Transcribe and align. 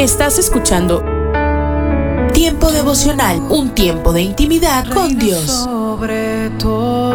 Estás 0.00 0.38
escuchando 0.38 1.04
Tiempo 2.32 2.72
devocional, 2.72 3.38
un 3.50 3.74
tiempo 3.74 4.14
de 4.14 4.22
intimidad 4.22 4.90
con 4.90 5.18
Dios. 5.18 5.44
Sobre 5.44 6.48
todo, 6.58 7.14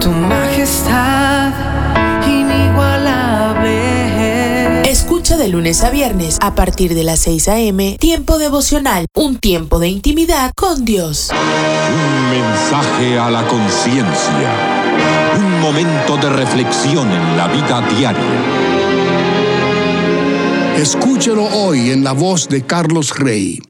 tu 0.00 0.08
majestad 0.08 1.52
inigualable. 2.26 4.90
Escucha 4.90 5.36
de 5.36 5.48
lunes 5.48 5.84
a 5.84 5.90
viernes 5.90 6.38
a 6.40 6.54
partir 6.54 6.94
de 6.94 7.04
las 7.04 7.20
6 7.20 7.48
a.m. 7.48 7.98
Tiempo 8.00 8.38
devocional, 8.38 9.04
un 9.14 9.36
tiempo 9.36 9.80
de 9.80 9.88
intimidad 9.88 10.52
con 10.56 10.86
Dios. 10.86 11.28
Un 11.30 12.30
mensaje 12.30 13.18
a 13.18 13.28
la 13.28 13.46
conciencia. 13.48 14.78
Un 15.36 15.60
momento 15.60 16.16
de 16.16 16.30
reflexión 16.30 17.12
en 17.12 17.36
la 17.36 17.48
vida 17.48 17.82
diaria. 17.82 18.77
Escúchelo 20.78 21.42
hoy 21.46 21.90
en 21.90 22.04
la 22.04 22.12
voz 22.12 22.48
de 22.48 22.62
Carlos 22.64 23.18
Rey. 23.18 23.60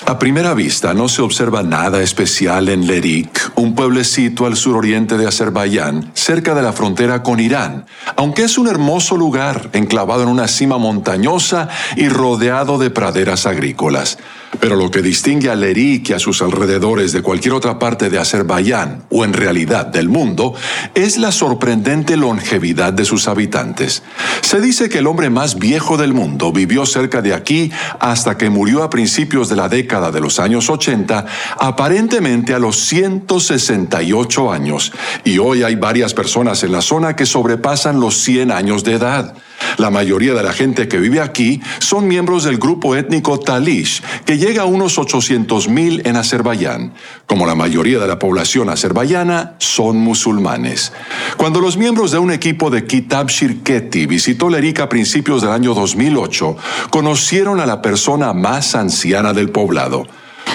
A 0.00 0.18
primera 0.18 0.54
vista 0.54 0.92
no 0.92 1.08
se 1.08 1.22
observa 1.22 1.62
nada 1.62 2.02
especial 2.02 2.68
en 2.68 2.88
Lerik, 2.88 3.52
un 3.54 3.76
pueblecito 3.76 4.44
al 4.44 4.56
suroriente 4.56 5.16
de 5.16 5.28
Azerbaiyán, 5.28 6.10
cerca 6.14 6.52
de 6.52 6.62
la 6.62 6.72
frontera 6.72 7.22
con 7.22 7.38
Irán, 7.38 7.86
aunque 8.16 8.42
es 8.42 8.58
un 8.58 8.66
hermoso 8.66 9.16
lugar 9.16 9.70
enclavado 9.72 10.24
en 10.24 10.30
una 10.30 10.48
cima 10.48 10.78
montañosa 10.78 11.68
y 11.94 12.08
rodeado 12.08 12.76
de 12.76 12.90
praderas 12.90 13.46
agrícolas. 13.46 14.18
Pero 14.60 14.76
lo 14.76 14.90
que 14.90 15.02
distingue 15.02 15.50
a 15.50 15.56
Lerik 15.56 16.10
y 16.10 16.12
a 16.12 16.18
sus 16.18 16.42
alrededores 16.42 17.12
de 17.12 17.22
cualquier 17.22 17.54
otra 17.54 17.78
parte 17.78 18.10
de 18.10 18.18
Azerbaiyán, 18.18 19.04
o 19.10 19.24
en 19.24 19.32
realidad 19.32 19.86
del 19.86 20.08
mundo, 20.08 20.54
es 20.94 21.18
la 21.18 21.32
sorprendente 21.32 22.16
longevidad 22.16 22.92
de 22.92 23.04
sus 23.04 23.26
habitantes. 23.26 24.02
Se 24.42 24.60
dice 24.60 24.88
que 24.88 24.98
el 24.98 25.06
hombre 25.06 25.30
más 25.30 25.58
viejo 25.58 25.96
del 25.96 26.14
mundo 26.14 26.52
vivió 26.52 26.84
cerca 26.86 27.20
de 27.20 27.34
aquí 27.34 27.72
hasta 28.00 28.38
que 28.38 28.50
murió 28.50 28.82
a 28.82 28.90
principios 28.90 29.48
de 29.48 29.56
la 29.56 29.68
década 29.68 29.83
de 29.84 30.20
los 30.20 30.40
años 30.40 30.70
80, 30.70 31.26
aparentemente 31.58 32.54
a 32.54 32.58
los 32.58 32.76
168 32.76 34.52
años, 34.52 34.92
y 35.24 35.38
hoy 35.38 35.62
hay 35.62 35.76
varias 35.76 36.14
personas 36.14 36.62
en 36.64 36.72
la 36.72 36.80
zona 36.80 37.14
que 37.14 37.26
sobrepasan 37.26 38.00
los 38.00 38.16
100 38.18 38.50
años 38.50 38.82
de 38.82 38.94
edad. 38.94 39.34
La 39.76 39.90
mayoría 39.90 40.34
de 40.34 40.42
la 40.42 40.52
gente 40.52 40.88
que 40.88 40.98
vive 40.98 41.20
aquí 41.20 41.60
son 41.78 42.06
miembros 42.06 42.44
del 42.44 42.58
grupo 42.58 42.94
étnico 42.94 43.40
Talish, 43.40 44.02
que 44.24 44.38
llega 44.38 44.62
a 44.62 44.66
unos 44.66 44.98
800.000 44.98 46.06
en 46.06 46.16
Azerbaiyán. 46.16 46.94
Como 47.26 47.46
la 47.46 47.54
mayoría 47.54 47.98
de 47.98 48.06
la 48.06 48.18
población 48.18 48.68
azerbaiyana, 48.68 49.54
son 49.58 49.96
musulmanes. 49.98 50.92
Cuando 51.36 51.60
los 51.60 51.76
miembros 51.76 52.12
de 52.12 52.18
un 52.18 52.30
equipo 52.30 52.70
de 52.70 52.86
Kitab 52.86 53.28
Shirketi 53.28 54.06
visitó 54.06 54.48
Lerik 54.48 54.80
a 54.80 54.88
principios 54.88 55.42
del 55.42 55.50
año 55.50 55.74
2008, 55.74 56.56
conocieron 56.90 57.60
a 57.60 57.66
la 57.66 57.82
persona 57.82 58.32
más 58.32 58.74
anciana 58.74 59.32
del 59.32 59.50
poblado. 59.50 60.06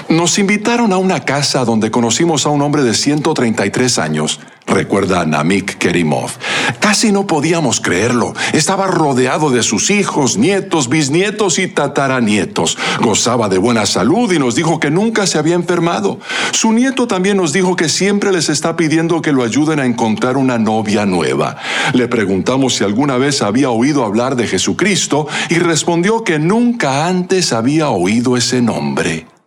Nos 0.08 0.40
invitaron 0.40 0.94
a 0.94 0.98
una 0.98 1.20
casa 1.22 1.66
donde 1.66 1.92
conocimos 1.92 2.46
a 2.46 2.50
un 2.50 2.62
hombre 2.62 2.84
de 2.84 2.94
133 2.94 4.00
años, 4.00 4.40
recuerda 4.70 5.26
Namik 5.26 5.78
Kerimov. 5.78 6.32
Casi 6.80 7.12
no 7.12 7.28
podíamos 7.28 7.82
creerlo. 7.82 8.34
Estaba 8.54 8.88
rodeado 8.88 9.50
de 9.50 9.64
sus 9.64 9.90
hijos, 9.90 10.38
nietos, 10.38 10.90
bisnietos 10.90 11.60
y 11.60 11.68
tataranietos. 11.68 12.78
Gozaba 13.02 13.50
de 13.50 13.58
buena 13.58 13.86
salud 13.86 14.32
y 14.32 14.40
nos 14.40 14.56
dijo 14.56 14.80
que 14.80 14.92
nunca 14.92 15.28
se 15.28 15.38
había 15.38 15.56
enfermado. 15.56 16.20
Su 16.52 16.72
nieto 16.72 17.08
también 17.08 17.38
nos 17.38 17.54
dijo 17.54 17.76
que 17.76 17.90
siempre 17.90 18.32
les 18.32 18.50
está 18.50 18.76
pidiendo 18.76 19.22
que 19.22 19.32
lo 19.32 19.44
ayuden 19.44 19.80
a 19.80 19.86
encontrar 19.86 20.38
una 20.38 20.58
novia 20.58 21.06
nueva. 21.06 21.58
Le 21.94 22.08
preguntamos 22.08 22.76
si 22.76 22.84
alguna 22.84 23.18
vez 23.18 23.42
había 23.42 23.70
oído 23.70 24.06
hablar 24.06 24.36
de 24.36 24.48
Jesucristo 24.48 25.28
y 25.50 25.56
respondió 25.56 26.24
que 26.24 26.40
nunca 26.40 27.08
antes 27.08 27.54
había 27.54 27.90
oído 27.90 28.38
ese 28.38 28.62
nombre. 28.62 29.39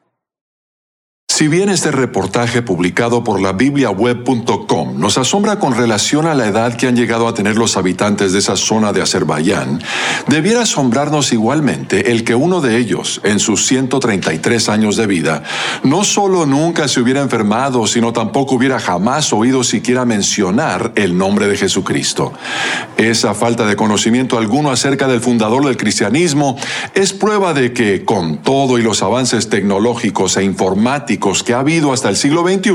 Si 1.35 1.49
bien 1.49 1.71
este 1.71 1.91
reportaje 1.91 2.61
publicado 2.61 3.25
por 3.25 3.41
la 3.41 3.55
bibliaweb.com 3.55 5.01
nos 5.01 5.17
asombra 5.17 5.59
con 5.59 5.75
relación 5.75 6.27
a 6.27 6.35
la 6.35 6.47
edad 6.47 6.77
que 6.77 6.87
han 6.87 6.95
llegado 6.95 7.27
a 7.27 7.33
tener 7.33 7.57
los 7.57 7.79
habitantes 7.79 8.35
de 8.35 8.39
esa 8.39 8.55
zona 8.55 8.93
de 8.93 9.01
Azerbaiyán, 9.01 9.83
debiera 10.29 10.61
asombrarnos 10.61 11.33
igualmente 11.33 12.13
el 12.13 12.25
que 12.25 12.35
uno 12.35 12.61
de 12.61 12.77
ellos, 12.77 13.23
en 13.25 13.39
sus 13.39 13.65
133 13.67 14.69
años 14.69 14.97
de 14.97 15.07
vida, 15.07 15.43
no 15.83 16.05
solo 16.05 16.45
nunca 16.45 16.87
se 16.87 17.01
hubiera 17.01 17.23
enfermado, 17.23 17.87
sino 17.87 18.13
tampoco 18.13 18.57
hubiera 18.57 18.79
jamás 18.79 19.33
oído 19.33 19.65
siquiera 19.65 20.05
mencionar 20.05 20.93
el 20.97 21.17
nombre 21.17 21.47
de 21.47 21.57
Jesucristo. 21.57 22.35
Esa 22.99 23.33
falta 23.33 23.65
de 23.65 23.75
conocimiento 23.75 24.37
alguno 24.37 24.71
acerca 24.71 25.09
del 25.09 25.23
fundador 25.23 25.65
del 25.65 25.79
cristianismo 25.79 26.59
es 26.95 27.15
prueba 27.15 27.55
de 27.55 27.73
que, 27.73 28.05
con 28.05 28.43
todo 28.43 28.79
y 28.79 28.83
los 28.83 29.03
avances 29.03 29.49
tecnológicos 29.49 30.37
e 30.37 30.45
informáticos, 30.45 31.23
que 31.43 31.55
ha 31.55 31.61
habido 31.61 31.93
hasta 31.93 32.11
el 32.11 32.17
siglo 32.17 32.43
XXI, 32.43 32.73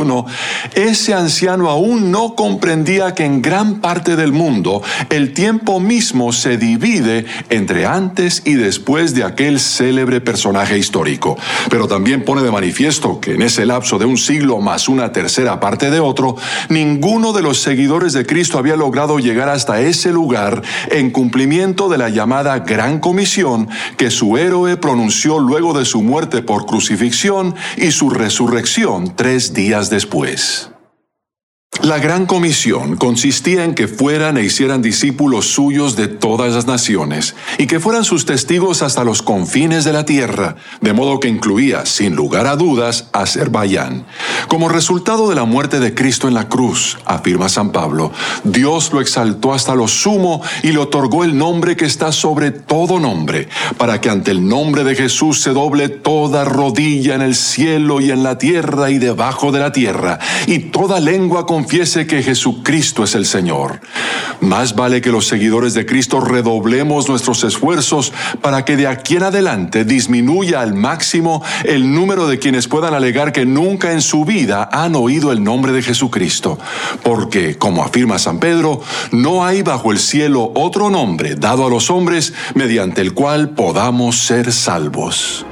ese 0.74 1.14
anciano 1.14 1.70
aún 1.70 2.12
no 2.12 2.34
comprendía 2.34 3.14
que 3.14 3.26
en 3.26 3.42
gran 3.42 3.82
parte 3.82 4.16
del 4.16 4.32
mundo 4.32 4.82
el 5.10 5.34
tiempo 5.34 5.80
mismo 5.80 6.32
se 6.34 6.58
divide 6.58 7.26
entre 7.50 7.86
antes 7.86 8.42
y 8.46 8.54
después 8.54 9.14
de 9.14 9.24
aquel 9.24 9.60
célebre 9.60 10.22
personaje 10.22 10.78
histórico. 10.78 11.38
Pero 11.70 11.88
también 11.88 12.24
pone 12.24 12.42
de 12.42 12.52
manifiesto 12.52 13.20
que 13.20 13.34
en 13.34 13.42
ese 13.42 13.66
lapso 13.66 14.00
de 14.00 14.06
un 14.06 14.18
siglo 14.18 14.60
más 14.60 14.88
una 14.88 15.12
tercera 15.12 15.60
parte 15.60 15.92
de 15.92 16.00
otro, 16.00 16.38
ninguno 16.70 17.34
de 17.34 17.42
los 17.42 17.60
seguidores 17.60 18.14
de 18.14 18.26
Cristo 18.26 18.58
había 18.58 18.76
logrado 18.76 19.20
llegar 19.20 19.50
hasta 19.50 19.82
ese 19.82 20.12
lugar 20.12 20.62
en 20.90 21.12
cumplimiento 21.12 21.90
de 21.90 21.98
la 21.98 22.10
llamada 22.10 22.60
Gran 22.60 23.00
Comisión 23.00 23.68
que 23.98 24.10
su 24.10 24.38
héroe 24.38 24.78
pronunció 24.78 25.40
luego 25.40 25.78
de 25.78 25.86
su 25.86 26.02
muerte 26.02 26.42
por 26.42 26.66
crucifixión 26.66 27.56
y 27.76 27.92
su 27.92 28.10
resurrección 28.10 28.37
resurrección 28.38 29.16
tres 29.16 29.52
días 29.56 29.90
después. 29.90 30.70
La 31.84 32.00
gran 32.00 32.26
comisión 32.26 32.98
consistía 32.98 33.64
en 33.64 33.76
que 33.76 33.88
fueran 33.88 34.38
e 34.38 34.44
hicieran 34.44 34.82
discípulos 34.82 35.46
suyos 35.46 35.96
de 35.96 36.08
todas 36.08 36.54
las 36.54 36.66
naciones 36.66 37.36
y 37.60 37.68
que 37.68 37.80
fueran 37.80 38.04
sus 38.04 38.26
testigos 38.26 38.82
hasta 38.82 39.04
los 39.04 39.22
confines 39.22 39.86
de 39.86 39.94
la 39.94 40.04
tierra, 40.04 40.56
de 40.82 40.94
modo 40.94 41.20
que 41.20 41.28
incluía, 41.28 41.86
sin 41.86 42.16
lugar 42.16 42.48
a 42.48 42.56
dudas, 42.56 43.10
Azerbaiyán. 43.14 44.06
Como 44.48 44.70
resultado 44.70 45.30
de 45.30 45.36
la 45.36 45.46
muerte 45.46 45.80
de 45.80 45.94
Cristo 45.94 46.28
en 46.28 46.34
la 46.34 46.50
cruz, 46.50 46.98
afirma 47.06 47.48
San 47.48 47.72
Pablo, 47.72 48.12
Dios 48.44 48.92
lo 48.92 49.00
exaltó 49.00 49.54
hasta 49.54 49.76
lo 49.76 49.88
sumo 49.88 50.42
y 50.64 50.72
le 50.72 50.80
otorgó 50.80 51.24
el 51.24 51.38
nombre 51.38 51.76
que 51.76 51.86
está 51.86 52.12
sobre 52.12 52.50
todo 52.50 53.00
nombre, 53.00 53.50
para 53.78 54.02
que 54.02 54.10
ante 54.10 54.32
el 54.32 54.48
nombre 54.48 54.84
de 54.84 54.96
Jesús 54.96 55.42
se 55.42 55.52
doble 55.52 55.90
toda 55.90 56.44
rodilla 56.44 57.14
en 57.14 57.22
el 57.22 57.36
cielo 57.36 58.02
y 58.02 58.10
en 58.10 58.24
la 58.24 58.40
tierra 58.40 58.90
y 58.90 58.98
debajo 58.98 59.52
de 59.52 59.60
la 59.60 59.72
tierra, 59.72 60.18
y 60.48 60.60
toda 60.60 61.00
lengua 61.00 61.46
confiese 61.68 62.08
que 62.08 62.24
Jesucristo 62.24 63.04
es 63.04 63.14
el 63.14 63.26
Señor. 63.26 63.82
Más 64.40 64.74
vale 64.74 65.02
que 65.02 65.12
los 65.12 65.28
seguidores 65.28 65.74
de 65.74 65.86
Cristo 65.86 66.22
redoblemos 66.22 67.10
nuestros 67.10 67.44
esfuerzos 67.44 68.14
para 68.42 68.64
que 68.64 68.78
de 68.78 68.88
aquí 68.88 69.18
en 69.18 69.24
adelante 69.24 69.84
disminuya 69.84 70.62
al 70.62 70.76
máximo 70.76 71.44
el 71.66 71.94
número 71.94 72.26
de 72.26 72.40
quienes 72.40 72.70
puedan 72.70 72.94
alegar 72.94 73.34
que 73.34 73.46
nunca 73.46 73.92
en 73.92 74.02
su 74.02 74.24
vida 74.24 74.70
han 74.72 74.96
oído 74.96 75.34
el 75.34 75.44
nombre 75.44 75.74
de 75.74 75.82
Jesucristo. 75.82 76.58
Porque, 77.04 77.58
como 77.58 77.84
afirma 77.84 78.18
San 78.18 78.40
Pedro, 78.40 78.80
no 79.12 79.44
hay 79.44 79.62
bajo 79.62 79.92
el 79.92 80.00
cielo 80.00 80.54
otro 80.56 80.90
nombre 80.90 81.36
dado 81.36 81.68
a 81.68 81.70
los 81.70 81.90
hombres 81.90 82.34
mediante 82.54 83.02
el 83.02 83.14
cual 83.14 83.50
podamos 83.50 84.20
ser 84.20 84.54
salvos. 84.54 85.46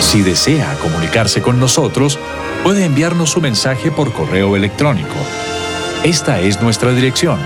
Si 0.00 0.22
desea 0.22 0.78
comunicarse 0.80 1.42
con 1.42 1.60
nosotros, 1.60 2.18
puede 2.68 2.84
enviarnos 2.84 3.30
su 3.30 3.40
mensaje 3.40 3.90
por 3.90 4.12
correo 4.12 4.54
electrónico. 4.54 5.14
Esta 6.04 6.38
es 6.40 6.60
nuestra 6.60 6.92
dirección, 6.92 7.40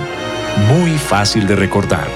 muy 0.67 0.99
fácil 0.99 1.47
de 1.47 1.55
recordar. 1.55 2.09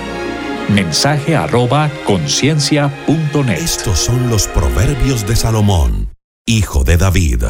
Mensaje 0.70 1.36
arroba 1.36 1.88
conciencia.net. 2.04 3.58
Estos 3.60 4.00
son 4.00 4.28
los 4.28 4.48
proverbios 4.48 5.24
de 5.24 5.36
Salomón, 5.36 6.10
hijo 6.46 6.82
de 6.82 6.96
David. 6.96 7.44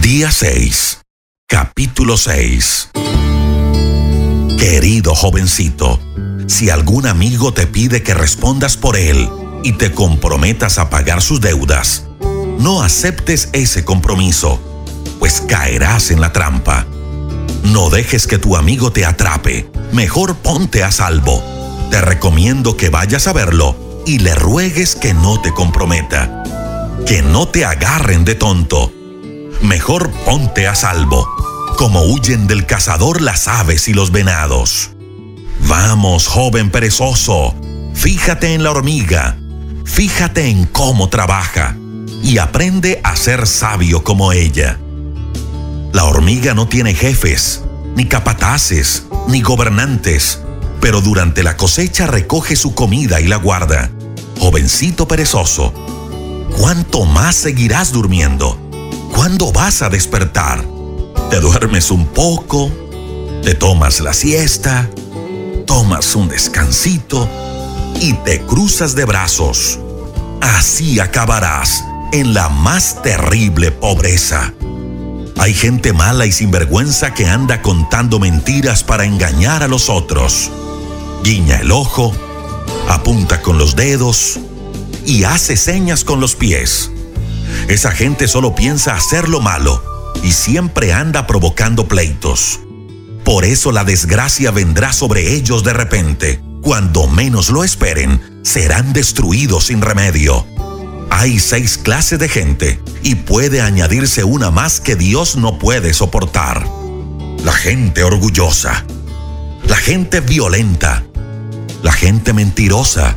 Día 0.00 0.30
6, 0.30 1.00
capítulo 1.48 2.16
6. 2.16 2.90
Querido 4.60 5.16
jovencito, 5.16 5.98
si 6.46 6.70
algún 6.70 7.08
amigo 7.08 7.52
te 7.52 7.66
pide 7.66 8.04
que 8.04 8.14
respondas 8.14 8.76
por 8.76 8.96
él 8.96 9.28
y 9.64 9.72
te 9.72 9.90
comprometas 9.90 10.78
a 10.78 10.88
pagar 10.88 11.20
sus 11.20 11.40
deudas, 11.40 12.07
no 12.58 12.82
aceptes 12.82 13.50
ese 13.52 13.84
compromiso, 13.84 14.60
pues 15.20 15.40
caerás 15.46 16.10
en 16.10 16.20
la 16.20 16.32
trampa. 16.32 16.86
No 17.62 17.88
dejes 17.88 18.26
que 18.26 18.38
tu 18.38 18.56
amigo 18.56 18.90
te 18.90 19.04
atrape, 19.04 19.70
mejor 19.92 20.36
ponte 20.36 20.82
a 20.82 20.90
salvo. 20.90 21.42
Te 21.90 22.00
recomiendo 22.00 22.76
que 22.76 22.90
vayas 22.90 23.28
a 23.28 23.32
verlo 23.32 24.02
y 24.06 24.18
le 24.18 24.34
ruegues 24.34 24.96
que 24.96 25.14
no 25.14 25.40
te 25.40 25.52
comprometa. 25.54 26.42
Que 27.06 27.22
no 27.22 27.46
te 27.48 27.64
agarren 27.64 28.24
de 28.24 28.34
tonto. 28.34 28.92
Mejor 29.62 30.10
ponte 30.24 30.66
a 30.66 30.74
salvo, 30.74 31.26
como 31.78 32.02
huyen 32.02 32.46
del 32.46 32.66
cazador 32.66 33.22
las 33.22 33.46
aves 33.48 33.88
y 33.88 33.94
los 33.94 34.10
venados. 34.10 34.90
Vamos, 35.68 36.26
joven 36.26 36.70
perezoso, 36.70 37.54
fíjate 37.94 38.54
en 38.54 38.62
la 38.62 38.70
hormiga, 38.70 39.36
fíjate 39.84 40.48
en 40.48 40.66
cómo 40.66 41.08
trabaja 41.08 41.76
y 42.22 42.38
aprende 42.38 43.00
a 43.04 43.16
ser 43.16 43.46
sabio 43.46 44.02
como 44.04 44.32
ella. 44.32 44.78
La 45.92 46.04
hormiga 46.04 46.54
no 46.54 46.68
tiene 46.68 46.94
jefes, 46.94 47.62
ni 47.94 48.06
capataces, 48.06 49.04
ni 49.28 49.40
gobernantes, 49.40 50.40
pero 50.80 51.00
durante 51.00 51.42
la 51.42 51.56
cosecha 51.56 52.06
recoge 52.06 52.56
su 52.56 52.74
comida 52.74 53.20
y 53.20 53.26
la 53.26 53.36
guarda. 53.36 53.90
Jovencito 54.38 55.08
perezoso, 55.08 55.72
¿cuánto 56.58 57.04
más 57.04 57.36
seguirás 57.36 57.92
durmiendo? 57.92 58.58
¿Cuándo 59.12 59.50
vas 59.52 59.82
a 59.82 59.88
despertar? 59.88 60.64
¿Te 61.30 61.40
duermes 61.40 61.90
un 61.90 62.06
poco? 62.06 62.70
¿Te 63.42 63.54
tomas 63.54 64.00
la 64.00 64.12
siesta? 64.12 64.88
¿Tomas 65.66 66.14
un 66.14 66.28
descansito? 66.28 67.28
Y 68.00 68.12
te 68.12 68.42
cruzas 68.42 68.94
de 68.94 69.04
brazos. 69.04 69.78
Así 70.40 71.00
acabarás 71.00 71.84
en 72.12 72.34
la 72.34 72.48
más 72.48 73.02
terrible 73.02 73.70
pobreza. 73.70 74.54
Hay 75.38 75.54
gente 75.54 75.92
mala 75.92 76.26
y 76.26 76.32
sinvergüenza 76.32 77.14
que 77.14 77.26
anda 77.26 77.62
contando 77.62 78.18
mentiras 78.18 78.82
para 78.82 79.04
engañar 79.04 79.62
a 79.62 79.68
los 79.68 79.88
otros. 79.88 80.50
Guiña 81.22 81.56
el 81.56 81.70
ojo, 81.70 82.12
apunta 82.88 83.42
con 83.42 83.58
los 83.58 83.76
dedos 83.76 84.38
y 85.04 85.24
hace 85.24 85.56
señas 85.56 86.04
con 86.04 86.20
los 86.20 86.34
pies. 86.34 86.90
Esa 87.68 87.92
gente 87.92 88.26
solo 88.26 88.54
piensa 88.54 88.94
hacer 88.94 89.28
lo 89.28 89.40
malo 89.40 89.82
y 90.22 90.32
siempre 90.32 90.92
anda 90.92 91.26
provocando 91.26 91.86
pleitos. 91.86 92.60
Por 93.24 93.44
eso 93.44 93.72
la 93.72 93.84
desgracia 93.84 94.50
vendrá 94.50 94.92
sobre 94.92 95.34
ellos 95.34 95.62
de 95.62 95.72
repente. 95.74 96.40
Cuando 96.62 97.06
menos 97.06 97.50
lo 97.50 97.62
esperen, 97.62 98.40
serán 98.42 98.92
destruidos 98.92 99.66
sin 99.66 99.82
remedio. 99.82 100.46
Hay 101.10 101.38
seis 101.38 101.78
clases 101.78 102.18
de 102.18 102.28
gente 102.28 102.80
y 103.02 103.14
puede 103.14 103.60
añadirse 103.60 104.24
una 104.24 104.50
más 104.50 104.80
que 104.80 104.94
Dios 104.94 105.36
no 105.36 105.58
puede 105.58 105.94
soportar. 105.94 106.68
La 107.44 107.52
gente 107.52 108.04
orgullosa, 108.04 108.84
la 109.66 109.76
gente 109.76 110.20
violenta, 110.20 111.04
la 111.82 111.92
gente 111.92 112.32
mentirosa, 112.32 113.16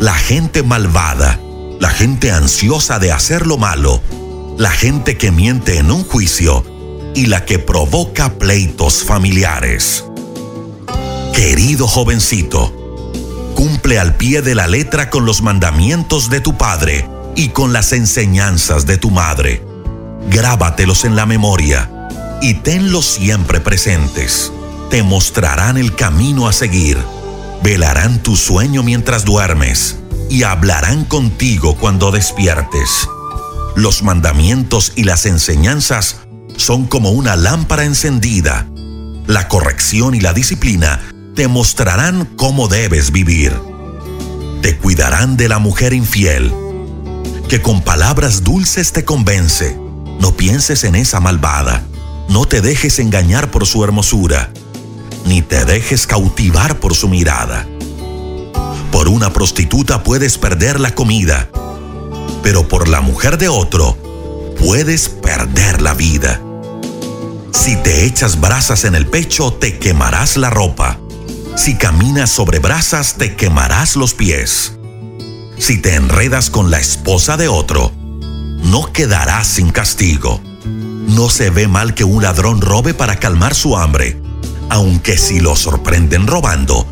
la 0.00 0.14
gente 0.14 0.62
malvada, 0.62 1.38
la 1.80 1.90
gente 1.90 2.32
ansiosa 2.32 2.98
de 2.98 3.12
hacer 3.12 3.46
lo 3.46 3.58
malo, 3.58 4.00
la 4.56 4.70
gente 4.70 5.16
que 5.16 5.30
miente 5.30 5.78
en 5.78 5.90
un 5.90 6.04
juicio 6.04 6.64
y 7.14 7.26
la 7.26 7.44
que 7.44 7.58
provoca 7.58 8.38
pleitos 8.38 9.04
familiares. 9.04 10.04
Querido 11.34 11.86
jovencito, 11.86 12.72
cumple 13.54 13.98
al 13.98 14.16
pie 14.16 14.40
de 14.40 14.54
la 14.54 14.66
letra 14.66 15.10
con 15.10 15.26
los 15.26 15.42
mandamientos 15.42 16.30
de 16.30 16.40
tu 16.40 16.56
Padre 16.56 17.17
y 17.38 17.50
con 17.50 17.72
las 17.72 17.92
enseñanzas 17.92 18.84
de 18.84 18.98
tu 18.98 19.12
madre. 19.12 19.62
Grábatelos 20.28 21.04
en 21.04 21.14
la 21.14 21.24
memoria 21.24 21.88
y 22.42 22.54
tenlos 22.54 23.06
siempre 23.06 23.60
presentes. 23.60 24.52
Te 24.90 25.04
mostrarán 25.04 25.76
el 25.76 25.94
camino 25.94 26.48
a 26.48 26.52
seguir, 26.52 26.98
velarán 27.62 28.24
tu 28.24 28.34
sueño 28.34 28.82
mientras 28.82 29.24
duermes 29.24 29.98
y 30.28 30.42
hablarán 30.42 31.04
contigo 31.04 31.76
cuando 31.76 32.10
despiertes. 32.10 33.08
Los 33.76 34.02
mandamientos 34.02 34.94
y 34.96 35.04
las 35.04 35.24
enseñanzas 35.24 36.16
son 36.56 36.86
como 36.86 37.10
una 37.10 37.36
lámpara 37.36 37.84
encendida. 37.84 38.66
La 39.28 39.46
corrección 39.46 40.16
y 40.16 40.20
la 40.20 40.32
disciplina 40.32 41.00
te 41.36 41.46
mostrarán 41.46 42.24
cómo 42.34 42.66
debes 42.66 43.12
vivir. 43.12 43.56
Te 44.60 44.76
cuidarán 44.76 45.36
de 45.36 45.48
la 45.48 45.60
mujer 45.60 45.92
infiel 45.92 46.52
que 47.48 47.62
con 47.62 47.80
palabras 47.80 48.44
dulces 48.44 48.92
te 48.92 49.04
convence. 49.04 49.78
No 50.20 50.36
pienses 50.36 50.84
en 50.84 50.94
esa 50.94 51.18
malvada. 51.18 51.82
No 52.28 52.44
te 52.44 52.60
dejes 52.60 52.98
engañar 52.98 53.50
por 53.50 53.66
su 53.66 53.82
hermosura, 53.82 54.52
ni 55.24 55.40
te 55.40 55.64
dejes 55.64 56.06
cautivar 56.06 56.78
por 56.78 56.94
su 56.94 57.08
mirada. 57.08 57.66
Por 58.92 59.08
una 59.08 59.32
prostituta 59.32 60.02
puedes 60.02 60.36
perder 60.36 60.78
la 60.78 60.94
comida, 60.94 61.48
pero 62.42 62.68
por 62.68 62.88
la 62.88 63.00
mujer 63.00 63.38
de 63.38 63.48
otro 63.48 63.96
puedes 64.58 65.08
perder 65.08 65.80
la 65.80 65.94
vida. 65.94 66.42
Si 67.52 67.76
te 67.76 68.04
echas 68.04 68.40
brasas 68.40 68.84
en 68.84 68.94
el 68.94 69.06
pecho, 69.06 69.54
te 69.54 69.78
quemarás 69.78 70.36
la 70.36 70.50
ropa. 70.50 70.98
Si 71.56 71.76
caminas 71.76 72.30
sobre 72.30 72.58
brasas, 72.58 73.14
te 73.14 73.36
quemarás 73.36 73.96
los 73.96 74.12
pies. 74.12 74.77
Si 75.58 75.76
te 75.78 75.96
enredas 75.96 76.50
con 76.50 76.70
la 76.70 76.78
esposa 76.78 77.36
de 77.36 77.48
otro, 77.48 77.92
no 78.62 78.92
quedarás 78.92 79.48
sin 79.48 79.70
castigo. 79.70 80.40
No 80.64 81.28
se 81.28 81.50
ve 81.50 81.66
mal 81.66 81.94
que 81.94 82.04
un 82.04 82.22
ladrón 82.22 82.60
robe 82.60 82.94
para 82.94 83.16
calmar 83.16 83.54
su 83.54 83.76
hambre, 83.76 84.20
aunque 84.70 85.18
si 85.18 85.40
lo 85.40 85.56
sorprenden 85.56 86.28
robando, 86.28 86.86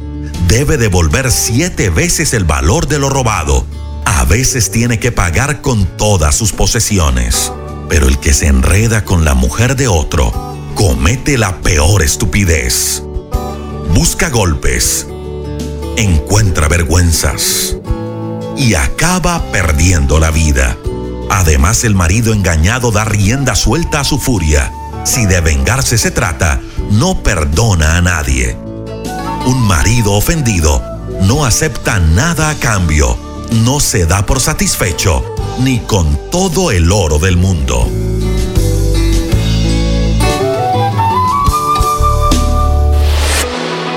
debe 0.49 0.79
devolver 0.79 1.31
siete 1.31 1.91
veces 1.91 2.35
el 2.35 2.45
valor 2.45 2.89
de 2.89 2.99
lo 2.99 3.09
robado. 3.09 3.65
A 4.05 4.25
veces 4.25 4.71
tiene 4.71 4.99
que 4.99 5.12
pagar 5.12 5.61
con 5.61 5.87
todas 5.97 6.35
sus 6.35 6.53
posesiones. 6.53 7.53
Pero 7.89 8.09
el 8.09 8.19
que 8.19 8.35
se 8.35 8.49
enreda 8.49 9.05
con 9.05 9.25
la 9.25 9.35
mujer 9.35 9.77
de 9.77 9.87
otro, 9.87 10.33
comete 10.75 11.39
la 11.39 11.61
peor 11.61 12.03
estupidez. 12.03 13.03
Busca 13.95 14.29
golpes. 14.29 15.07
Encuentra 15.97 16.69
vergüenzas 16.69 17.77
y 18.56 18.75
acaba 18.75 19.43
perdiendo 19.53 20.19
la 20.19 20.31
vida. 20.31 20.76
Además, 21.31 21.85
el 21.85 21.94
marido 21.94 22.32
engañado 22.32 22.91
da 22.91 23.05
rienda 23.05 23.55
suelta 23.55 24.00
a 24.00 24.05
su 24.05 24.19
furia. 24.19 24.73
Si 25.05 25.26
de 25.26 25.41
vengarse 25.41 25.99
se 25.99 26.11
trata, 26.11 26.61
no 26.91 27.23
perdona 27.23 27.97
a 27.97 28.03
nadie. 28.03 28.56
Un 29.44 29.62
marido 29.67 30.12
ofendido 30.12 30.82
no 31.23 31.44
acepta 31.44 31.99
nada 31.99 32.50
a 32.50 32.55
cambio, 32.55 33.17
no 33.64 33.81
se 33.81 34.06
da 34.06 34.25
por 34.25 34.41
satisfecho, 34.41 35.25
ni 35.59 35.81
con 35.81 36.19
todo 36.31 36.70
el 36.70 36.91
oro 36.91 37.19
del 37.19 37.37
mundo. 37.37 37.88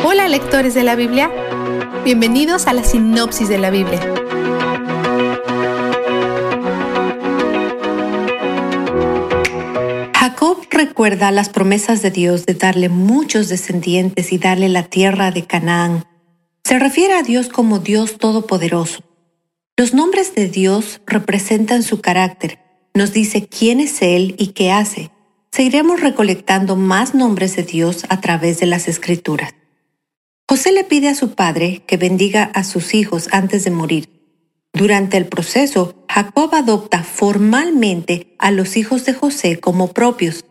Hola 0.03 0.27
lectores 0.27 0.73
de 0.73 0.83
la 0.83 0.95
Biblia, 0.95 1.31
bienvenidos 2.03 2.67
a 2.67 2.73
la 2.73 2.83
sinopsis 2.83 3.49
de 3.49 3.57
la 3.57 3.69
Biblia 3.69 4.18
recuerda 10.99 11.31
las 11.31 11.47
promesas 11.47 12.01
de 12.01 12.11
Dios 12.11 12.45
de 12.45 12.55
darle 12.55 12.89
muchos 12.89 13.47
descendientes 13.47 14.33
y 14.33 14.37
darle 14.37 14.67
la 14.67 14.83
tierra 14.83 15.31
de 15.31 15.47
Canaán. 15.47 16.03
Se 16.65 16.77
refiere 16.77 17.13
a 17.13 17.23
Dios 17.23 17.47
como 17.47 17.79
Dios 17.79 18.17
Todopoderoso. 18.17 19.01
Los 19.77 19.93
nombres 19.93 20.35
de 20.35 20.49
Dios 20.49 20.99
representan 21.07 21.83
su 21.83 22.01
carácter, 22.01 22.59
nos 22.93 23.13
dice 23.13 23.47
quién 23.47 23.79
es 23.79 24.01
Él 24.01 24.35
y 24.37 24.47
qué 24.47 24.73
hace. 24.73 25.09
Seguiremos 25.53 26.01
recolectando 26.01 26.75
más 26.75 27.15
nombres 27.15 27.55
de 27.55 27.63
Dios 27.63 28.05
a 28.09 28.19
través 28.19 28.59
de 28.59 28.65
las 28.65 28.89
escrituras. 28.89 29.55
José 30.49 30.73
le 30.73 30.83
pide 30.83 31.07
a 31.07 31.15
su 31.15 31.33
padre 31.33 31.81
que 31.87 31.95
bendiga 31.95 32.43
a 32.43 32.65
sus 32.65 32.93
hijos 32.93 33.29
antes 33.31 33.63
de 33.63 33.71
morir. 33.71 34.09
Durante 34.73 35.15
el 35.15 35.27
proceso, 35.27 36.05
Jacob 36.09 36.53
adopta 36.53 37.03
formalmente 37.03 38.35
a 38.37 38.51
los 38.51 38.75
hijos 38.75 39.05
de 39.05 39.13
José 39.13 39.61
como 39.61 39.93
propios. 39.93 40.43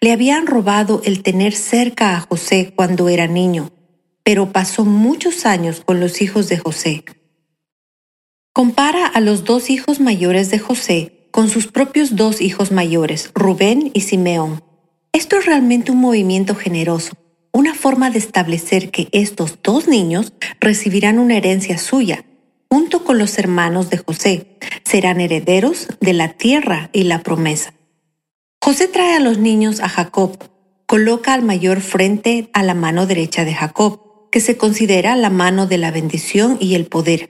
Le 0.00 0.12
habían 0.12 0.46
robado 0.46 1.00
el 1.04 1.22
tener 1.22 1.54
cerca 1.54 2.16
a 2.16 2.20
José 2.20 2.72
cuando 2.74 3.08
era 3.08 3.26
niño, 3.26 3.70
pero 4.22 4.52
pasó 4.52 4.84
muchos 4.84 5.46
años 5.46 5.82
con 5.84 6.00
los 6.00 6.22
hijos 6.22 6.48
de 6.48 6.58
José. 6.58 7.04
Compara 8.52 9.06
a 9.06 9.20
los 9.20 9.44
dos 9.44 9.70
hijos 9.70 10.00
mayores 10.00 10.50
de 10.50 10.58
José 10.58 11.28
con 11.30 11.48
sus 11.48 11.66
propios 11.66 12.14
dos 12.14 12.40
hijos 12.40 12.70
mayores, 12.70 13.30
Rubén 13.34 13.90
y 13.94 14.02
Simeón. 14.02 14.62
Esto 15.12 15.36
es 15.36 15.46
realmente 15.46 15.90
un 15.90 15.98
movimiento 15.98 16.54
generoso, 16.54 17.14
una 17.52 17.74
forma 17.74 18.10
de 18.10 18.18
establecer 18.18 18.90
que 18.90 19.08
estos 19.12 19.58
dos 19.62 19.88
niños 19.88 20.32
recibirán 20.60 21.18
una 21.18 21.36
herencia 21.36 21.78
suya 21.78 22.24
junto 22.74 23.04
con 23.04 23.18
los 23.18 23.38
hermanos 23.38 23.88
de 23.88 23.98
José, 23.98 24.58
serán 24.84 25.20
herederos 25.20 25.86
de 26.00 26.12
la 26.12 26.32
tierra 26.32 26.90
y 26.92 27.04
la 27.04 27.22
promesa. 27.22 27.72
José 28.64 28.88
trae 28.88 29.12
a 29.12 29.20
los 29.20 29.36
niños 29.36 29.80
a 29.80 29.90
Jacob, 29.90 30.38
coloca 30.86 31.34
al 31.34 31.42
mayor 31.42 31.82
frente 31.82 32.48
a 32.54 32.62
la 32.62 32.72
mano 32.72 33.04
derecha 33.04 33.44
de 33.44 33.52
Jacob, 33.52 34.30
que 34.32 34.40
se 34.40 34.56
considera 34.56 35.16
la 35.16 35.28
mano 35.28 35.66
de 35.66 35.76
la 35.76 35.90
bendición 35.90 36.56
y 36.58 36.74
el 36.74 36.86
poder, 36.86 37.28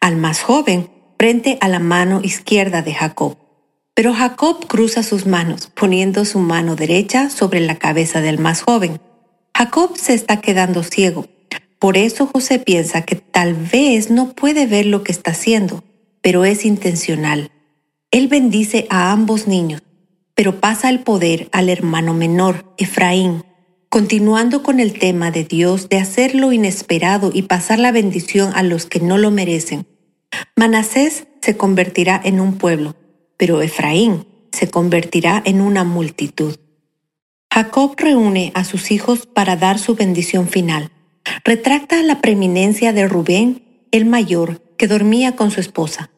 al 0.00 0.16
más 0.16 0.40
joven 0.40 0.88
frente 1.18 1.58
a 1.60 1.68
la 1.68 1.78
mano 1.78 2.22
izquierda 2.22 2.80
de 2.80 2.94
Jacob. 2.94 3.36
Pero 3.92 4.14
Jacob 4.14 4.66
cruza 4.66 5.02
sus 5.02 5.26
manos, 5.26 5.70
poniendo 5.78 6.24
su 6.24 6.38
mano 6.38 6.74
derecha 6.74 7.28
sobre 7.28 7.60
la 7.60 7.76
cabeza 7.76 8.22
del 8.22 8.38
más 8.38 8.62
joven. 8.62 8.98
Jacob 9.54 9.98
se 9.98 10.14
está 10.14 10.40
quedando 10.40 10.82
ciego, 10.82 11.26
Por 11.78 11.98
eso 11.98 12.30
José 12.32 12.60
piensa 12.60 13.02
que 13.02 13.16
tal 13.16 13.52
vez 13.52 14.08
no 14.08 14.32
puede 14.32 14.64
ver 14.64 14.86
lo 14.86 15.04
que 15.04 15.12
está 15.12 15.32
haciendo, 15.32 15.84
pero 16.22 16.46
es 16.46 16.64
intencional. 16.64 17.50
Él 18.10 18.28
bendice 18.28 18.86
a 18.88 19.12
ambos 19.12 19.46
niños, 19.46 19.82
pero 20.36 20.60
pasa 20.60 20.90
el 20.90 21.00
poder 21.00 21.48
al 21.50 21.70
hermano 21.70 22.12
menor, 22.12 22.72
Efraín, 22.76 23.42
continuando 23.88 24.62
con 24.62 24.80
el 24.80 24.98
tema 24.98 25.30
de 25.30 25.44
Dios 25.44 25.88
de 25.88 25.96
hacer 25.96 26.34
lo 26.34 26.52
inesperado 26.52 27.30
y 27.32 27.42
pasar 27.42 27.78
la 27.78 27.90
bendición 27.90 28.52
a 28.54 28.62
los 28.62 28.84
que 28.84 29.00
no 29.00 29.16
lo 29.16 29.30
merecen. 29.30 29.86
Manasés 30.54 31.26
se 31.40 31.56
convertirá 31.56 32.20
en 32.22 32.40
un 32.40 32.58
pueblo, 32.58 32.94
pero 33.38 33.62
Efraín 33.62 34.26
se 34.52 34.68
convertirá 34.68 35.42
en 35.46 35.62
una 35.62 35.84
multitud. 35.84 36.56
Jacob 37.50 37.94
reúne 37.96 38.52
a 38.54 38.64
sus 38.64 38.90
hijos 38.90 39.24
para 39.24 39.56
dar 39.56 39.78
su 39.78 39.94
bendición 39.94 40.48
final. 40.48 40.90
Retracta 41.44 42.02
la 42.02 42.20
preeminencia 42.20 42.92
de 42.92 43.08
Rubén, 43.08 43.62
el 43.90 44.04
mayor, 44.04 44.60
que 44.76 44.86
dormía 44.86 45.34
con 45.34 45.50
su 45.50 45.60
esposa. 45.60 46.10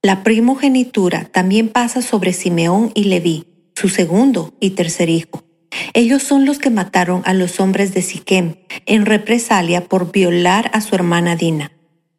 La 0.00 0.22
primogenitura 0.22 1.24
también 1.24 1.70
pasa 1.70 2.02
sobre 2.02 2.32
Simeón 2.32 2.92
y 2.94 3.04
Leví, 3.04 3.53
su 3.74 3.88
segundo 3.88 4.54
y 4.60 4.70
tercer 4.70 5.10
hijo. 5.10 5.44
Ellos 5.92 6.22
son 6.22 6.44
los 6.44 6.58
que 6.58 6.70
mataron 6.70 7.22
a 7.24 7.34
los 7.34 7.60
hombres 7.60 7.94
de 7.94 8.02
Siquem 8.02 8.56
en 8.86 9.06
represalia 9.06 9.84
por 9.84 10.12
violar 10.12 10.70
a 10.72 10.80
su 10.80 10.94
hermana 10.94 11.36
Dina. 11.36 11.72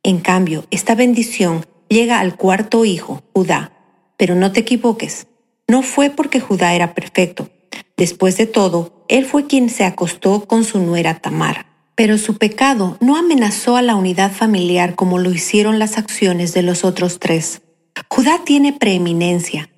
En 0.04 0.20
cambio, 0.20 0.66
esta 0.72 0.94
bendición 0.96 1.66
llega 1.90 2.20
al 2.20 2.36
cuarto 2.36 2.86
hijo, 2.86 3.24
Judá. 3.34 3.72
Pero 4.18 4.36
no 4.36 4.52
te 4.52 4.62
equivoques, 4.62 5.28
no 5.68 5.82
fue 5.82 6.10
porque 6.10 6.40
Judá 6.40 6.74
era 6.74 6.94
perfecto, 6.94 7.50
Después 7.98 8.36
de 8.36 8.46
todo, 8.46 9.06
él 9.08 9.26
fue 9.26 9.48
quien 9.48 9.70
se 9.70 9.86
acostó 9.86 10.46
con 10.46 10.66
su 10.66 10.80
nuera 10.80 11.20
Tamar. 11.20 11.68
Pero 11.96 12.18
su 12.18 12.38
pecado 12.38 12.98
no 13.00 13.16
amenazó 13.16 13.78
a 13.78 13.82
la 13.82 13.96
unidad 13.96 14.34
familiar 14.34 14.96
como 14.96 15.18
lo 15.18 15.32
hicieron 15.32 15.80
las 15.80 15.98
acciones 15.98 16.54
de 16.54 16.62
los 16.62 16.84
otros 16.84 17.20
tres. 17.20 17.62
Judá 18.10 18.42
tiene 18.44 18.74
preeminencia. 18.74 19.70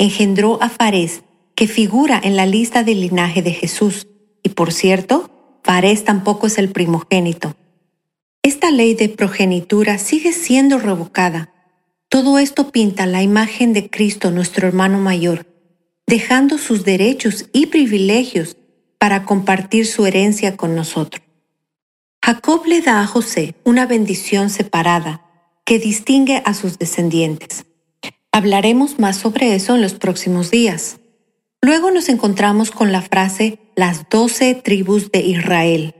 Engendró 0.00 0.62
a 0.62 0.70
Fares, 0.70 1.24
que 1.54 1.68
figura 1.68 2.18
en 2.24 2.34
la 2.34 2.46
lista 2.46 2.84
del 2.84 3.02
linaje 3.02 3.42
de 3.42 3.52
Jesús. 3.52 4.06
Y 4.42 4.48
por 4.48 4.72
cierto, 4.72 5.58
Fares 5.62 6.04
tampoco 6.04 6.46
es 6.46 6.56
el 6.56 6.70
primogénito. 6.70 7.54
Esta 8.42 8.70
ley 8.70 8.94
de 8.94 9.10
progenitura 9.10 9.98
sigue 9.98 10.32
siendo 10.32 10.78
revocada. 10.78 11.52
Todo 12.08 12.38
esto 12.38 12.70
pinta 12.70 13.04
la 13.04 13.22
imagen 13.22 13.74
de 13.74 13.90
Cristo, 13.90 14.30
nuestro 14.30 14.66
hermano 14.66 14.96
mayor, 14.96 15.46
dejando 16.06 16.56
sus 16.56 16.82
derechos 16.82 17.50
y 17.52 17.66
privilegios 17.66 18.56
para 18.96 19.26
compartir 19.26 19.86
su 19.86 20.06
herencia 20.06 20.56
con 20.56 20.74
nosotros. 20.74 21.22
Jacob 22.24 22.64
le 22.64 22.80
da 22.80 23.02
a 23.02 23.06
José 23.06 23.54
una 23.64 23.84
bendición 23.84 24.48
separada 24.48 25.26
que 25.66 25.78
distingue 25.78 26.40
a 26.46 26.54
sus 26.54 26.78
descendientes. 26.78 27.66
Hablaremos 28.32 29.00
más 29.00 29.16
sobre 29.16 29.56
eso 29.56 29.74
en 29.74 29.82
los 29.82 29.94
próximos 29.94 30.52
días. 30.52 31.00
Luego 31.60 31.90
nos 31.90 32.08
encontramos 32.08 32.70
con 32.70 32.92
la 32.92 33.02
frase 33.02 33.58
las 33.74 34.08
doce 34.08 34.54
tribus 34.54 35.10
de 35.10 35.20
Israel. 35.20 35.94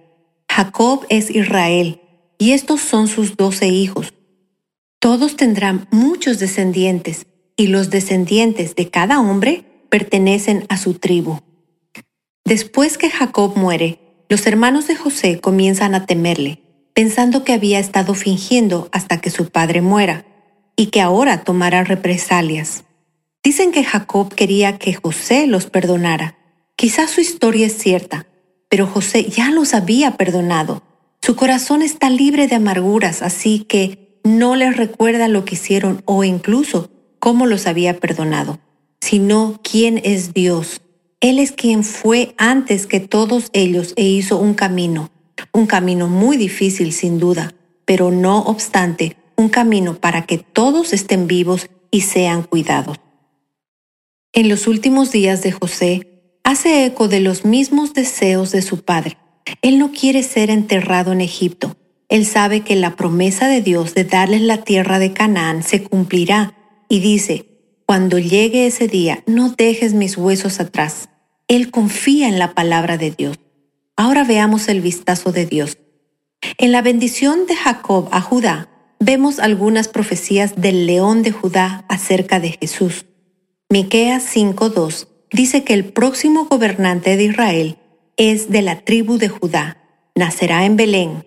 Jacob 0.48 1.04
es 1.08 1.30
Israel 1.30 2.00
y 2.38 2.52
estos 2.52 2.80
son 2.80 3.08
sus 3.08 3.36
doce 3.36 3.66
hijos. 3.66 4.14
Todos 5.00 5.36
tendrán 5.36 5.88
muchos 5.90 6.38
descendientes 6.38 7.26
y 7.56 7.66
los 7.66 7.90
descendientes 7.90 8.76
de 8.76 8.90
cada 8.90 9.20
hombre 9.20 9.64
pertenecen 9.88 10.66
a 10.68 10.76
su 10.76 10.94
tribu. 10.94 11.40
Después 12.44 12.96
que 12.96 13.10
Jacob 13.10 13.56
muere, 13.56 13.98
los 14.28 14.46
hermanos 14.46 14.86
de 14.86 14.94
José 14.94 15.40
comienzan 15.40 15.96
a 15.96 16.06
temerle, 16.06 16.62
pensando 16.94 17.42
que 17.42 17.54
había 17.54 17.80
estado 17.80 18.14
fingiendo 18.14 18.88
hasta 18.92 19.20
que 19.20 19.30
su 19.30 19.50
padre 19.50 19.82
muera 19.82 20.26
y 20.80 20.86
que 20.86 21.00
ahora 21.00 21.44
tomará 21.44 21.84
represalias. 21.84 22.84
Dicen 23.44 23.70
que 23.70 23.84
Jacob 23.84 24.34
quería 24.34 24.78
que 24.78 24.94
José 24.94 25.46
los 25.46 25.66
perdonara. 25.66 26.38
Quizás 26.74 27.10
su 27.10 27.20
historia 27.20 27.66
es 27.66 27.76
cierta, 27.76 28.26
pero 28.68 28.86
José 28.86 29.24
ya 29.24 29.50
los 29.50 29.74
había 29.74 30.16
perdonado. 30.16 30.82
Su 31.20 31.36
corazón 31.36 31.82
está 31.82 32.08
libre 32.08 32.48
de 32.48 32.56
amarguras, 32.56 33.20
así 33.20 33.66
que 33.68 34.18
no 34.24 34.56
les 34.56 34.76
recuerda 34.76 35.28
lo 35.28 35.44
que 35.44 35.54
hicieron 35.54 36.02
o 36.06 36.24
incluso 36.24 36.90
cómo 37.18 37.44
los 37.44 37.66
había 37.66 38.00
perdonado 38.00 38.58
sino 39.00 39.60
quién 39.62 40.00
es 40.04 40.34
Dios. 40.34 40.82
Él 41.20 41.38
es 41.38 41.52
quien 41.52 41.84
fue 41.84 42.34
antes 42.38 42.86
que 42.86 43.00
todos 43.00 43.50
ellos 43.52 43.92
e 43.96 44.04
hizo 44.04 44.38
un 44.38 44.54
camino, 44.54 45.10
un 45.52 45.66
camino 45.66 46.08
muy 46.08 46.36
difícil 46.36 46.92
sin 46.92 47.18
duda, 47.18 47.54
pero 47.84 48.10
no 48.10 48.40
obstante, 48.40 49.16
un 49.40 49.48
camino 49.48 49.96
para 49.96 50.26
que 50.26 50.38
todos 50.38 50.92
estén 50.92 51.26
vivos 51.26 51.68
y 51.90 52.02
sean 52.02 52.42
cuidados. 52.42 52.98
En 54.32 54.48
los 54.48 54.68
últimos 54.68 55.10
días 55.10 55.42
de 55.42 55.50
José, 55.50 56.38
hace 56.44 56.84
eco 56.84 57.08
de 57.08 57.20
los 57.20 57.44
mismos 57.44 57.94
deseos 57.94 58.52
de 58.52 58.62
su 58.62 58.84
padre. 58.84 59.16
Él 59.62 59.78
no 59.78 59.90
quiere 59.90 60.22
ser 60.22 60.50
enterrado 60.50 61.12
en 61.12 61.20
Egipto. 61.20 61.76
Él 62.08 62.26
sabe 62.26 62.60
que 62.60 62.76
la 62.76 62.96
promesa 62.96 63.48
de 63.48 63.62
Dios 63.62 63.94
de 63.94 64.04
darles 64.04 64.42
la 64.42 64.62
tierra 64.62 64.98
de 64.98 65.12
Canaán 65.12 65.62
se 65.62 65.82
cumplirá 65.82 66.54
y 66.88 67.00
dice, 67.00 67.46
cuando 67.86 68.18
llegue 68.18 68.66
ese 68.66 68.86
día, 68.86 69.24
no 69.26 69.50
dejes 69.50 69.94
mis 69.94 70.16
huesos 70.16 70.60
atrás. 70.60 71.08
Él 71.48 71.70
confía 71.70 72.28
en 72.28 72.38
la 72.38 72.54
palabra 72.54 72.96
de 72.96 73.10
Dios. 73.10 73.38
Ahora 73.96 74.22
veamos 74.24 74.68
el 74.68 74.80
vistazo 74.80 75.32
de 75.32 75.46
Dios. 75.46 75.78
En 76.58 76.72
la 76.72 76.82
bendición 76.82 77.46
de 77.46 77.56
Jacob 77.56 78.08
a 78.12 78.20
Judá, 78.20 78.68
vemos 79.00 79.38
algunas 79.38 79.88
profecías 79.88 80.54
del 80.56 80.86
león 80.86 81.22
de 81.22 81.32
Judá 81.32 81.84
acerca 81.88 82.38
de 82.38 82.56
Jesús. 82.60 83.06
Miqueas 83.70 84.22
5:2 84.22 85.08
dice 85.32 85.64
que 85.64 85.74
el 85.74 85.86
próximo 85.86 86.44
gobernante 86.44 87.16
de 87.16 87.24
Israel 87.24 87.78
es 88.16 88.50
de 88.50 88.62
la 88.62 88.80
tribu 88.80 89.16
de 89.16 89.28
Judá, 89.28 89.78
nacerá 90.14 90.66
en 90.66 90.76
Belén. 90.76 91.24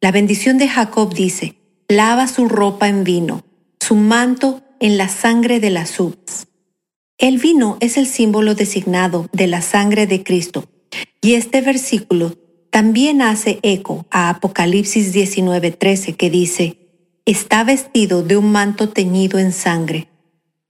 La 0.00 0.12
bendición 0.12 0.58
de 0.58 0.68
Jacob 0.68 1.12
dice, 1.12 1.56
lava 1.88 2.28
su 2.28 2.48
ropa 2.48 2.88
en 2.88 3.02
vino, 3.02 3.44
su 3.80 3.96
manto 3.96 4.62
en 4.78 4.96
la 4.96 5.08
sangre 5.08 5.58
de 5.58 5.70
las 5.70 5.98
uvas. 5.98 6.46
El 7.18 7.38
vino 7.38 7.78
es 7.80 7.96
el 7.96 8.06
símbolo 8.06 8.54
designado 8.54 9.28
de 9.32 9.48
la 9.48 9.60
sangre 9.60 10.06
de 10.06 10.22
Cristo, 10.22 10.66
y 11.20 11.34
este 11.34 11.62
versículo 11.62 12.36
también 12.70 13.22
hace 13.22 13.58
eco 13.62 14.06
a 14.10 14.28
Apocalipsis 14.28 15.12
19:13 15.12 16.14
que 16.14 16.30
dice, 16.30 16.87
está 17.30 17.62
vestido 17.62 18.22
de 18.22 18.38
un 18.38 18.50
manto 18.50 18.88
teñido 18.88 19.38
en 19.38 19.52
sangre. 19.52 20.08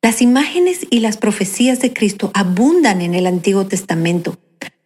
Las 0.03 0.21
imágenes 0.21 0.89
y 0.91 0.99
las 0.99 1.17
profecías 1.17 1.79
de 1.79 1.93
Cristo 1.93 2.33
abundan 2.35 3.01
en 3.01 3.15
el 3.15 3.29
Antiguo 3.29 3.67
Testamento. 3.67 4.37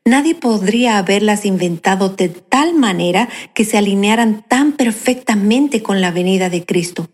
Nadie 0.05 0.35
podría 0.35 0.99
haberlas 0.99 1.47
inventado 1.47 2.11
de 2.11 2.29
tal 2.29 2.75
manera 2.75 3.31
que 3.55 3.65
se 3.65 3.79
alinearan 3.79 4.45
tan 4.47 4.73
perfectamente 4.73 5.83
con 5.83 6.03
la 6.03 6.11
venida 6.11 6.51
de 6.51 6.67
Cristo. 6.67 7.09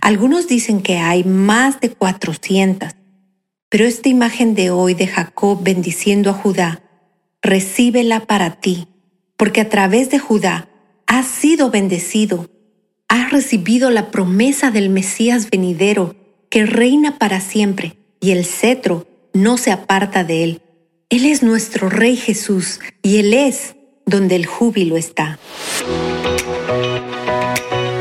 Algunos 0.00 0.48
dicen 0.48 0.80
que 0.80 0.96
hay 0.96 1.22
más 1.24 1.78
de 1.80 1.90
400, 1.90 2.92
pero 3.68 3.84
esta 3.84 4.08
imagen 4.08 4.54
de 4.54 4.70
hoy 4.70 4.94
de 4.94 5.06
Jacob 5.06 5.62
bendiciendo 5.62 6.30
a 6.30 6.32
Judá, 6.32 6.82
recíbela 7.42 8.20
para 8.20 8.58
ti, 8.58 8.88
porque 9.36 9.60
a 9.60 9.68
través 9.68 10.08
de 10.08 10.18
Judá 10.18 10.70
has 11.06 11.26
sido 11.26 11.70
bendecido, 11.70 12.48
has 13.08 13.30
recibido 13.30 13.90
la 13.90 14.10
promesa 14.10 14.70
del 14.70 14.90
Mesías 14.90 15.50
venidero 15.50 16.14
que 16.50 16.66
reina 16.66 17.18
para 17.18 17.40
siempre 17.40 17.96
y 18.20 18.30
el 18.30 18.44
cetro 18.44 19.06
no 19.32 19.58
se 19.58 19.72
aparta 19.72 20.24
de 20.24 20.44
él. 20.44 20.62
Él 21.10 21.24
es 21.24 21.42
nuestro 21.42 21.88
Rey 21.88 22.16
Jesús 22.16 22.80
y 23.02 23.16
Él 23.16 23.32
es 23.32 23.74
donde 24.04 24.36
el 24.36 24.44
júbilo 24.44 24.96
está. 24.96 25.38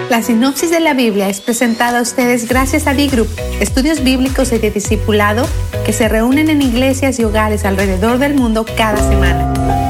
La 0.09 0.21
sinopsis 0.21 0.71
de 0.71 0.79
la 0.79 0.93
Biblia 0.93 1.29
es 1.29 1.39
presentada 1.39 1.99
a 1.99 2.01
ustedes 2.01 2.47
gracias 2.49 2.87
a 2.87 2.93
D-Group, 2.93 3.29
estudios 3.61 4.03
bíblicos 4.03 4.51
y 4.51 4.57
de 4.57 4.71
discipulado 4.71 5.47
que 5.85 5.93
se 5.93 6.09
reúnen 6.09 6.49
en 6.49 6.61
iglesias 6.61 7.19
y 7.19 7.23
hogares 7.23 7.65
alrededor 7.65 8.17
del 8.17 8.33
mundo 8.33 8.65
cada 8.75 8.97
semana. 8.97 9.86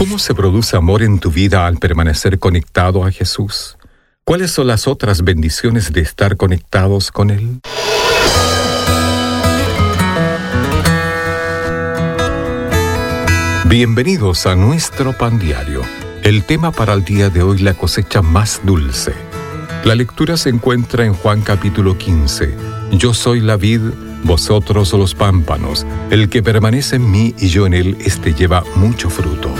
¿Cómo 0.00 0.18
se 0.18 0.34
produce 0.34 0.78
amor 0.78 1.02
en 1.02 1.18
tu 1.18 1.30
vida 1.30 1.66
al 1.66 1.76
permanecer 1.76 2.38
conectado 2.38 3.04
a 3.04 3.10
Jesús? 3.10 3.76
¿Cuáles 4.24 4.50
son 4.50 4.66
las 4.66 4.88
otras 4.88 5.20
bendiciones 5.24 5.92
de 5.92 6.00
estar 6.00 6.38
conectados 6.38 7.10
con 7.10 7.28
Él? 7.28 7.60
Bienvenidos 13.66 14.46
a 14.46 14.54
nuestro 14.56 15.12
pan 15.12 15.38
diario 15.38 15.82
el 16.22 16.44
tema 16.44 16.72
para 16.72 16.94
el 16.94 17.04
día 17.04 17.28
de 17.28 17.42
hoy, 17.42 17.58
la 17.58 17.74
cosecha 17.74 18.22
más 18.22 18.62
dulce. 18.64 19.12
La 19.84 19.94
lectura 19.94 20.38
se 20.38 20.48
encuentra 20.48 21.04
en 21.04 21.12
Juan 21.12 21.42
capítulo 21.42 21.98
15. 21.98 22.56
Yo 22.92 23.12
soy 23.12 23.40
la 23.40 23.56
vid, 23.56 23.82
vosotros 24.24 24.92
los 24.92 25.14
pámpanos, 25.14 25.86
el 26.10 26.28
que 26.28 26.42
permanece 26.42 26.96
en 26.96 27.10
mí 27.10 27.34
y 27.38 27.48
yo 27.48 27.66
en 27.66 27.74
él, 27.74 27.96
éste 28.04 28.34
lleva 28.34 28.64
mucho 28.76 29.10
fruto. 29.10 29.50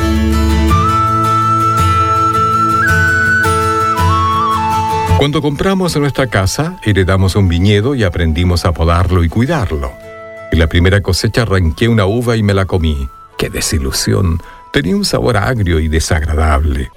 Cuando 5.18 5.42
compramos 5.42 5.96
nuestra 5.98 6.28
casa, 6.28 6.80
heredamos 6.82 7.36
un 7.36 7.46
viñedo 7.46 7.94
y 7.94 8.04
aprendimos 8.04 8.64
a 8.64 8.72
podarlo 8.72 9.22
y 9.22 9.28
cuidarlo. 9.28 9.92
En 10.50 10.58
la 10.58 10.66
primera 10.66 11.02
cosecha 11.02 11.42
arranqué 11.42 11.88
una 11.88 12.06
uva 12.06 12.36
y 12.36 12.42
me 12.42 12.54
la 12.54 12.64
comí. 12.64 13.06
¡Qué 13.36 13.50
desilusión! 13.50 14.40
Tenía 14.72 14.96
un 14.96 15.04
sabor 15.04 15.36
agrio 15.36 15.78
y 15.78 15.88
desagradable. 15.88 16.90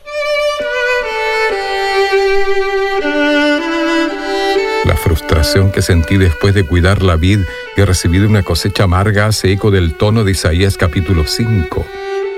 La 4.85 4.97
frustración 4.97 5.71
que 5.71 5.81
sentí 5.81 6.17
después 6.17 6.53
de 6.53 6.65
cuidar 6.65 7.03
la 7.03 7.15
vid 7.15 7.39
y 7.77 7.81
recibir 7.83 8.25
una 8.25 8.43
cosecha 8.43 8.83
amarga 8.83 9.27
hace 9.27 9.53
eco 9.53 9.71
del 9.71 9.95
tono 9.95 10.25
de 10.25 10.31
Isaías 10.31 10.75
capítulo 10.75 11.25
5. 11.25 11.85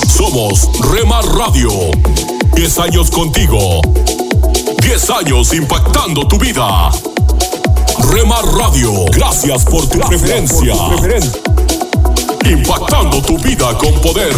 Somos 0.07 0.69
Rema 0.91 1.21
Radio. 1.21 1.69
10 2.55 2.79
años 2.79 3.09
contigo. 3.09 3.81
10 4.81 5.09
años 5.09 5.53
impactando 5.53 6.27
tu 6.27 6.37
vida. 6.37 6.91
Rema 8.11 8.41
Radio, 8.57 9.05
gracias 9.11 9.63
por 9.65 9.87
tu 9.87 9.99
preferencia. 9.99 10.73
Impactando 12.45 13.21
tu 13.21 13.37
vida 13.39 13.77
con 13.77 13.93
poder. 14.01 14.33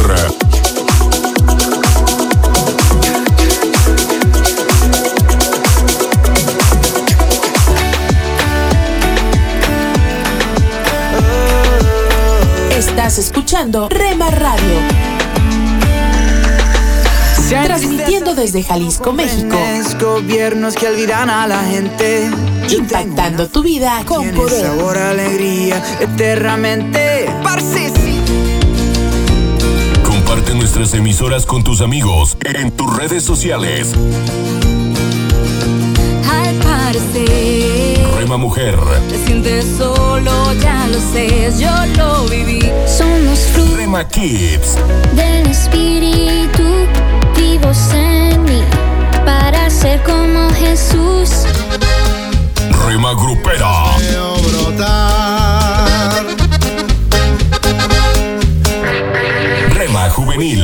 Estás 12.95 13.17
escuchando 13.17 13.89
Rema 13.89 14.29
Radio. 14.29 14.75
Transmitiendo 17.49 18.35
desde 18.35 18.61
Jalisco, 18.61 19.11
México. 19.11 19.57
Gobiernos 19.99 20.75
que 20.75 20.89
olvidan 20.89 21.27
a 21.31 21.47
la 21.47 21.63
gente. 21.63 22.29
Impactando 22.69 23.47
tu 23.47 23.63
vida 23.63 24.03
con 24.05 24.29
poder. 24.35 24.67
sabor 24.67 24.99
alegría 24.99 25.83
eternamente. 26.01 27.25
Comparte 30.05 30.53
nuestras 30.53 30.93
emisoras 30.93 31.47
con 31.47 31.63
tus 31.63 31.81
amigos 31.81 32.37
en 32.45 32.69
tus 32.69 32.95
redes 32.95 33.23
sociales. 33.23 33.91
Al 36.31 36.55
parecer, 36.57 37.62
Rema 38.33 38.45
Mujer, 38.45 38.79
te 39.09 39.27
sientes 39.27 39.63
solo, 39.77 40.53
ya 40.53 40.87
lo 40.87 40.99
sé, 40.99 41.53
yo 41.59 41.69
lo 41.95 42.25
viví. 42.25 42.67
Somos 42.87 43.37
frutos 43.53 43.77
Rema 43.77 44.07
Kids, 44.07 44.75
del 45.15 45.45
Espíritu, 45.51 46.63
vivos 47.37 47.77
en 47.93 48.41
mí, 48.41 48.63
para 49.23 49.69
ser 49.69 50.01
como 50.01 50.49
Jesús. 50.55 51.45
Rema 52.87 53.13
Grupera, 53.13 53.97
Rema 59.75 60.09
Juvenil, 60.09 60.63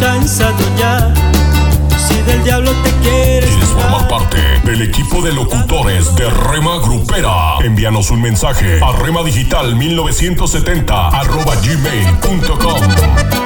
Cansado 0.00 0.64
ya, 0.78 1.12
si 2.08 2.14
del 2.22 2.42
diablo 2.44 2.70
te 2.82 2.90
quieres. 3.02 3.50
¿Quieres 3.50 3.68
formar 3.70 4.08
parte 4.08 4.38
del 4.64 4.82
equipo 4.82 5.22
de 5.22 5.32
locutores 5.32 6.14
de 6.16 6.28
Rema 6.28 6.78
Grupera? 6.78 7.58
Envíanos 7.64 8.10
un 8.10 8.20
mensaje 8.22 8.80
a 8.82 8.92
remadigital 8.92 9.74
1970 9.74 11.08
arroba 11.08 11.54
gmail.com. 11.56 13.45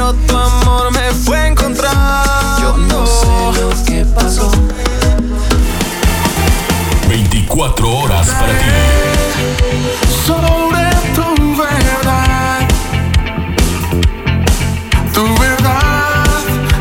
pero 0.00 0.14
tu 0.14 0.34
amor 0.34 0.90
me 0.92 1.10
fue 1.12 1.36
a 1.36 1.46
encontrar. 1.48 2.24
Yo 2.62 2.74
no 2.74 3.06
sé 3.06 3.60
lo 3.60 3.84
que 3.84 4.06
pasó. 4.06 4.50
24 7.06 7.98
horas 7.98 8.26
para 8.28 8.52
ti. 8.60 8.64
sobre 10.26 10.90
tu 11.14 11.56
verdad, 11.56 12.68
tu 15.12 15.24
verdad 15.38 16.24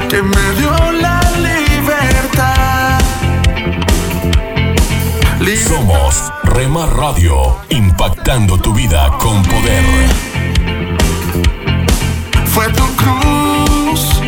que 0.10 0.24
me 0.24 0.52
dio 0.58 0.92
la 1.02 1.20
libertad. 1.48 3.00
Somos 5.68 6.32
Rema 6.44 6.86
Radio, 6.86 7.58
impactando 7.70 8.58
tu 8.58 8.74
vida 8.74 9.12
con 9.20 9.44
poder. 9.44 9.84
Fue 12.52 12.66
tu 12.74 12.84
cruz, 12.96 14.22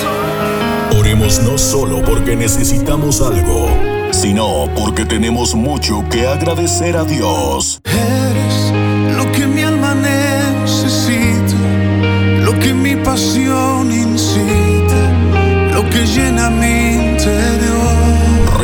soy. 0.00 0.98
Oremos 0.98 1.40
no 1.42 1.58
solo 1.58 2.02
porque 2.02 2.36
necesitamos 2.36 3.20
algo, 3.20 3.68
sino 4.12 4.68
porque 4.76 5.04
tenemos 5.04 5.54
mucho 5.54 6.04
que 6.10 6.26
agradecer 6.26 6.96
a 6.96 7.04
Dios. 7.04 7.82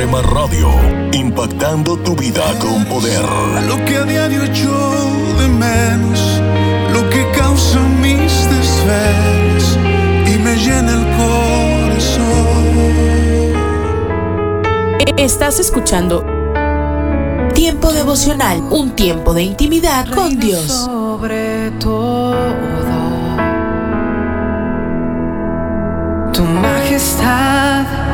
Rema 0.06 0.22
Radio, 0.22 0.68
impactando 1.12 1.96
tu 1.96 2.14
vida 2.14 2.44
con 2.60 2.84
poder. 2.84 3.24
lo 3.66 3.84
que 3.84 3.96
a 3.96 4.04
diario 4.04 4.44
echo 4.44 4.70
de 5.36 5.48
menos, 5.48 6.40
lo 6.92 7.10
que 7.10 7.28
causa 7.32 7.80
mis 8.00 8.48
desvelos 8.48 9.76
y 10.32 10.38
me 10.38 10.54
llena 10.58 10.92
el 10.92 11.04
corazón. 11.16 12.26
Estás 15.16 15.58
escuchando 15.58 16.24
Tiempo 17.54 17.92
devocional, 17.92 18.60
un 18.70 18.92
tiempo 18.92 19.34
de 19.34 19.42
intimidad 19.42 20.06
con 20.14 20.38
Dios. 20.38 20.86
Sobre 20.86 21.72
todo, 21.80 22.36
tu 26.32 26.44
majestad 26.44 28.05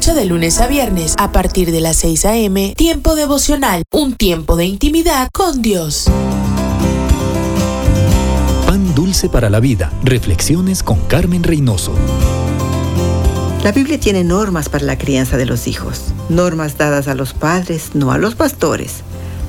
Escucha 0.00 0.18
de 0.18 0.24
lunes 0.24 0.58
a 0.62 0.66
viernes 0.66 1.14
a 1.18 1.30
partir 1.30 1.72
de 1.72 1.82
las 1.82 1.96
6 1.96 2.24
a.m. 2.24 2.72
Tiempo 2.74 3.14
devocional, 3.16 3.82
un 3.92 4.14
tiempo 4.14 4.56
de 4.56 4.64
intimidad 4.64 5.28
con 5.30 5.60
Dios. 5.60 6.06
Pan 8.66 8.94
dulce 8.94 9.28
para 9.28 9.50
la 9.50 9.60
vida. 9.60 9.92
Reflexiones 10.02 10.82
con 10.82 11.00
Carmen 11.00 11.42
Reynoso. 11.42 11.92
La 13.62 13.72
Biblia 13.72 14.00
tiene 14.00 14.24
normas 14.24 14.70
para 14.70 14.86
la 14.86 14.96
crianza 14.96 15.36
de 15.36 15.44
los 15.44 15.66
hijos, 15.66 16.14
normas 16.30 16.78
dadas 16.78 17.06
a 17.06 17.14
los 17.14 17.34
padres, 17.34 17.90
no 17.92 18.10
a 18.10 18.16
los 18.16 18.34
pastores, 18.34 19.02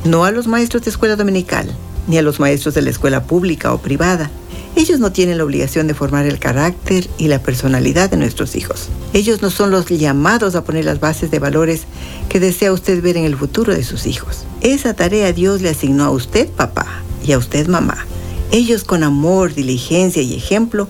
no 0.03 0.25
a 0.25 0.31
los 0.31 0.47
maestros 0.47 0.83
de 0.83 0.89
escuela 0.89 1.15
dominical, 1.15 1.73
ni 2.07 2.17
a 2.17 2.21
los 2.21 2.41
maestros 2.41 2.73
de 2.73 2.81
la 2.81 2.89
escuela 2.89 3.23
pública 3.23 3.73
o 3.73 3.77
privada. 3.77 4.29
Ellos 4.75 4.99
no 4.99 5.13
tienen 5.13 5.37
la 5.37 5.45
obligación 5.45 5.87
de 5.87 5.93
formar 5.93 6.25
el 6.25 6.39
carácter 6.39 7.07
y 7.17 7.29
la 7.29 7.39
personalidad 7.39 8.09
de 8.09 8.17
nuestros 8.17 8.57
hijos. 8.57 8.89
Ellos 9.13 9.41
no 9.41 9.49
son 9.49 9.71
los 9.71 9.87
llamados 9.87 10.55
a 10.55 10.63
poner 10.63 10.85
las 10.85 10.99
bases 10.99 11.31
de 11.31 11.39
valores 11.39 11.83
que 12.29 12.39
desea 12.39 12.71
usted 12.71 13.01
ver 13.01 13.17
en 13.17 13.25
el 13.25 13.35
futuro 13.35 13.73
de 13.73 13.83
sus 13.83 14.05
hijos. 14.05 14.45
Esa 14.61 14.93
tarea 14.93 15.33
Dios 15.33 15.61
le 15.61 15.69
asignó 15.69 16.05
a 16.05 16.11
usted, 16.11 16.47
papá, 16.49 16.87
y 17.25 17.33
a 17.33 17.37
usted, 17.37 17.67
mamá. 17.67 18.05
Ellos 18.51 18.83
con 18.83 19.03
amor, 19.03 19.53
diligencia 19.53 20.21
y 20.21 20.35
ejemplo 20.35 20.87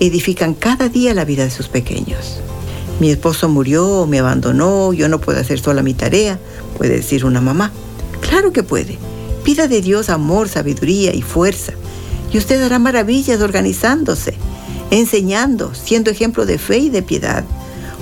edifican 0.00 0.54
cada 0.54 0.88
día 0.88 1.14
la 1.14 1.24
vida 1.24 1.44
de 1.44 1.50
sus 1.50 1.68
pequeños. 1.68 2.40
Mi 3.00 3.10
esposo 3.10 3.48
murió, 3.48 4.06
me 4.06 4.18
abandonó, 4.18 4.92
yo 4.92 5.08
no 5.08 5.20
puedo 5.20 5.40
hacer 5.40 5.58
sola 5.58 5.82
mi 5.82 5.94
tarea, 5.94 6.38
puede 6.76 6.96
decir 6.96 7.24
una 7.24 7.40
mamá. 7.40 7.72
Claro 8.20 8.52
que 8.52 8.62
puede. 8.62 8.98
Pida 9.44 9.66
de 9.66 9.80
Dios 9.80 10.08
amor, 10.08 10.48
sabiduría 10.48 11.14
y 11.14 11.22
fuerza. 11.22 11.72
Y 12.32 12.38
usted 12.38 12.62
hará 12.62 12.78
maravillas 12.78 13.40
organizándose, 13.40 14.34
enseñando, 14.90 15.74
siendo 15.74 16.10
ejemplo 16.10 16.46
de 16.46 16.58
fe 16.58 16.78
y 16.78 16.90
de 16.90 17.02
piedad. 17.02 17.44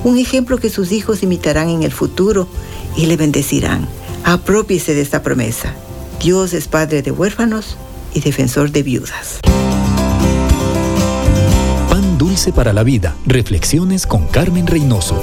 Un 0.03 0.17
ejemplo 0.17 0.59
que 0.59 0.71
sus 0.71 0.93
hijos 0.93 1.23
imitarán 1.23 1.69
en 1.69 1.83
el 1.83 1.93
futuro 1.93 2.49
y 2.97 3.07
le 3.07 3.17
bendecirán. 3.17 3.87
Apropiese 4.25 4.95
de 4.95 5.03
esta 5.03 5.23
promesa. 5.23 5.75
Dios 6.21 6.53
es 6.53 6.69
padre 6.69 7.03
de 7.03 7.11
huérfanos 7.11 7.77
y 8.15 8.21
defensor 8.21 8.71
de 8.73 8.83
viudas. 8.83 9.41
Pan 11.89 12.19
dulce 12.19 12.53
para 12.53 12.73
la 12.73 12.83
vida. 12.83 13.15
Reflexiones 13.27 14.07
con 14.07 14.27
Carmen 14.27 14.67
Reynoso. 14.67 15.23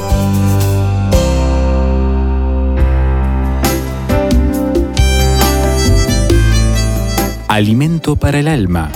Alimento 7.48 8.16
para 8.16 8.40
el 8.40 8.48
alma. 8.48 8.92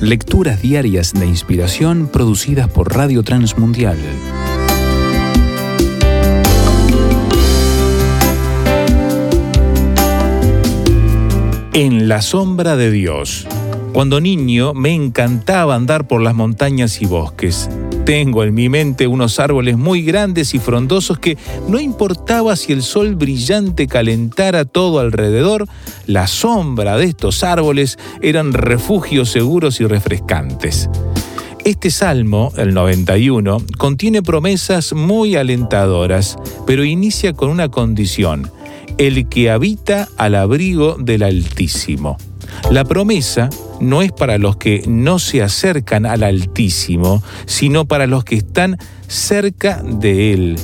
Lecturas 0.00 0.60
diarias 0.60 1.12
de 1.12 1.26
inspiración 1.26 2.08
producidas 2.08 2.68
por 2.68 2.92
Radio 2.92 3.22
Transmundial. 3.22 3.98
En 11.74 12.06
la 12.06 12.20
sombra 12.20 12.76
de 12.76 12.90
Dios. 12.90 13.46
Cuando 13.94 14.20
niño 14.20 14.74
me 14.74 14.92
encantaba 14.92 15.74
andar 15.74 16.06
por 16.06 16.20
las 16.20 16.34
montañas 16.34 17.00
y 17.00 17.06
bosques. 17.06 17.70
Tengo 18.04 18.44
en 18.44 18.52
mi 18.52 18.68
mente 18.68 19.06
unos 19.06 19.40
árboles 19.40 19.78
muy 19.78 20.02
grandes 20.02 20.52
y 20.52 20.58
frondosos 20.58 21.18
que 21.18 21.38
no 21.68 21.80
importaba 21.80 22.56
si 22.56 22.74
el 22.74 22.82
sol 22.82 23.14
brillante 23.14 23.86
calentara 23.86 24.66
todo 24.66 24.98
alrededor, 24.98 25.66
la 26.06 26.26
sombra 26.26 26.98
de 26.98 27.06
estos 27.06 27.42
árboles 27.42 27.98
eran 28.20 28.52
refugios 28.52 29.30
seguros 29.30 29.80
y 29.80 29.86
refrescantes. 29.86 30.90
Este 31.64 31.90
salmo, 31.90 32.52
el 32.58 32.74
91, 32.74 33.62
contiene 33.78 34.20
promesas 34.20 34.92
muy 34.92 35.36
alentadoras, 35.36 36.36
pero 36.66 36.84
inicia 36.84 37.32
con 37.32 37.48
una 37.48 37.68
condición, 37.68 38.50
el 38.98 39.28
que 39.28 39.50
habita 39.50 40.08
al 40.16 40.34
abrigo 40.34 40.96
del 40.98 41.22
Altísimo. 41.22 42.16
La 42.70 42.84
promesa 42.84 43.50
no 43.80 44.02
es 44.02 44.12
para 44.12 44.38
los 44.38 44.56
que 44.56 44.84
no 44.86 45.18
se 45.18 45.42
acercan 45.42 46.06
al 46.06 46.22
Altísimo, 46.22 47.22
sino 47.46 47.84
para 47.84 48.06
los 48.06 48.24
que 48.24 48.36
están 48.36 48.78
cerca 49.08 49.82
de 49.82 50.32
Él. 50.32 50.56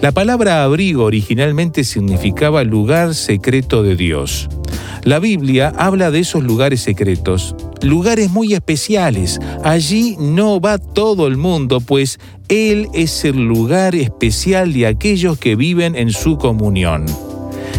La 0.00 0.12
palabra 0.12 0.64
abrigo 0.64 1.04
originalmente 1.04 1.84
significaba 1.84 2.62
lugar 2.64 3.14
secreto 3.14 3.82
de 3.82 3.96
Dios. 3.96 4.48
La 5.04 5.18
Biblia 5.20 5.72
habla 5.76 6.10
de 6.10 6.20
esos 6.20 6.42
lugares 6.42 6.80
secretos, 6.80 7.54
lugares 7.82 8.30
muy 8.30 8.52
especiales. 8.52 9.38
Allí 9.64 10.16
no 10.18 10.60
va 10.60 10.78
todo 10.78 11.26
el 11.26 11.36
mundo, 11.36 11.80
pues 11.80 12.18
Él 12.48 12.88
es 12.92 13.24
el 13.24 13.36
lugar 13.36 13.94
especial 13.94 14.72
de 14.72 14.86
aquellos 14.86 15.38
que 15.38 15.56
viven 15.56 15.96
en 15.96 16.10
su 16.10 16.36
comunión. 16.36 17.06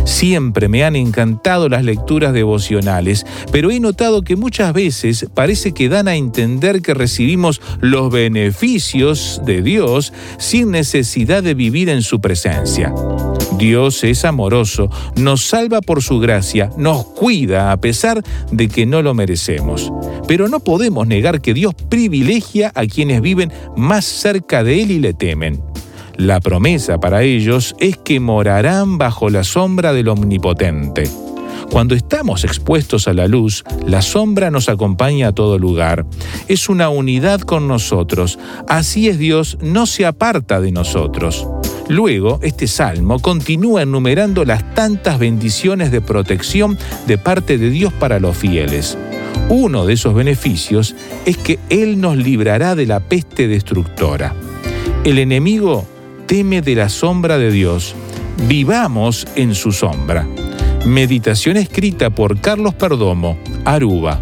Siempre 0.06 0.68
me 0.68 0.84
han 0.84 0.96
encantado 0.96 1.70
las 1.70 1.84
lecturas 1.84 2.34
devocionales, 2.34 3.26
pero 3.52 3.72
he 3.72 3.80
notado 3.80 4.22
que 4.22 4.36
muchas 4.36 4.74
veces 4.74 5.28
parece 5.34 5.74
que 5.74 5.90
dan 5.90 6.08
a 6.08 6.16
entender 6.16 6.82
que 6.82 6.94
recibimos 6.94 7.62
los 7.80 8.12
beneficios 8.12 9.42
de 9.46 9.62
Dios 9.62 10.14
sin 10.38 10.72
necesidad 10.72 11.44
de 11.44 11.54
vivir 11.54 11.90
en 11.90 12.02
su 12.02 12.20
presencia. 12.22 12.94
Dios 13.58 14.06
es 14.06 14.24
amoroso, 14.24 14.90
nos 15.18 15.46
salva 15.46 15.82
por 15.82 16.02
su 16.02 16.20
gracia, 16.20 16.72
nos 16.78 17.06
cuida 17.06 17.72
a 17.74 17.78
pesar 17.78 18.24
de 18.52 18.70
que 18.70 18.86
no 18.86 19.02
lo 19.02 19.14
merecemos. 19.14 19.92
Pero 20.28 20.48
no 20.48 20.62
podemos 20.62 21.08
negar 21.08 21.42
que 21.42 21.54
Dios 21.54 21.74
privilegia 21.90 22.72
a 22.74 22.86
quienes 22.86 23.22
viven 23.22 23.52
más 23.76 24.06
cerca 24.06 24.64
de 24.64 24.82
Él 24.82 24.92
y 24.92 25.00
le 25.00 25.14
temen. 25.14 25.62
La 26.20 26.42
promesa 26.42 27.00
para 27.00 27.24
ellos 27.24 27.78
es 27.80 27.96
que 27.96 28.20
morarán 28.20 28.98
bajo 28.98 29.30
la 29.30 29.46
sombra 29.46 29.94
del 29.94 30.10
Omnipotente. 30.10 31.10
Cuando 31.72 31.96
estamos 31.96 32.44
expuestos 32.44 33.08
a 33.08 33.14
la 33.14 33.30
luz, 33.30 33.64
la 33.88 34.02
sombra 34.02 34.52
nos 34.52 34.68
acompaña 34.68 35.30
a 35.30 35.32
todo 35.32 35.58
lugar. 35.58 36.06
Es 36.50 36.68
una 36.68 36.90
unidad 36.90 37.40
con 37.40 37.70
nosotros. 37.70 38.38
Así 38.68 39.08
es 39.08 39.18
Dios, 39.18 39.58
no 39.62 39.86
se 39.86 40.06
aparta 40.06 40.60
de 40.60 40.74
nosotros. 40.74 41.48
Luego, 41.88 42.42
este 42.44 42.68
salmo 42.68 43.20
continúa 43.20 43.84
enumerando 43.84 44.44
las 44.44 44.76
tantas 44.76 45.20
bendiciones 45.20 45.90
de 45.90 46.02
protección 46.02 46.78
de 47.08 47.18
parte 47.18 47.58
de 47.58 47.70
Dios 47.70 47.94
para 47.94 48.20
los 48.20 48.36
fieles. 48.36 48.98
Uno 49.48 49.86
de 49.86 49.94
esos 49.94 50.14
beneficios 50.14 50.98
es 51.26 51.38
que 51.38 51.60
Él 51.70 52.02
nos 52.02 52.18
librará 52.18 52.76
de 52.76 52.88
la 52.88 53.00
peste 53.00 53.48
destructora. 53.48 54.36
El 55.06 55.18
enemigo 55.18 55.88
teme 56.30 56.62
de 56.62 56.76
la 56.76 56.89
sombra 56.89 57.39
de 57.39 57.50
Dios. 57.50 57.96
Vivamos 58.48 59.28
en 59.36 59.56
su 59.56 59.72
sombra. 59.72 60.28
Meditación 60.86 61.58
escrita 61.58 62.12
por 62.12 62.39
Carlos 62.39 62.76
Perdomo, 62.76 63.36
Aruba. 63.65 64.22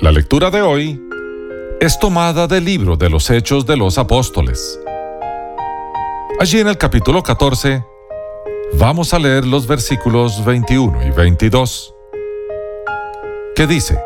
La 0.00 0.10
lectura 0.10 0.50
de 0.50 0.60
hoy 0.60 1.00
es 1.80 1.98
tomada 2.00 2.48
del 2.48 2.64
libro 2.64 2.96
de 2.96 3.08
los 3.08 3.30
Hechos 3.30 3.64
de 3.64 3.76
los 3.76 3.96
Apóstoles. 3.96 4.80
Allí 6.40 6.58
en 6.58 6.66
el 6.66 6.76
capítulo 6.76 7.22
14 7.22 7.84
vamos 8.76 9.14
a 9.14 9.20
leer 9.20 9.46
los 9.46 9.68
versículos 9.68 10.44
21 10.44 11.06
y 11.06 11.10
22, 11.10 11.94
que 13.54 13.66
dice, 13.68 13.96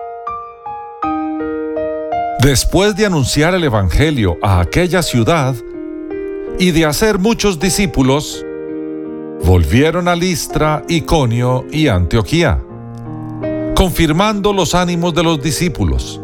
Después 2.43 2.95
de 2.95 3.07
anunciar 3.07 3.55
el 3.55 3.65
Evangelio 3.65 4.37
a 4.43 4.61
aquella 4.61 5.03
ciudad 5.03 5.55
y 6.59 6.71
de 6.71 6.85
hacer 6.85 7.19
muchos 7.19 7.59
discípulos, 7.59 8.45
volvieron 9.43 10.07
a 10.07 10.15
Listra, 10.15 10.85
Iconio 10.87 11.65
y 11.73 11.89
Antioquía 11.89 12.63
confirmando 13.79 14.53
los 14.53 14.75
ánimos 14.75 15.15
de 15.15 15.23
los 15.23 15.41
discípulos, 15.41 16.21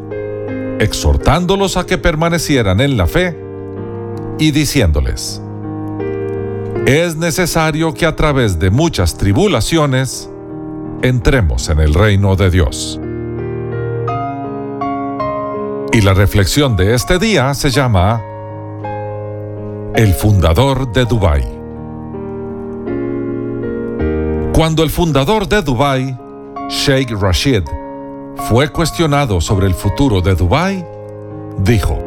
exhortándolos 0.81 1.77
a 1.77 1.87
que 1.87 1.99
permanecieran 1.99 2.81
en 2.81 2.97
la 2.97 3.07
fe 3.07 3.39
y 4.41 4.51
diciéndoles, 4.51 5.41
es 6.85 7.15
necesario 7.15 7.95
que 7.95 8.07
a 8.07 8.17
través 8.17 8.59
de 8.59 8.71
muchas 8.71 9.17
tribulaciones 9.17 10.29
entremos 11.03 11.69
en 11.69 11.79
el 11.79 11.95
reino 11.95 12.35
de 12.35 12.51
Dios. 12.51 12.99
Y 15.93 16.01
la 16.01 16.13
reflexión 16.13 16.77
de 16.77 16.95
este 16.95 17.21
día 17.21 17.55
se 17.55 17.71
llama 17.71 18.21
El 19.95 20.13
fundador 20.13 20.93
de 20.93 21.05
Dubái. 21.05 21.45
Cuando 24.53 24.83
el 24.83 24.91
fundador 24.91 25.47
de 25.47 25.63
Dubái 25.63 26.24
Sheikh 26.69 27.11
Rashid, 27.11 27.63
fue 28.49 28.69
cuestionado 28.69 29.41
sobre 29.41 29.67
el 29.67 29.75
futuro 29.75 30.21
de 30.23 30.35
Dubái, 30.35 30.85
dijo, 31.59 31.99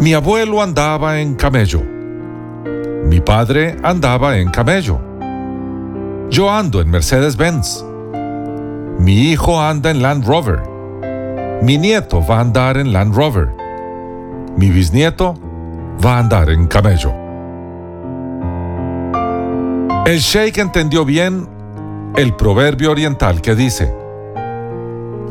Mi 0.00 0.14
abuelo 0.14 0.62
andaba 0.62 1.20
en 1.20 1.34
camello. 1.34 1.82
Mi 3.04 3.20
padre 3.20 3.76
andaba 3.82 4.38
en 4.38 4.50
camello. 4.50 5.00
Yo 6.30 6.50
ando 6.50 6.80
en 6.80 6.90
Mercedes-Benz. 6.90 7.84
Mi 8.98 9.30
hijo 9.32 9.60
anda 9.60 9.90
en 9.90 10.00
Land 10.00 10.24
Rover. 10.24 10.62
Mi 11.62 11.76
nieto 11.76 12.24
va 12.24 12.38
a 12.38 12.40
andar 12.40 12.76
en 12.76 12.92
Land 12.92 13.14
Rover. 13.14 13.48
Mi 14.56 14.70
bisnieto 14.70 15.34
va 16.04 16.16
a 16.16 16.18
andar 16.20 16.50
en 16.50 16.68
camello. 16.68 17.12
El 20.06 20.18
sheikh 20.18 20.58
entendió 20.58 21.04
bien 21.04 21.51
el 22.16 22.34
proverbio 22.36 22.90
oriental 22.90 23.40
que 23.40 23.54
dice, 23.54 23.92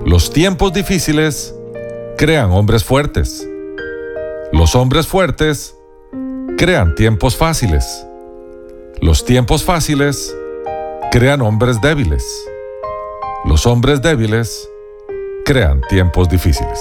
los 0.06 0.32
tiempos 0.32 0.74
difíciles 0.74 1.54
crean 2.18 2.52
hombres 2.52 2.84
fuertes. 2.84 3.48
Los 4.52 4.76
hombres 4.76 5.06
fuertes 5.08 5.76
crean 6.58 6.96
tiempos 6.96 7.38
fáciles. 7.38 8.06
Los 9.00 9.26
tiempos 9.26 9.64
fáciles 9.64 10.36
crean 11.12 11.42
hombres 11.42 11.80
débiles. 11.82 12.26
Los 13.46 13.68
hombres 13.68 14.02
débiles 14.02 14.68
crean 15.46 15.82
tiempos 15.88 16.30
difíciles. 16.30 16.80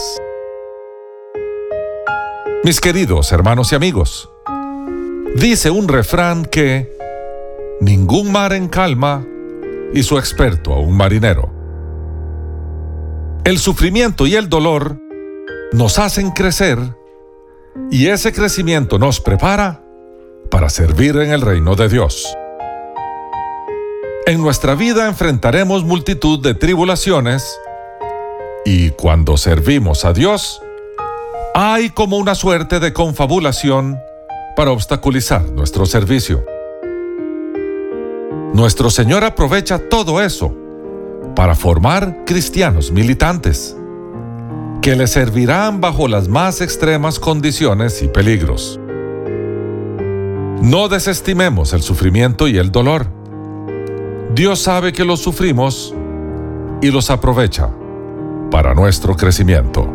Mis 2.65 2.81
queridos 2.81 3.33
hermanos 3.33 3.73
y 3.73 3.75
amigos, 3.75 4.31
dice 5.35 5.71
un 5.71 5.89
refrán 5.89 6.45
que 6.45 6.97
ningún 7.81 8.33
mar 8.33 8.53
en 8.53 8.69
calma 8.69 9.27
y 9.93 10.03
su 10.03 10.19
experto 10.19 10.73
a 10.73 10.81
un 10.81 10.97
marinero. 10.97 11.53
El 13.45 13.59
sufrimiento 13.59 14.27
y 14.27 14.35
el 14.35 14.49
dolor 14.49 14.99
nos 15.73 15.99
hacen 15.99 16.31
crecer 16.31 16.79
y 17.91 18.09
ese 18.09 18.33
crecimiento 18.33 18.99
nos 18.99 19.21
prepara 19.21 19.83
para 20.51 20.69
servir 20.69 21.17
en 21.17 21.31
el 21.31 21.41
reino 21.41 21.75
de 21.75 21.89
Dios. 21.89 22.37
En 24.27 24.41
nuestra 24.41 24.75
vida 24.75 25.07
enfrentaremos 25.07 25.85
multitud 25.85 26.41
de 26.41 26.55
tribulaciones 26.55 27.59
y 28.65 28.91
cuando 28.91 29.37
servimos 29.37 30.05
a 30.05 30.13
Dios, 30.13 30.63
hay 31.55 31.91
como 31.91 32.19
una 32.19 32.35
suerte 32.35 32.79
de 32.79 32.93
confabulación 32.93 33.99
para 34.57 34.71
obstaculizar 34.71 35.51
nuestro 35.51 35.87
servicio. 35.87 36.45
Nuestro 38.53 38.91
Señor 38.91 39.25
aprovecha 39.25 39.79
todo 39.79 40.21
eso 40.21 40.55
para 41.37 41.55
formar 41.55 42.25
cristianos 42.27 42.91
militantes 42.91 43.77
que 44.83 44.97
le 44.97 45.07
servirán 45.07 45.81
bajo 45.81 46.09
las 46.09 46.29
más 46.29 46.61
extremas 46.61 47.21
condiciones 47.21 48.03
y 48.03 48.09
peligros. 48.09 48.81
No 50.63 50.89
desestimemos 50.89 51.73
el 51.73 51.83
sufrimiento 51.83 52.49
y 52.49 52.59
el 52.59 52.73
dolor. 52.73 53.07
Dios 54.35 54.61
sabe 54.61 54.93
que 54.93 55.05
los 55.05 55.21
sufrimos 55.21 55.95
y 56.83 56.91
los 56.91 57.11
aprovecha 57.11 57.71
para 58.51 58.75
nuestro 58.75 59.17
crecimiento. 59.17 59.89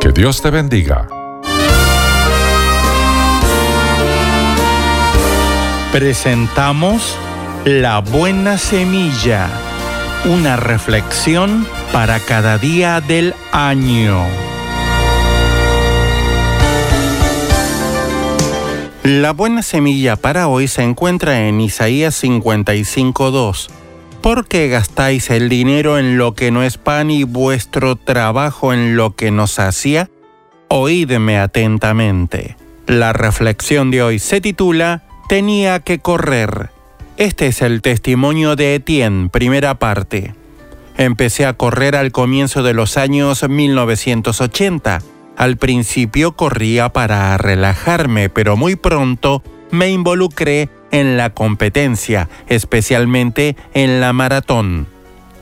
Que 0.00 0.10
Dios 0.12 0.40
te 0.40 0.50
bendiga. 0.50 1.17
Presentamos 5.92 7.16
La 7.64 8.00
Buena 8.00 8.58
Semilla, 8.58 9.48
una 10.26 10.56
reflexión 10.56 11.66
para 11.92 12.20
cada 12.20 12.58
día 12.58 13.00
del 13.00 13.34
año. 13.52 14.22
La 19.02 19.32
buena 19.32 19.62
semilla 19.62 20.16
para 20.16 20.48
hoy 20.48 20.68
se 20.68 20.82
encuentra 20.82 21.48
en 21.48 21.58
Isaías 21.58 22.22
55.2. 22.22 23.70
¿Por 24.20 24.46
qué 24.46 24.68
gastáis 24.68 25.30
el 25.30 25.48
dinero 25.48 25.98
en 25.98 26.18
lo 26.18 26.34
que 26.34 26.50
no 26.50 26.62
es 26.62 26.76
pan 26.76 27.10
y 27.10 27.24
vuestro 27.24 27.96
trabajo 27.96 28.74
en 28.74 28.94
lo 28.94 29.16
que 29.16 29.30
no 29.30 29.46
sacia? 29.46 30.10
Oídme 30.68 31.38
atentamente. 31.38 32.58
La 32.86 33.14
reflexión 33.14 33.90
de 33.90 34.02
hoy 34.02 34.18
se 34.18 34.42
titula 34.42 35.07
Tenía 35.28 35.80
que 35.80 35.98
correr. 35.98 36.70
Este 37.16 37.48
es 37.48 37.62
el 37.62 37.82
testimonio 37.82 38.56
de 38.56 38.74
Etienne, 38.74 39.28
primera 39.28 39.78
parte. 39.78 40.34
Empecé 40.96 41.46
a 41.46 41.52
correr 41.52 41.94
al 41.96 42.12
comienzo 42.12 42.62
de 42.62 42.74
los 42.74 42.96
años 42.96 43.46
1980 43.48 45.00
al 45.38 45.56
principio 45.56 46.32
corría 46.32 46.88
para 46.88 47.38
relajarme, 47.38 48.28
pero 48.28 48.56
muy 48.56 48.74
pronto 48.74 49.44
me 49.70 49.88
involucré 49.88 50.68
en 50.90 51.16
la 51.16 51.30
competencia, 51.30 52.28
especialmente 52.48 53.54
en 53.72 54.00
la 54.00 54.12
maratón. 54.12 54.88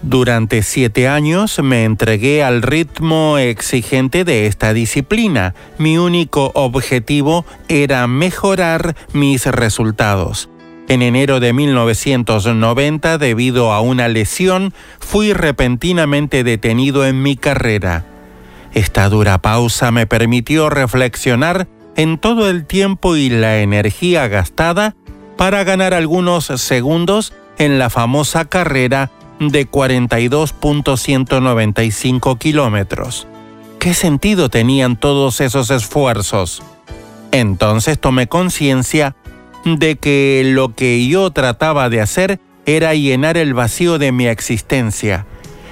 Durante 0.06 0.62
siete 0.62 1.08
años 1.08 1.58
me 1.60 1.82
entregué 1.82 2.44
al 2.44 2.62
ritmo 2.62 3.38
exigente 3.38 4.22
de 4.22 4.46
esta 4.46 4.72
disciplina. 4.72 5.56
Mi 5.78 5.98
único 5.98 6.52
objetivo 6.54 7.44
era 7.66 8.06
mejorar 8.06 8.94
mis 9.12 9.46
resultados. 9.46 10.48
En 10.86 11.02
enero 11.02 11.40
de 11.40 11.52
1990, 11.52 13.18
debido 13.18 13.72
a 13.72 13.80
una 13.80 14.06
lesión, 14.06 14.72
fui 15.00 15.32
repentinamente 15.32 16.44
detenido 16.44 17.04
en 17.04 17.20
mi 17.20 17.34
carrera. 17.36 18.04
Esta 18.74 19.08
dura 19.08 19.38
pausa 19.38 19.90
me 19.90 20.06
permitió 20.06 20.70
reflexionar 20.70 21.66
en 21.96 22.18
todo 22.18 22.48
el 22.48 22.64
tiempo 22.64 23.16
y 23.16 23.28
la 23.28 23.58
energía 23.58 24.28
gastada 24.28 24.94
para 25.36 25.64
ganar 25.64 25.94
algunos 25.94 26.44
segundos 26.44 27.32
en 27.58 27.80
la 27.80 27.90
famosa 27.90 28.44
carrera 28.44 29.10
de 29.40 29.70
42.195 29.70 32.38
kilómetros. 32.38 33.26
¿Qué 33.78 33.94
sentido 33.94 34.48
tenían 34.48 34.96
todos 34.96 35.40
esos 35.40 35.70
esfuerzos? 35.70 36.62
Entonces 37.32 38.00
tomé 38.00 38.26
conciencia 38.26 39.14
de 39.64 39.96
que 39.96 40.42
lo 40.44 40.74
que 40.74 41.06
yo 41.06 41.30
trataba 41.30 41.88
de 41.88 42.00
hacer 42.00 42.40
era 42.64 42.94
llenar 42.94 43.36
el 43.36 43.54
vacío 43.54 43.98
de 43.98 44.12
mi 44.12 44.26
existencia. 44.26 45.26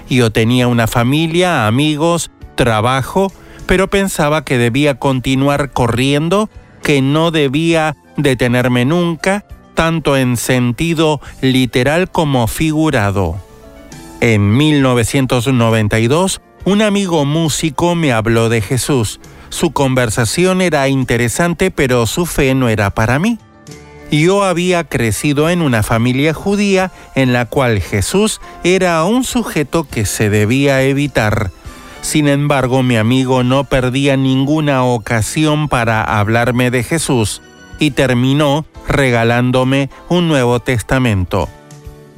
Yo 0.09 0.31
tenía 0.31 0.68
una 0.68 0.87
familia, 0.87 1.66
amigos, 1.66 2.31
trabajo, 2.55 3.33
pero 3.66 3.88
pensaba 3.88 4.44
que 4.44 4.59
debía 4.59 4.98
continuar 4.98 5.72
corriendo, 5.72 6.50
que 6.83 7.03
no 7.03 7.31
debía 7.31 7.96
detenerme 8.16 8.85
nunca, 8.85 9.44
tanto 9.74 10.16
en 10.16 10.37
sentido 10.37 11.20
literal 11.40 12.11
como 12.11 12.46
figurado. 12.46 13.37
En 14.26 14.56
1992, 14.56 16.40
un 16.64 16.80
amigo 16.80 17.26
músico 17.26 17.94
me 17.94 18.10
habló 18.10 18.48
de 18.48 18.62
Jesús. 18.62 19.20
Su 19.50 19.72
conversación 19.72 20.62
era 20.62 20.88
interesante, 20.88 21.70
pero 21.70 22.06
su 22.06 22.24
fe 22.24 22.54
no 22.54 22.70
era 22.70 22.88
para 22.88 23.18
mí. 23.18 23.38
Yo 24.10 24.42
había 24.42 24.84
crecido 24.84 25.50
en 25.50 25.60
una 25.60 25.82
familia 25.82 26.32
judía 26.32 26.90
en 27.14 27.34
la 27.34 27.44
cual 27.44 27.82
Jesús 27.82 28.40
era 28.62 29.04
un 29.04 29.24
sujeto 29.24 29.87
que 29.87 30.06
se 30.06 30.30
debía 30.30 30.80
evitar. 30.80 31.50
Sin 32.00 32.26
embargo, 32.26 32.82
mi 32.82 32.96
amigo 32.96 33.44
no 33.44 33.64
perdía 33.64 34.16
ninguna 34.16 34.84
ocasión 34.84 35.68
para 35.68 36.02
hablarme 36.02 36.70
de 36.70 36.82
Jesús 36.82 37.42
y 37.78 37.90
terminó 37.90 38.64
regalándome 38.88 39.90
un 40.08 40.28
Nuevo 40.28 40.60
Testamento. 40.60 41.46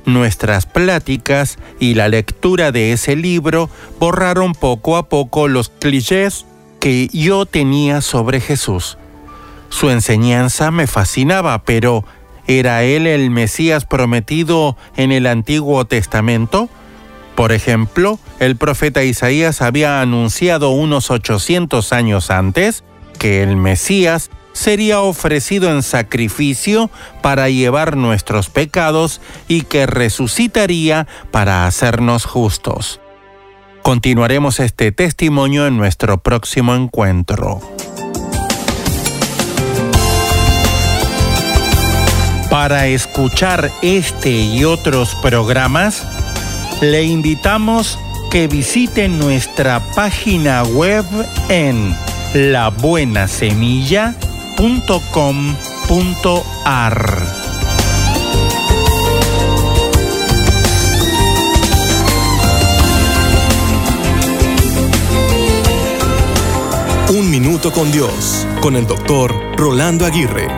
Nuestras 0.06 0.66
pláticas 0.66 1.58
y 1.80 1.94
la 1.94 2.06
lectura 2.06 2.70
de 2.70 2.92
ese 2.92 3.16
libro 3.16 3.68
borraron 3.98 4.52
poco 4.52 4.96
a 4.96 5.08
poco 5.08 5.48
los 5.48 5.68
clichés 5.68 6.46
que 6.78 7.08
yo 7.12 7.44
tenía 7.44 8.00
sobre 8.00 8.40
Jesús. 8.40 8.98
Su 9.68 9.90
enseñanza 9.90 10.70
me 10.70 10.86
fascinaba, 10.86 11.64
pero 11.64 12.04
¿era 12.46 12.84
él 12.84 13.08
el 13.08 13.30
Mesías 13.30 13.84
prometido 13.84 14.76
en 14.96 15.10
el 15.10 15.26
Antiguo 15.26 15.84
Testamento? 15.86 16.68
Por 17.34 17.50
ejemplo, 17.50 18.20
el 18.38 18.54
profeta 18.54 19.02
Isaías 19.02 19.60
había 19.60 20.00
anunciado 20.00 20.70
unos 20.70 21.10
800 21.10 21.92
años 21.92 22.30
antes 22.30 22.84
que 23.18 23.42
el 23.42 23.56
Mesías 23.56 24.30
sería 24.56 25.00
ofrecido 25.00 25.70
en 25.70 25.82
sacrificio 25.82 26.90
para 27.20 27.50
llevar 27.50 27.96
nuestros 27.96 28.48
pecados 28.48 29.20
y 29.48 29.62
que 29.62 29.86
resucitaría 29.86 31.06
para 31.30 31.66
hacernos 31.66 32.24
justos. 32.24 33.00
Continuaremos 33.82 34.58
este 34.58 34.92
testimonio 34.92 35.66
en 35.66 35.76
nuestro 35.76 36.18
próximo 36.18 36.74
encuentro. 36.74 37.60
Para 42.50 42.86
escuchar 42.86 43.70
este 43.82 44.30
y 44.30 44.64
otros 44.64 45.14
programas, 45.16 46.06
le 46.80 47.04
invitamos 47.04 47.98
que 48.30 48.48
visite 48.48 49.08
nuestra 49.08 49.80
página 49.94 50.62
web 50.62 51.04
en 51.50 51.94
labuenasemilla.com.ar. 54.56 57.46
Un 67.08 67.30
minuto 67.30 67.72
con 67.72 67.92
Dios, 67.92 68.46
con 68.60 68.76
el 68.76 68.86
doctor 68.86 69.34
Rolando 69.56 70.04
Aguirre. 70.04 70.48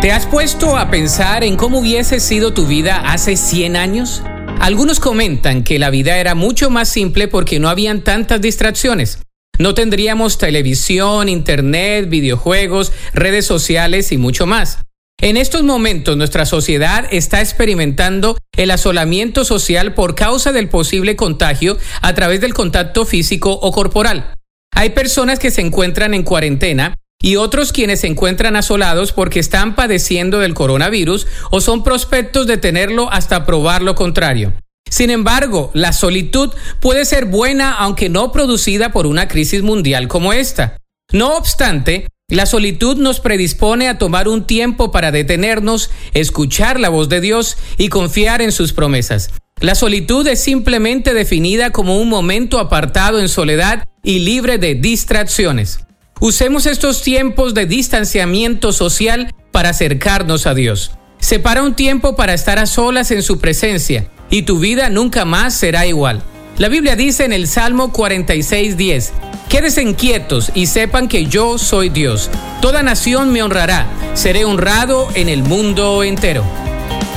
¿Te 0.00 0.12
has 0.12 0.26
puesto 0.26 0.76
a 0.76 0.90
pensar 0.90 1.44
en 1.44 1.56
cómo 1.56 1.78
hubiese 1.78 2.20
sido 2.20 2.52
tu 2.52 2.66
vida 2.66 3.00
hace 3.04 3.36
100 3.36 3.76
años? 3.76 4.22
Algunos 4.60 5.00
comentan 5.00 5.64
que 5.64 5.78
la 5.78 5.90
vida 5.90 6.18
era 6.18 6.34
mucho 6.34 6.70
más 6.70 6.88
simple 6.88 7.28
porque 7.28 7.60
no 7.60 7.68
habían 7.68 8.02
tantas 8.02 8.40
distracciones. 8.40 9.20
No 9.58 9.74
tendríamos 9.74 10.38
televisión, 10.38 11.28
internet, 11.28 12.08
videojuegos, 12.08 12.92
redes 13.12 13.44
sociales 13.44 14.12
y 14.12 14.16
mucho 14.16 14.46
más. 14.46 14.78
En 15.20 15.36
estos 15.36 15.64
momentos 15.64 16.16
nuestra 16.16 16.46
sociedad 16.46 17.08
está 17.10 17.40
experimentando 17.40 18.38
el 18.56 18.70
asolamiento 18.70 19.44
social 19.44 19.92
por 19.92 20.14
causa 20.14 20.52
del 20.52 20.68
posible 20.68 21.16
contagio 21.16 21.76
a 22.02 22.14
través 22.14 22.40
del 22.40 22.54
contacto 22.54 23.04
físico 23.04 23.50
o 23.50 23.72
corporal. 23.72 24.32
Hay 24.72 24.90
personas 24.90 25.40
que 25.40 25.50
se 25.50 25.60
encuentran 25.60 26.14
en 26.14 26.22
cuarentena 26.22 26.94
y 27.20 27.34
otros 27.34 27.72
quienes 27.72 28.00
se 28.00 28.06
encuentran 28.06 28.54
asolados 28.54 29.12
porque 29.12 29.40
están 29.40 29.74
padeciendo 29.74 30.38
del 30.38 30.54
coronavirus 30.54 31.26
o 31.50 31.60
son 31.60 31.82
prospectos 31.82 32.46
de 32.46 32.58
tenerlo 32.58 33.10
hasta 33.10 33.44
probar 33.44 33.82
lo 33.82 33.96
contrario. 33.96 34.52
Sin 34.88 35.10
embargo, 35.10 35.70
la 35.74 35.92
solitud 35.92 36.50
puede 36.80 37.04
ser 37.04 37.26
buena 37.26 37.72
aunque 37.74 38.08
no 38.08 38.32
producida 38.32 38.92
por 38.92 39.06
una 39.06 39.28
crisis 39.28 39.62
mundial 39.62 40.08
como 40.08 40.32
esta. 40.32 40.78
No 41.12 41.36
obstante, 41.36 42.06
la 42.30 42.44
solitud 42.44 42.98
nos 42.98 43.20
predispone 43.20 43.88
a 43.88 43.96
tomar 43.96 44.28
un 44.28 44.46
tiempo 44.46 44.92
para 44.92 45.10
detenernos, 45.10 45.90
escuchar 46.12 46.78
la 46.78 46.90
voz 46.90 47.08
de 47.08 47.22
Dios 47.22 47.56
y 47.78 47.88
confiar 47.88 48.42
en 48.42 48.52
sus 48.52 48.74
promesas. 48.74 49.30
La 49.60 49.74
solitud 49.74 50.26
es 50.26 50.40
simplemente 50.40 51.14
definida 51.14 51.70
como 51.70 51.98
un 51.98 52.08
momento 52.08 52.58
apartado 52.58 53.18
en 53.18 53.28
soledad 53.28 53.84
y 54.04 54.20
libre 54.20 54.58
de 54.58 54.74
distracciones. 54.74 55.80
Usemos 56.20 56.66
estos 56.66 57.02
tiempos 57.02 57.54
de 57.54 57.66
distanciamiento 57.66 58.72
social 58.72 59.34
para 59.50 59.70
acercarnos 59.70 60.46
a 60.46 60.54
Dios. 60.54 60.92
Separa 61.20 61.62
un 61.62 61.74
tiempo 61.74 62.16
para 62.16 62.34
estar 62.34 62.58
a 62.58 62.66
solas 62.66 63.10
en 63.10 63.22
su 63.22 63.38
presencia 63.38 64.06
y 64.30 64.42
tu 64.42 64.58
vida 64.58 64.90
nunca 64.90 65.24
más 65.24 65.54
será 65.54 65.86
igual. 65.86 66.22
La 66.56 66.68
Biblia 66.68 66.96
dice 66.96 67.24
en 67.24 67.32
el 67.32 67.46
Salmo 67.48 67.92
46:10, 67.92 69.10
Quédense 69.48 69.82
inquietos 69.82 70.50
y 70.54 70.66
sepan 70.66 71.08
que 71.08 71.26
yo 71.26 71.56
soy 71.56 71.88
Dios. 71.88 72.30
Toda 72.60 72.82
nación 72.82 73.32
me 73.32 73.42
honrará. 73.42 73.86
Seré 74.14 74.44
honrado 74.44 75.08
en 75.14 75.28
el 75.28 75.42
mundo 75.42 76.02
entero. 76.02 76.44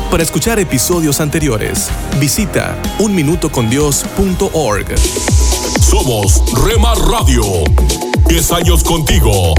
Para 0.09 0.23
escuchar 0.23 0.59
episodios 0.59 1.19
anteriores, 1.19 1.89
visita 2.19 2.77
unminutocondios.org. 2.99 4.97
Somos 5.81 6.41
Rema 6.63 6.93
Radio. 6.95 7.43
10 8.27 8.51
años 8.53 8.83
contigo. 8.83 9.53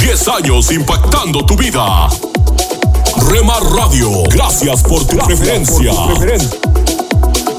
10 0.00 0.28
años 0.28 0.72
impactando 0.72 1.44
tu 1.44 1.56
vida. 1.56 2.08
Rema 3.28 3.58
Radio, 3.60 4.22
gracias 4.30 4.82
por 4.82 5.04
tu 5.04 5.16
preferencia. 5.18 5.92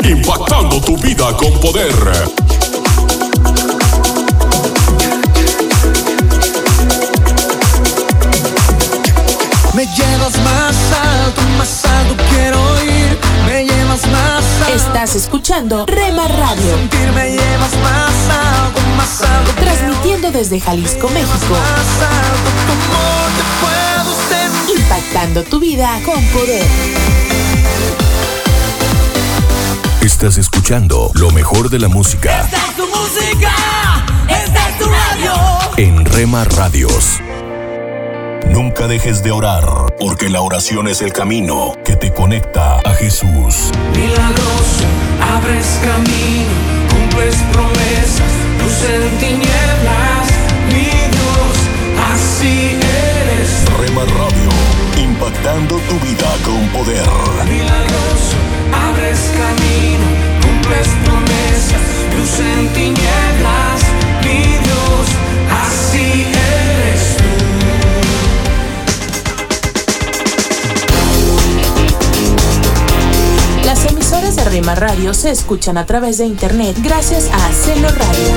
Impactando 0.03 0.79
tu 0.81 0.97
vida 0.97 1.35
con 1.37 1.51
poder. 1.59 1.93
Me 9.73 9.85
llevas 9.85 10.37
más 10.43 10.75
alto, 10.91 11.41
más 11.57 11.85
alto 11.85 12.15
quiero 12.29 12.59
ir. 12.83 13.19
Me 13.45 13.65
llevas 13.65 14.07
más 14.07 14.43
alto. 14.61 14.73
Estás 14.73 15.15
escuchando 15.15 15.85
Rema 15.85 16.27
Radio. 16.27 16.77
Sentir 16.77 17.11
me 17.11 17.31
llevas 17.31 17.75
más 17.83 18.13
alto, 18.29 18.81
más 18.95 19.21
alto. 19.21 19.51
Transmitiendo 19.59 20.31
desde 20.31 20.59
Jalisco, 20.59 21.09
México. 21.09 21.51
Más 21.51 22.09
alto, 22.09 23.76
Impactando 24.87 25.43
tu 25.43 25.59
vida 25.59 25.99
con 26.05 26.23
poder. 26.27 26.65
Estás 30.01 30.37
escuchando 30.37 31.11
lo 31.15 31.29
mejor 31.31 31.69
de 31.69 31.77
la 31.77 31.89
música 31.89 32.43
Esta 32.45 32.55
es 32.55 32.75
tu 32.77 32.87
música, 32.87 33.53
esta 34.29 34.69
es 34.69 34.77
tu 34.79 34.85
radio. 34.85 35.33
en 35.75 36.05
Rema 36.05 36.45
Radios. 36.45 37.19
Nunca 38.47 38.87
dejes 38.87 39.21
de 39.23 39.31
orar, 39.31 39.65
porque 39.99 40.29
la 40.29 40.39
oración 40.39 40.87
es 40.87 41.01
el 41.01 41.11
camino 41.11 41.73
que 41.83 41.97
te 41.97 42.13
conecta 42.13 42.77
a 42.79 42.93
Jesús. 42.93 43.71
Milagroso, 43.91 44.85
abres 45.35 45.67
camino, 45.83 46.47
cumples 46.89 47.35
promesas, 47.51 48.31
luz 48.63 48.89
en 48.89 49.17
tinieblas, 49.17 50.27
mi 50.69 50.85
Dios, 50.85 51.57
así 52.13 52.69
eres. 52.81 52.96
Rema 53.97 54.13
Radio, 54.13 54.49
impactando 55.03 55.75
tu 55.89 55.99
vida 56.05 56.29
con 56.45 56.67
poder. 56.69 57.07
Milagroso, 57.49 58.37
abres 58.71 59.19
camino, 59.33 60.05
cumples 60.39 60.87
promesas, 61.03 61.81
luz 62.15 62.39
en 62.39 62.67
tinieblas, 62.73 63.81
mi 64.23 64.39
Dios, 64.59 65.07
así 65.65 66.27
eres 66.27 67.17
tú. 67.17 67.31
Las 73.65 73.85
emisoras 73.85 74.35
de 74.35 74.43
Rema 74.45 74.75
Radio 74.75 75.15
se 75.15 75.31
escuchan 75.31 75.77
a 75.77 75.87
través 75.87 76.19
de 76.19 76.25
internet 76.25 76.77
gracias 76.83 77.31
a 77.33 77.51
Celo 77.51 77.89
Radio. 77.89 78.35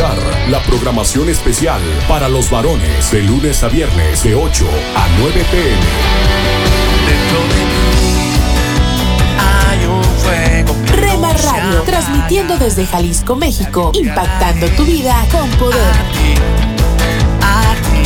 Escuchar 0.00 0.48
la 0.48 0.62
programación 0.62 1.28
especial 1.28 1.80
para 2.08 2.28
los 2.28 2.50
varones 2.50 3.10
de 3.10 3.22
lunes 3.22 3.62
a 3.62 3.68
viernes 3.68 4.22
de 4.22 4.34
8 4.34 4.64
a 4.96 5.06
9 5.18 5.44
pm. 5.50 5.76
Hay 9.68 9.86
un 9.86 10.04
fuego 10.04 10.74
que 10.86 10.92
Rema 10.92 11.32
Radio, 11.32 11.82
transmitiendo 11.82 12.56
desde 12.56 12.86
Jalisco, 12.86 13.36
México, 13.36 13.92
impactando 13.94 14.68
tu 14.68 14.84
vida 14.84 15.14
con 15.30 15.50
poder. 15.50 15.94
a 17.42 17.74
ti. 17.74 18.02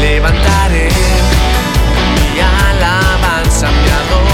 Levantaré 0.00 0.88
mi 2.34 2.40
alabanza, 2.40 3.70
mi 3.70 3.90
adoración 3.90 4.25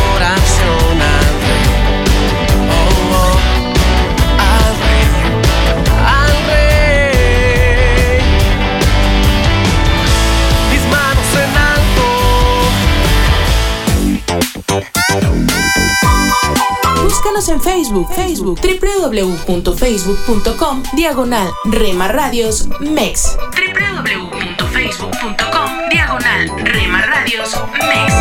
Búscanos 17.23 17.49
en 17.51 17.61
Facebook, 17.61 18.09
Facebook, 18.12 18.59
www.facebook.com, 18.61 20.83
diagonal 20.95 21.53
Rema 21.66 22.09
Radios 22.09 22.66
MEX. 22.81 23.37
www.facebook.com, 23.53 25.89
diagonal 25.89 26.51
Rema 26.64 27.03
Radios 27.03 27.57
MEX. 27.75 28.12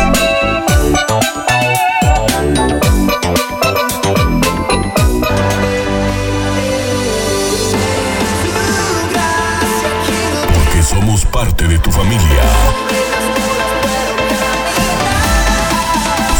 Porque 10.54 10.82
somos 10.84 11.24
parte 11.24 11.66
de 11.66 11.80
tu 11.80 11.90
familia. 11.90 12.44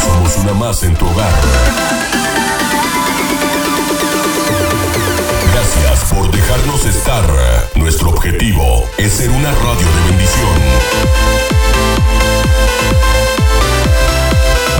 Somos 0.01 0.37
una 0.37 0.53
más 0.53 0.81
en 0.83 0.95
tu 0.95 1.05
hogar. 1.05 1.33
Nuestro 7.75 8.11
objetivo 8.11 8.89
es 8.97 9.11
ser 9.11 9.29
una 9.29 9.51
radio 9.51 9.85
de 9.85 10.09
bendición. 10.09 10.55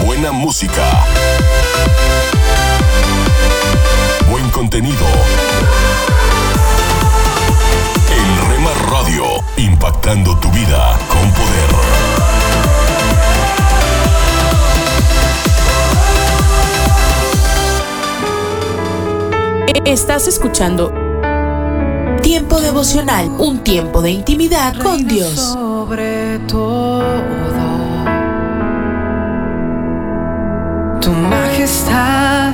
Buena 0.06 0.32
música. 0.32 1.06
Buen 4.32 4.50
contenido. 4.52 5.06
En 8.10 8.50
Rema 8.50 8.72
Radio, 8.90 9.26
impactando 9.58 10.38
tu 10.38 10.50
vida 10.52 10.98
con 11.10 11.30
poder. 11.34 11.70
Estás 19.86 20.28
escuchando 20.28 21.03
Tiempo 22.54 22.68
devocional, 22.68 23.32
un 23.40 23.64
tiempo 23.64 24.04
de 24.04 24.12
intimidad 24.12 24.80
con 24.80 25.08
Dios. 25.08 25.40
Sobre 25.40 26.38
todo, 26.48 27.02
tu 31.02 31.10
majestad 31.10 32.54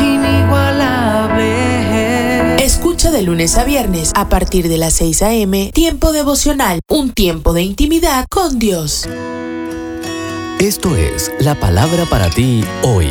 inigualable. 0.00 2.64
Escucha 2.64 3.10
de 3.10 3.22
lunes 3.22 3.58
a 3.58 3.64
viernes 3.64 4.12
a 4.14 4.28
partir 4.28 4.68
de 4.68 4.78
las 4.78 4.92
6 4.92 5.22
a.m. 5.22 5.72
Tiempo 5.74 6.12
devocional, 6.12 6.78
un 6.88 7.10
tiempo 7.10 7.52
de 7.52 7.62
intimidad 7.62 8.26
con 8.30 8.60
Dios. 8.60 9.08
Esto 10.60 10.94
es 10.94 11.32
la 11.40 11.56
palabra 11.56 12.04
para 12.04 12.30
ti 12.30 12.64
hoy. 12.84 13.10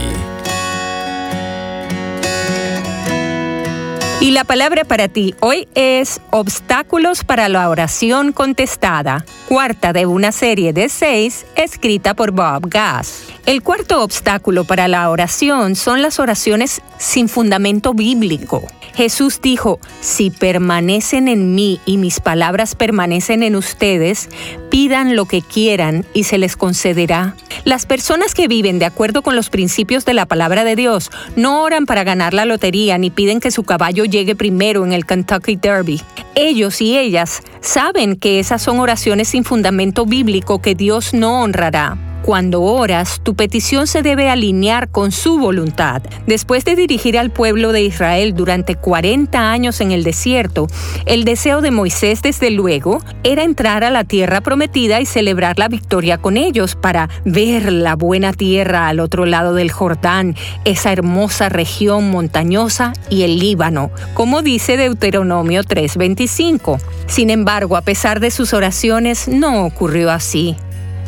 Y 4.21 4.31
la 4.31 4.45
palabra 4.45 4.85
para 4.85 5.09
ti 5.09 5.35
hoy 5.41 5.67
es 5.75 6.21
Obstáculos 6.31 7.25
para 7.25 7.49
la 7.49 7.69
oración 7.69 8.31
contestada, 8.31 9.25
cuarta 9.47 9.91
de 9.91 10.05
una 10.05 10.31
serie 10.31 10.71
de 10.71 10.87
seis 10.87 11.45
escrita 11.55 12.13
por 12.13 12.31
Bob 12.31 12.69
Gass. 12.69 13.25
El 13.45 13.61
cuarto 13.61 14.01
obstáculo 14.01 14.63
para 14.63 14.87
la 14.87 15.09
oración 15.09 15.75
son 15.75 16.01
las 16.01 16.19
oraciones 16.19 16.81
sin 16.97 17.27
fundamento 17.27 17.93
bíblico. 17.93 18.63
Jesús 18.95 19.41
dijo, 19.41 19.79
si 19.99 20.31
permanecen 20.31 21.27
en 21.27 21.53
mí 21.53 21.81
y 21.85 21.97
mis 21.97 22.21
palabras 22.21 22.73
permanecen 22.75 23.43
en 23.43 23.57
ustedes, 23.57 24.29
pidan 24.75 25.15
lo 25.15 25.23
que 25.23 25.41
quieran 25.41 26.05
y 26.13 26.25
se 26.25 26.37
les 26.37 26.57
concederá. 26.57 27.33
Las 27.63 27.85
personas 27.85 28.35
que 28.35 28.49
viven 28.49 28.77
de 28.77 28.83
acuerdo 28.83 29.21
con 29.21 29.33
los 29.33 29.49
principios 29.49 30.03
de 30.03 30.13
la 30.13 30.25
palabra 30.25 30.65
de 30.65 30.75
Dios 30.75 31.11
no 31.37 31.63
oran 31.63 31.85
para 31.85 32.03
ganar 32.03 32.33
la 32.33 32.43
lotería 32.43 32.97
ni 32.97 33.09
piden 33.09 33.39
que 33.39 33.51
su 33.51 33.63
caballo 33.63 34.03
llegue 34.03 34.35
primero 34.35 34.83
en 34.83 34.91
el 34.91 35.05
Kentucky 35.05 35.55
Derby. 35.55 36.01
Ellos 36.35 36.81
y 36.81 36.97
ellas 36.97 37.41
saben 37.61 38.17
que 38.17 38.37
esas 38.39 38.61
son 38.61 38.81
oraciones 38.81 39.29
sin 39.29 39.45
fundamento 39.45 40.05
bíblico 40.05 40.61
que 40.61 40.75
Dios 40.75 41.13
no 41.13 41.41
honrará. 41.41 41.97
Cuando 42.25 42.63
oras, 42.63 43.21
tu 43.21 43.35
petición 43.35 43.85
se 43.85 44.01
debe 44.01 44.31
alinear 44.31 44.89
con 44.89 45.11
su 45.11 45.37
voluntad. 45.37 46.01
Después 46.25 46.65
de 46.65 46.75
dirigir 46.75 47.19
al 47.19 47.29
pueblo 47.29 47.71
de 47.71 47.83
Israel 47.83 48.33
durante 48.33 48.73
40 48.73 49.51
años 49.51 49.79
en 49.79 49.91
el 49.91 50.03
desierto, 50.03 50.65
el 51.05 51.23
deseo 51.23 51.61
de 51.61 51.69
Moisés, 51.69 52.23
desde 52.23 52.49
luego, 52.49 52.97
era 53.23 53.43
entrar 53.43 53.83
a 53.83 53.91
la 53.91 54.05
tierra 54.05 54.41
prometida 54.41 54.99
y 55.01 55.05
celebrar 55.05 55.59
la 55.59 55.67
victoria 55.67 56.17
con 56.17 56.35
ellos 56.35 56.75
para 56.75 57.09
ver 57.25 57.71
la 57.71 57.95
buena 57.95 58.33
tierra 58.33 58.87
al 58.87 59.01
otro 59.01 59.27
lado 59.27 59.53
del 59.53 59.71
Jordán, 59.71 60.35
esa 60.63 60.91
hermosa 60.91 61.49
región 61.49 62.09
montañosa 62.09 62.93
y 63.07 63.21
el 63.21 63.37
Líbano, 63.37 63.91
como 64.15 64.41
dice 64.41 64.77
Deuteronomio 64.77 65.63
3:25. 65.63 66.79
Sin 67.05 67.29
embargo, 67.29 67.77
a 67.77 67.81
pesar 67.81 68.19
de 68.19 68.31
sus 68.31 68.55
oraciones, 68.55 69.27
no 69.27 69.63
ocurrió 69.63 70.09
así. 70.09 70.55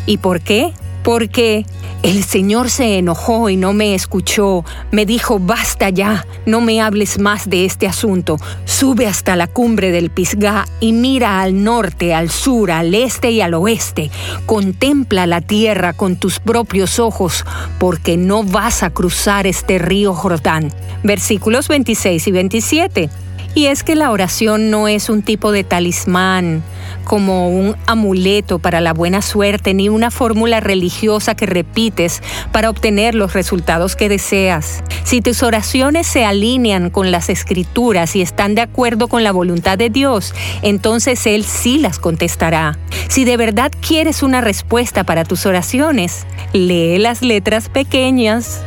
¿Y 0.06 0.20
por 0.20 0.42
qué? 0.42 0.74
Porque 1.04 1.66
el 2.04 2.24
Señor 2.24 2.70
se 2.70 2.98
enojó 2.98 3.50
y 3.50 3.58
no 3.58 3.74
me 3.74 3.96
escuchó. 3.96 4.64
Me 4.92 5.06
dijo, 5.06 5.40
basta 5.40 5.90
ya, 5.90 6.26
no 6.46 6.62
me 6.62 6.82
hables 6.82 7.20
más 7.20 7.50
de 7.50 7.66
este 7.66 7.88
asunto. 7.88 8.38
Sube 8.66 9.08
hasta 9.08 9.36
la 9.36 9.48
cumbre 9.48 9.92
del 9.92 10.10
Pisgá 10.10 10.68
y 10.80 10.94
mira 10.94 11.42
al 11.42 11.64
norte, 11.64 12.14
al 12.14 12.30
sur, 12.30 12.72
al 12.72 12.94
este 12.94 13.32
y 13.32 13.42
al 13.42 13.56
oeste. 13.56 14.12
Contempla 14.46 15.28
la 15.28 15.42
tierra 15.42 15.94
con 15.94 16.18
tus 16.18 16.40
propios 16.40 17.00
ojos, 17.00 17.46
porque 17.80 18.16
no 18.18 18.44
vas 18.44 18.84
a 18.84 18.92
cruzar 18.92 19.48
este 19.48 19.80
río 19.80 20.14
Jordán. 20.14 20.72
Versículos 21.04 21.68
26 21.68 22.28
y 22.28 22.32
27. 22.32 23.10
Y 23.56 23.68
es 23.68 23.84
que 23.84 23.96
la 23.96 24.12
oración 24.12 24.70
no 24.70 24.88
es 24.88 25.10
un 25.10 25.24
tipo 25.24 25.52
de 25.52 25.64
talismán, 25.64 26.64
como 27.04 27.50
un 27.50 27.76
amuleto 27.86 28.60
para 28.60 28.82
la 28.82 28.94
buena 28.94 29.22
suerte, 29.22 29.74
ni 29.74 29.90
una 29.90 30.12
fórmula 30.12 30.60
religiosa 30.60 31.36
que 31.36 31.46
repites 31.46 32.22
para 32.52 32.70
obtener 32.70 33.16
los 33.16 33.34
resultados 33.34 33.96
que 33.96 34.10
deseas. 34.10 34.84
Si 35.04 35.22
tus 35.22 35.42
oraciones 35.42 36.06
se 36.06 36.26
alinean 36.26 36.90
con 36.90 37.12
las 37.12 37.30
escrituras 37.30 38.16
y 38.16 38.22
están 38.22 38.56
de 38.56 38.62
acuerdo 38.62 39.08
con 39.08 39.24
la 39.24 39.32
voluntad 39.32 39.78
de 39.78 39.90
Dios, 39.90 40.34
entonces 40.62 41.26
Él 41.26 41.46
sí 41.46 41.80
las 41.80 41.98
contestará. 41.98 42.78
Si 43.08 43.24
de 43.24 43.38
verdad 43.38 43.72
quieres 43.80 44.22
una 44.22 44.42
respuesta 44.42 45.06
para 45.06 45.24
tus 45.24 45.46
oraciones, 45.46 46.26
lee 46.52 46.98
las 47.00 47.22
letras 47.22 47.70
pequeñas. 47.70 48.62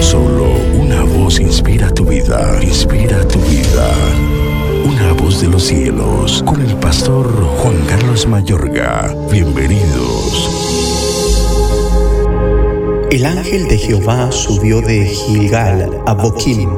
Solo 0.00 0.55
inspira 1.34 1.90
tu 1.92 2.04
vida, 2.04 2.56
inspira 2.62 3.26
tu 3.26 3.40
vida. 3.40 3.90
Una 4.84 5.12
voz 5.12 5.40
de 5.40 5.48
los 5.48 5.64
cielos, 5.64 6.42
con 6.46 6.62
el 6.62 6.76
pastor 6.76 7.26
Juan 7.58 7.76
Carlos 7.88 8.28
Mayorga. 8.28 9.12
Bienvenidos. 9.30 10.50
El 13.10 13.26
ángel 13.26 13.66
de 13.66 13.76
Jehová 13.76 14.30
subió 14.30 14.80
de 14.80 15.04
Gilgal 15.04 16.00
a 16.06 16.14
Boquim 16.14 16.70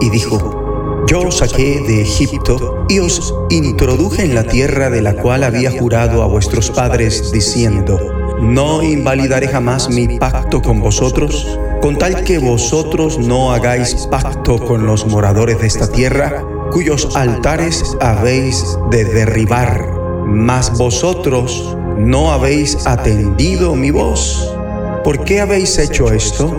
y 0.00 0.10
dijo, 0.10 1.04
Yo 1.06 1.20
os 1.20 1.36
saqué 1.36 1.80
de 1.86 2.02
Egipto 2.02 2.84
y 2.88 2.98
os 2.98 3.32
introduje 3.50 4.24
en 4.24 4.34
la 4.34 4.42
tierra 4.42 4.90
de 4.90 5.00
la 5.00 5.14
cual 5.14 5.44
había 5.44 5.70
jurado 5.70 6.24
a 6.24 6.26
vuestros 6.26 6.70
padres, 6.70 7.30
diciendo, 7.30 8.00
No 8.40 8.82
invalidaré 8.82 9.48
jamás 9.48 9.88
mi 9.88 10.18
pacto 10.18 10.62
con 10.62 10.80
vosotros 10.80 11.58
con 11.82 11.98
tal 11.98 12.22
que 12.22 12.38
vosotros 12.38 13.18
no 13.18 13.52
hagáis 13.52 14.06
pacto 14.06 14.56
con 14.64 14.86
los 14.86 15.04
moradores 15.04 15.58
de 15.58 15.66
esta 15.66 15.90
tierra, 15.90 16.44
cuyos 16.70 17.16
altares 17.16 17.96
habéis 18.00 18.78
de 18.92 19.04
derribar. 19.04 19.90
Mas 20.24 20.78
vosotros 20.78 21.76
no 21.98 22.30
habéis 22.30 22.86
atendido 22.86 23.74
mi 23.74 23.90
voz. 23.90 24.56
¿Por 25.02 25.24
qué 25.24 25.40
habéis 25.40 25.76
hecho 25.76 26.12
esto? 26.12 26.56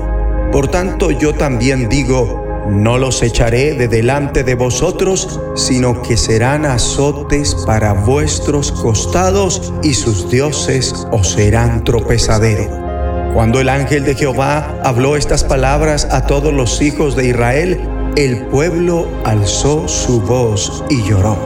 Por 0.52 0.68
tanto 0.68 1.10
yo 1.10 1.34
también 1.34 1.88
digo, 1.88 2.43
no 2.68 2.98
los 2.98 3.22
echaré 3.22 3.74
de 3.74 3.88
delante 3.88 4.44
de 4.44 4.56
vosotros, 4.56 5.40
sino 5.56 6.02
que 6.02 6.18
serán 6.18 6.66
azotes 6.66 7.56
para 7.66 7.94
vuestros 7.94 8.72
costados 8.72 9.74
y 9.84 9.94
sus 9.94 10.30
dioses 10.30 10.94
os 11.12 11.30
serán 11.30 11.84
tropezadero. 11.84 12.70
Cuando 13.34 13.60
el 13.60 13.70
ángel 13.70 14.06
de 14.06 14.16
Jehová 14.16 14.80
habló 14.84 15.18
estas 15.18 15.44
palabras 15.44 16.08
a 16.12 16.28
todos 16.28 16.54
los 16.54 16.82
hijos 16.82 17.16
de 17.16 17.28
Israel, 17.28 17.82
el 18.16 18.46
pueblo 18.46 19.08
alzó 19.26 19.88
su 19.88 20.22
voz 20.22 20.84
y 20.90 21.02
lloró. 21.04 21.38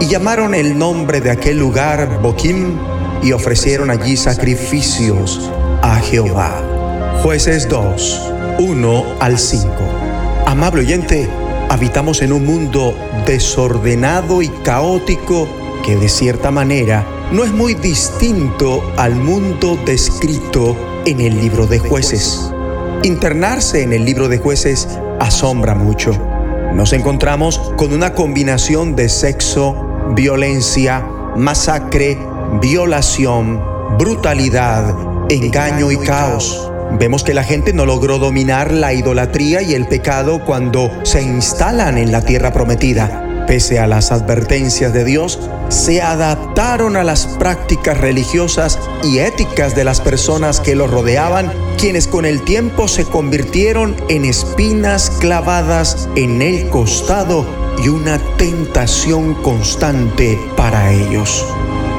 Y 0.00 0.06
llamaron 0.06 0.54
el 0.54 0.76
nombre 0.76 1.20
de 1.20 1.30
aquel 1.30 1.58
lugar 1.58 2.20
Boquim 2.20 2.76
y 3.22 3.32
ofrecieron 3.32 3.90
allí 3.90 4.16
sacrificios 4.16 5.50
a 5.82 6.00
Jehová. 6.00 6.60
Jueces 7.22 7.68
2, 7.68 8.32
1 8.58 9.04
al 9.20 9.38
5. 9.38 10.05
Amable 10.56 10.80
oyente, 10.80 11.28
habitamos 11.68 12.22
en 12.22 12.32
un 12.32 12.46
mundo 12.46 12.94
desordenado 13.26 14.40
y 14.40 14.48
caótico 14.48 15.46
que 15.84 15.96
de 15.96 16.08
cierta 16.08 16.50
manera 16.50 17.06
no 17.30 17.44
es 17.44 17.52
muy 17.52 17.74
distinto 17.74 18.82
al 18.96 19.16
mundo 19.16 19.78
descrito 19.84 20.74
en 21.04 21.20
el 21.20 21.38
libro 21.38 21.66
de 21.66 21.78
jueces. 21.78 22.50
Internarse 23.02 23.82
en 23.82 23.92
el 23.92 24.06
libro 24.06 24.28
de 24.28 24.38
jueces 24.38 24.88
asombra 25.20 25.74
mucho. 25.74 26.18
Nos 26.72 26.94
encontramos 26.94 27.58
con 27.76 27.92
una 27.92 28.14
combinación 28.14 28.96
de 28.96 29.10
sexo, 29.10 29.76
violencia, 30.14 31.06
masacre, 31.36 32.18
violación, 32.62 33.62
brutalidad, 33.98 34.96
engaño 35.28 35.90
y 35.90 35.98
caos. 35.98 36.72
Vemos 36.98 37.24
que 37.24 37.34
la 37.34 37.44
gente 37.44 37.74
no 37.74 37.84
logró 37.84 38.18
dominar 38.18 38.72
la 38.72 38.94
idolatría 38.94 39.60
y 39.60 39.74
el 39.74 39.86
pecado 39.86 40.42
cuando 40.42 40.90
se 41.04 41.22
instalan 41.22 41.98
en 41.98 42.10
la 42.10 42.22
tierra 42.22 42.54
prometida. 42.54 43.44
Pese 43.46 43.78
a 43.78 43.86
las 43.86 44.12
advertencias 44.12 44.94
de 44.94 45.04
Dios, 45.04 45.38
se 45.68 46.00
adaptaron 46.00 46.96
a 46.96 47.04
las 47.04 47.26
prácticas 47.26 47.98
religiosas 47.98 48.78
y 49.04 49.18
éticas 49.18 49.76
de 49.76 49.84
las 49.84 50.00
personas 50.00 50.58
que 50.58 50.74
los 50.74 50.90
rodeaban, 50.90 51.52
quienes 51.76 52.08
con 52.08 52.24
el 52.24 52.42
tiempo 52.42 52.88
se 52.88 53.04
convirtieron 53.04 53.94
en 54.08 54.24
espinas 54.24 55.10
clavadas 55.20 56.08
en 56.16 56.40
el 56.40 56.70
costado 56.70 57.46
y 57.84 57.88
una 57.88 58.18
tentación 58.38 59.34
constante 59.34 60.40
para 60.56 60.92
ellos. 60.92 61.44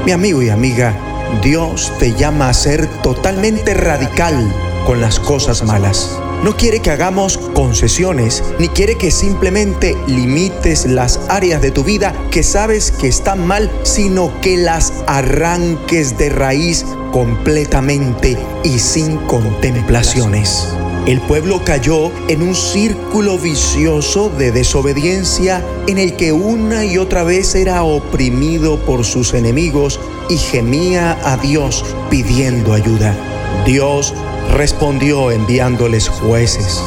Mi 0.05 0.11
amigo 0.11 0.41
y 0.41 0.49
amiga, 0.49 0.97
Dios 1.43 1.93
te 1.99 2.13
llama 2.15 2.49
a 2.49 2.53
ser 2.53 2.87
totalmente 3.03 3.75
radical 3.75 4.51
con 4.87 5.01
las 5.01 5.19
cosas 5.19 5.65
malas. 5.65 6.17
No 6.43 6.55
quiere 6.55 6.79
que 6.79 6.91
hagamos 6.91 7.37
concesiones, 7.53 8.41
ni 8.57 8.69
quiere 8.69 8.97
que 8.97 9.11
simplemente 9.11 9.97
limites 10.07 10.85
las 10.85 11.19
áreas 11.27 11.61
de 11.61 11.71
tu 11.71 11.83
vida 11.83 12.15
que 12.31 12.41
sabes 12.41 12.91
que 12.91 13.09
están 13.09 13.45
mal, 13.45 13.69
sino 13.83 14.31
que 14.39 14.55
las 14.55 15.03
arranques 15.05 16.17
de 16.17 16.29
raíz 16.29 16.85
completamente 17.11 18.37
y 18.63 18.79
sin 18.79 19.17
contemplaciones. 19.27 20.69
El 21.05 21.19
pueblo 21.19 21.61
cayó 21.65 22.09
en 22.29 22.41
un 22.41 22.55
círculo 22.55 23.37
vicioso 23.37 24.29
de 24.29 24.53
desobediencia 24.53 25.65
en 25.87 25.97
el 25.97 26.15
que 26.15 26.31
una 26.31 26.85
y 26.85 26.97
otra 26.97 27.23
vez 27.23 27.55
era 27.55 27.83
oprimido 27.83 28.79
por 28.85 29.03
sus 29.03 29.33
enemigos 29.33 29.99
y 30.29 30.37
gemía 30.37 31.17
a 31.25 31.35
Dios 31.35 31.83
pidiendo 32.09 32.71
ayuda. 32.71 33.17
Dios 33.65 34.13
respondió 34.57 35.29
enviándoles 35.29 36.09
jueces, 36.09 36.81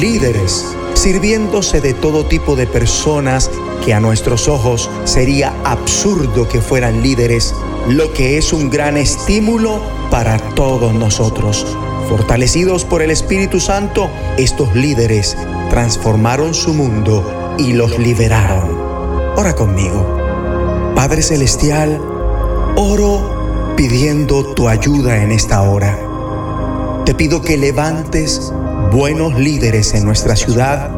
líderes, 0.00 0.66
sirviéndose 0.94 1.80
de 1.80 1.94
todo 1.94 2.26
tipo 2.26 2.56
de 2.56 2.66
personas 2.66 3.48
que 3.84 3.94
a 3.94 4.00
nuestros 4.00 4.48
ojos 4.48 4.90
sería 5.04 5.54
absurdo 5.62 6.48
que 6.48 6.60
fueran 6.60 7.00
líderes, 7.00 7.54
lo 7.88 8.12
que 8.12 8.38
es 8.38 8.52
un 8.52 8.70
gran 8.70 8.96
estímulo 8.96 9.80
para 10.10 10.36
todos 10.56 10.92
nosotros. 10.94 11.64
Fortalecidos 12.08 12.84
por 12.84 13.02
el 13.02 13.12
Espíritu 13.12 13.60
Santo, 13.60 14.10
estos 14.36 14.74
líderes 14.74 15.36
transformaron 15.70 16.54
su 16.54 16.74
mundo 16.74 17.54
y 17.56 17.72
los 17.72 18.00
liberaron. 18.00 18.76
Ora 19.36 19.54
conmigo. 19.54 20.92
Padre 20.96 21.22
Celestial, 21.22 22.00
oro 22.74 23.74
pidiendo 23.76 24.54
tu 24.54 24.68
ayuda 24.68 25.22
en 25.22 25.30
esta 25.30 25.62
hora. 25.62 26.11
Te 27.04 27.14
pido 27.14 27.42
que 27.42 27.56
levantes 27.56 28.52
buenos 28.92 29.38
líderes 29.38 29.92
en 29.94 30.04
nuestra 30.04 30.36
ciudad 30.36 30.88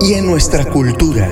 y 0.00 0.14
en 0.14 0.26
nuestra 0.26 0.64
cultura, 0.64 1.28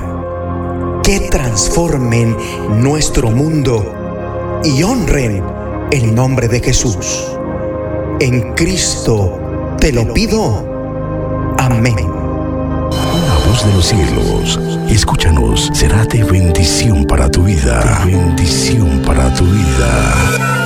que 1.03 1.21
transformen 1.21 2.37
nuestro 2.83 3.31
mundo 3.31 4.61
y 4.63 4.83
honren 4.85 5.43
el 5.91 6.15
nombre 6.15 6.47
de 6.47 6.61
Jesús. 6.61 7.27
En 8.21 8.55
Cristo 8.55 9.77
te 9.81 9.91
lo 9.91 10.13
pido. 10.13 10.65
Amén. 11.59 11.97
La 11.97 13.49
voz 13.49 13.67
de 13.67 13.73
los 13.75 13.87
cielos, 13.87 14.61
escúchanos, 14.89 15.71
será 15.73 16.05
de 16.05 16.23
bendición 16.23 17.05
para 17.07 17.29
tu 17.29 17.43
vida. 17.43 18.03
Bendición 18.05 19.03
para 19.05 19.35
tu 19.35 19.45
vida. 19.45 20.66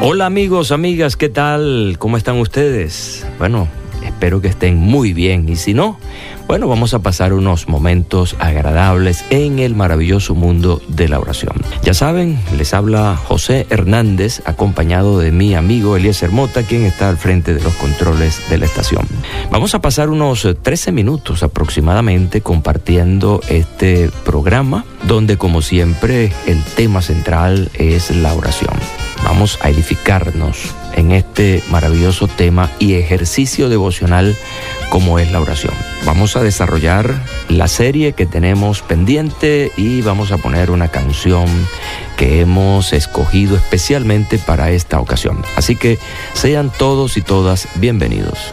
Hola 0.00 0.26
amigos, 0.26 0.72
amigas, 0.72 1.16
¿qué 1.16 1.28
tal? 1.28 1.96
¿Cómo 1.98 2.16
están 2.16 2.38
ustedes? 2.38 3.26
Bueno, 3.38 3.68
espero 4.18 4.40
que 4.40 4.48
estén 4.48 4.76
muy 4.76 5.12
bien 5.12 5.48
y 5.48 5.54
si 5.54 5.74
no, 5.74 5.96
bueno, 6.48 6.66
vamos 6.66 6.92
a 6.92 6.98
pasar 6.98 7.32
unos 7.32 7.68
momentos 7.68 8.34
agradables 8.40 9.24
en 9.30 9.60
el 9.60 9.76
maravilloso 9.76 10.34
mundo 10.34 10.82
de 10.88 11.08
la 11.08 11.20
oración. 11.20 11.54
Ya 11.84 11.94
saben, 11.94 12.36
les 12.56 12.74
habla 12.74 13.16
José 13.16 13.68
Hernández, 13.70 14.42
acompañado 14.44 15.20
de 15.20 15.30
mi 15.30 15.54
amigo 15.54 15.96
Eliezer 15.96 16.32
Mota, 16.32 16.64
quien 16.64 16.82
está 16.84 17.08
al 17.08 17.16
frente 17.16 17.54
de 17.54 17.62
los 17.62 17.74
controles 17.74 18.42
de 18.50 18.58
la 18.58 18.64
estación. 18.64 19.06
Vamos 19.52 19.76
a 19.76 19.80
pasar 19.80 20.10
unos 20.10 20.48
13 20.62 20.90
minutos 20.90 21.44
aproximadamente 21.44 22.40
compartiendo 22.40 23.40
este 23.48 24.10
programa, 24.24 24.84
donde 25.06 25.36
como 25.36 25.62
siempre 25.62 26.32
el 26.48 26.60
tema 26.74 27.02
central 27.02 27.70
es 27.74 28.10
la 28.10 28.34
oración. 28.34 28.74
Vamos 29.24 29.58
a 29.62 29.70
edificarnos 29.70 30.74
en 30.94 31.12
este 31.12 31.62
maravilloso 31.70 32.28
tema 32.28 32.70
y 32.78 32.94
ejercicio 32.94 33.68
devocional 33.68 34.36
como 34.90 35.18
es 35.18 35.30
la 35.32 35.40
oración. 35.40 35.74
Vamos 36.04 36.36
a 36.36 36.42
desarrollar 36.42 37.22
la 37.48 37.68
serie 37.68 38.12
que 38.12 38.26
tenemos 38.26 38.82
pendiente 38.82 39.70
y 39.76 40.00
vamos 40.02 40.32
a 40.32 40.38
poner 40.38 40.70
una 40.70 40.88
canción 40.88 41.46
que 42.16 42.40
hemos 42.40 42.92
escogido 42.92 43.56
especialmente 43.56 44.38
para 44.38 44.70
esta 44.70 45.00
ocasión. 45.00 45.42
Así 45.56 45.76
que 45.76 45.98
sean 46.32 46.70
todos 46.76 47.16
y 47.16 47.22
todas 47.22 47.68
bienvenidos. 47.76 48.52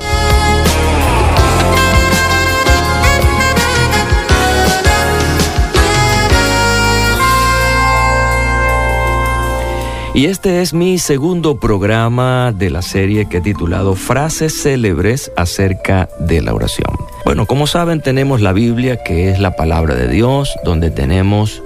Y 10.16 10.28
este 10.28 10.61
es 10.61 10.74
mi 10.74 10.97
segundo 10.97 11.59
programa 11.59 12.53
de 12.53 12.70
la 12.70 12.82
serie 12.82 13.28
que 13.28 13.39
he 13.39 13.41
titulado 13.41 13.95
Frases 13.95 14.61
célebres 14.61 15.30
acerca 15.36 16.07
de 16.20 16.41
la 16.41 16.53
oración. 16.53 16.88
Bueno, 17.26 17.45
como 17.47 17.68
saben, 17.68 17.99
tenemos 17.99 18.39
la 18.39 18.53
Biblia, 18.53 19.03
que 19.03 19.30
es 19.30 19.39
la 19.39 19.57
palabra 19.57 19.93
de 19.93 20.07
Dios, 20.07 20.55
donde 20.63 20.89
tenemos 20.89 21.61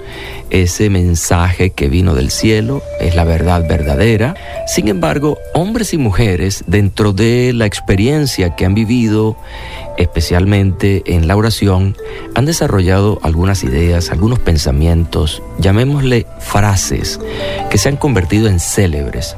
ese 0.50 0.89
mensaje 0.89 1.72
que 1.72 1.89
vino 1.89 2.16
del 2.16 2.32
cielo, 2.32 2.82
es 3.00 3.14
la 3.14 3.24
verdad 3.24 3.68
verdadera. 3.68 4.36
Sin 4.66 4.88
embargo, 4.88 5.38
hombres 5.54 5.93
y 5.93 5.97
mujeres, 5.97 6.64
dentro 6.66 7.14
de 7.14 7.52
la 7.54 7.66
experiencia 7.66 8.56
que 8.56 8.66
han 8.66 8.74
vivido, 8.74 9.38
especialmente 9.97 11.04
en 11.06 11.28
la 11.28 11.36
oración, 11.36 11.97
han 12.36 12.45
desarrollado 12.45 13.20
algunas 13.22 13.64
ideas, 13.64 14.12
algunos 14.12 14.39
pensamientos, 14.39 15.43
llamémosle 15.60 16.26
frases, 16.39 17.20
que 17.70 17.78
se 17.78 17.89
han 17.89 17.97
convertido 17.97 18.39
en 18.48 18.60
célebres, 18.60 19.36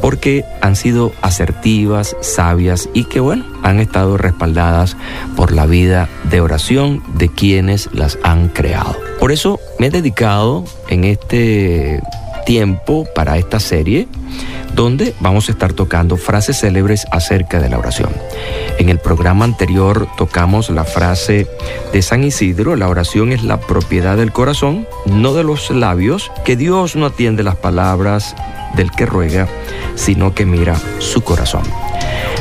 porque 0.00 0.44
han 0.60 0.76
sido 0.76 1.12
asertivas, 1.22 2.16
sabias 2.20 2.88
y 2.94 3.04
que, 3.04 3.20
bueno, 3.20 3.44
han 3.62 3.80
estado 3.80 4.16
respaldadas 4.16 4.96
por 5.36 5.52
la 5.52 5.66
vida 5.66 6.08
de 6.30 6.40
oración 6.40 7.02
de 7.14 7.28
quienes 7.28 7.88
las 7.92 8.18
han 8.22 8.48
creado. 8.48 8.96
Por 9.18 9.32
eso 9.32 9.58
me 9.78 9.86
he 9.86 9.90
dedicado 9.90 10.64
en 10.88 11.04
este 11.04 12.00
tiempo 12.44 13.06
para 13.14 13.38
esta 13.38 13.60
serie 13.60 14.08
donde 14.74 15.14
vamos 15.20 15.48
a 15.48 15.52
estar 15.52 15.72
tocando 15.72 16.16
frases 16.16 16.60
célebres 16.60 17.06
acerca 17.10 17.60
de 17.60 17.68
la 17.68 17.78
oración. 17.78 18.10
En 18.78 18.88
el 18.88 18.98
programa 18.98 19.44
anterior 19.44 20.08
tocamos 20.16 20.68
la 20.70 20.84
frase 20.84 21.46
de 21.92 22.02
San 22.02 22.24
Isidro, 22.24 22.74
la 22.76 22.88
oración 22.88 23.32
es 23.32 23.44
la 23.44 23.60
propiedad 23.60 24.16
del 24.16 24.32
corazón, 24.32 24.86
no 25.06 25.34
de 25.34 25.44
los 25.44 25.70
labios, 25.70 26.30
que 26.44 26.56
Dios 26.56 26.96
no 26.96 27.06
atiende 27.06 27.42
las 27.44 27.56
palabras 27.56 28.34
del 28.74 28.90
que 28.90 29.06
ruega, 29.06 29.48
sino 29.94 30.34
que 30.34 30.44
mira 30.44 30.76
su 30.98 31.22
corazón. 31.22 31.62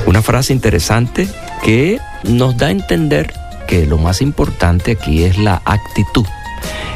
Una 0.07 0.21
frase 0.21 0.53
interesante 0.53 1.27
que 1.63 1.99
nos 2.23 2.57
da 2.57 2.67
a 2.67 2.71
entender 2.71 3.31
que 3.67 3.85
lo 3.85 3.97
más 3.97 4.21
importante 4.21 4.91
aquí 4.91 5.23
es 5.23 5.37
la 5.37 5.61
actitud, 5.65 6.25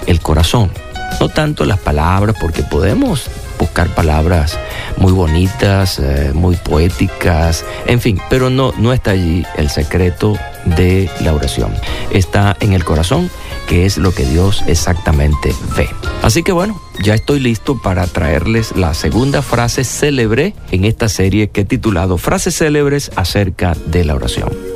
el 0.07 0.19
corazón, 0.19 0.71
no 1.19 1.29
tanto 1.29 1.65
las 1.65 1.79
palabras, 1.79 2.35
porque 2.39 2.63
podemos 2.63 3.29
buscar 3.59 3.93
palabras 3.95 4.57
muy 4.97 5.11
bonitas, 5.11 5.99
eh, 5.99 6.31
muy 6.33 6.55
poéticas, 6.55 7.65
en 7.85 7.99
fin, 7.99 8.19
pero 8.29 8.49
no, 8.49 8.73
no 8.77 8.93
está 8.93 9.11
allí 9.11 9.45
el 9.57 9.69
secreto 9.69 10.37
de 10.65 11.09
la 11.21 11.33
oración. 11.33 11.73
Está 12.11 12.55
en 12.59 12.73
el 12.73 12.83
corazón, 12.83 13.29
que 13.67 13.85
es 13.85 13.97
lo 13.97 14.13
que 14.13 14.25
Dios 14.25 14.63
exactamente 14.67 15.53
ve. 15.75 15.89
Así 16.21 16.43
que 16.43 16.51
bueno, 16.51 16.79
ya 17.03 17.13
estoy 17.13 17.39
listo 17.39 17.79
para 17.81 18.07
traerles 18.07 18.75
la 18.75 18.93
segunda 18.93 19.41
frase 19.41 19.83
célebre 19.83 20.53
en 20.71 20.85
esta 20.85 21.09
serie 21.09 21.49
que 21.49 21.61
he 21.61 21.65
titulado 21.65 22.17
Frases 22.17 22.57
célebres 22.57 23.11
acerca 23.15 23.75
de 23.85 24.05
la 24.05 24.15
oración. 24.15 24.66